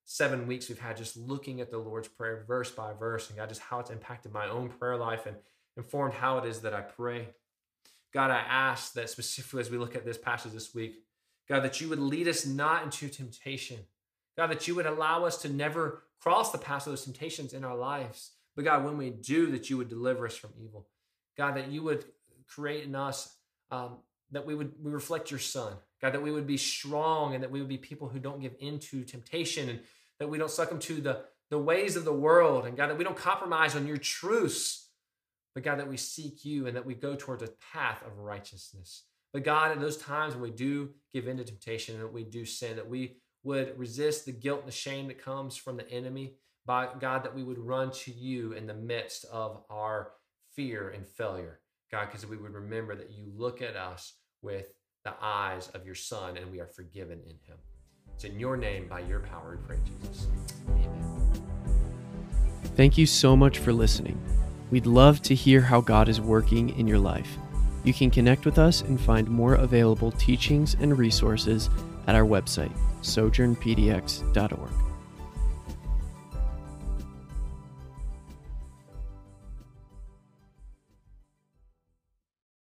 seven 0.04 0.48
weeks 0.48 0.68
we've 0.68 0.80
had 0.80 0.98
just 0.98 1.16
looking 1.16 1.62
at 1.62 1.70
the 1.70 1.78
Lord's 1.78 2.08
Prayer 2.08 2.44
verse 2.48 2.72
by 2.72 2.92
verse, 2.94 3.30
and 3.30 3.38
God, 3.38 3.50
just 3.50 3.62
how 3.62 3.80
it's 3.80 3.92
impacted 3.92 4.34
my 4.34 4.50
own 4.50 4.70
prayer 4.70 4.98
life 4.98 5.28
and 5.28 5.36
informed 5.80 6.14
how 6.14 6.38
it 6.38 6.46
is 6.46 6.62
that 6.62 6.74
I 6.74 6.82
pray. 6.82 7.30
God, 8.14 8.32
I 8.32 8.40
ask 8.40 8.94
that 8.94 9.10
specifically 9.10 9.62
as 9.62 9.72
we 9.72 9.78
look 9.78 9.96
at 9.96 10.06
this 10.06 10.18
passage 10.18 10.54
this 10.54 10.74
week, 10.74 11.04
God, 11.48 11.62
that 11.62 11.82
you 11.82 11.90
would 11.90 12.00
lead 12.00 12.28
us 12.28 12.46
not 12.46 12.84
into 12.84 13.10
temptation, 13.10 13.80
God, 14.38 14.52
that 14.52 14.68
you 14.68 14.76
would 14.76 14.86
allow 14.86 15.26
us 15.26 15.42
to 15.42 15.50
never 15.50 16.04
cross 16.22 16.52
the 16.52 16.58
path 16.58 16.86
of 16.86 16.92
those 16.92 17.06
temptations 17.06 17.54
in 17.54 17.64
our 17.64 17.76
lives. 17.76 18.32
But 18.56 18.66
God, 18.66 18.84
when 18.84 18.98
we 18.98 19.10
do, 19.10 19.52
that 19.52 19.70
you 19.70 19.78
would 19.78 19.90
deliver 19.90 20.26
us 20.26 20.36
from 20.36 20.52
evil. 20.62 20.88
God, 21.38 21.56
that 21.56 21.72
you 21.72 21.82
would 21.84 22.06
create 22.48 22.84
in 22.84 22.96
us, 22.96 23.36
um, 23.72 23.98
that 24.32 24.46
we 24.46 24.54
would 24.54 24.74
we 24.84 24.92
reflect 24.92 25.32
your 25.32 25.40
Son. 25.40 25.74
God, 26.02 26.14
that 26.14 26.22
we 26.22 26.32
would 26.32 26.48
be 26.48 26.58
strong 26.58 27.34
and 27.34 27.44
that 27.44 27.52
we 27.52 27.60
would 27.60 27.70
be 27.70 27.78
people 27.78 28.08
who 28.08 28.20
don't 28.20 28.42
give 28.42 28.56
into 28.60 29.04
temptation 29.04 29.70
and 29.70 29.80
that 30.20 30.30
we 30.30 30.38
don't 30.38 30.52
succumb 30.52 30.80
to 30.80 31.02
the, 31.02 31.22
the 31.50 31.58
ways 31.58 31.96
of 31.96 32.06
the 32.06 32.14
world. 32.14 32.66
And 32.66 32.78
God, 32.78 32.90
that 32.90 32.98
we 32.98 33.04
don't 33.04 33.18
compromise 33.18 33.76
on 33.76 33.88
your 33.88 33.98
truths. 33.98 34.89
But 35.54 35.64
God, 35.64 35.80
that 35.80 35.90
we 35.90 35.98
seek 35.98 36.46
you 36.46 36.68
and 36.68 36.76
that 36.76 36.86
we 36.86 36.94
go 36.94 37.16
towards 37.16 37.44
a 37.44 37.50
path 37.74 38.04
of 38.06 38.18
righteousness. 38.18 39.06
But 39.34 39.44
God, 39.44 39.72
in 39.72 39.80
those 39.80 39.98
times 39.98 40.34
when 40.34 40.44
we 40.44 40.52
do 40.52 40.90
give 41.14 41.28
in 41.28 41.38
to 41.38 41.44
temptation 41.44 41.96
and 41.96 42.04
that 42.04 42.14
we 42.14 42.24
do 42.24 42.46
sin, 42.46 42.76
that 42.76 42.90
we 42.90 43.18
would 43.44 43.78
resist 43.78 44.26
the 44.26 44.32
guilt 44.32 44.62
and 44.62 44.68
the 44.68 44.76
shame 44.76 45.08
that 45.08 45.24
comes 45.24 45.56
from 45.56 45.78
the 45.78 45.90
enemy. 45.92 46.36
By 46.66 46.90
God, 47.00 47.24
that 47.24 47.36
we 47.36 47.44
would 47.44 47.58
run 47.58 47.92
to 47.92 48.12
you 48.12 48.54
in 48.54 48.68
the 48.68 48.74
midst 48.74 49.26
of 49.32 49.64
our 49.70 50.12
fear 50.56 50.90
and 50.90 51.08
failure. 51.08 51.60
God, 51.92 52.08
because 52.08 52.28
we 52.28 52.38
would 52.38 52.54
remember 52.54 52.96
that 52.96 53.12
you 53.12 53.32
look 53.36 53.62
at 53.62 53.76
us 53.76 54.14
with 54.42 54.68
the 55.04 55.14
eyes 55.22 55.70
of 55.70 55.86
your 55.86 55.96
Son 55.96 56.38
and 56.38 56.52
we 56.52 56.60
are 56.60 56.68
forgiven 56.68 57.20
in 57.24 57.38
him. 57.48 57.58
It's 58.14 58.26
in 58.26 58.38
your 58.40 58.58
name, 58.58 58.88
by 58.88 59.00
your 59.00 59.22
power, 59.22 59.58
we 59.58 59.66
pray, 59.66 59.80
Jesus. 59.86 60.28
Amen. 60.68 60.90
Thank 62.76 62.98
you 62.98 63.06
so 63.06 63.36
much 63.36 63.58
for 63.60 63.74
listening. 63.74 64.22
We'd 64.72 64.86
love 64.86 65.22
to 65.24 65.36
hear 65.36 65.62
how 65.62 65.82
God 65.82 66.10
is 66.10 66.22
working 66.22 66.78
in 66.78 66.88
your 66.88 67.00
life. 67.00 67.38
You 67.84 67.94
can 67.94 68.12
connect 68.12 68.46
with 68.46 68.60
us 68.60 68.82
and 68.82 69.00
find 69.00 69.28
more 69.30 69.56
available 69.56 70.12
teachings 70.12 70.76
and 70.80 70.98
resources 70.98 71.70
at 72.08 72.16
our 72.16 72.26
website, 72.26 72.76
sojournpdx.org. 73.02 74.89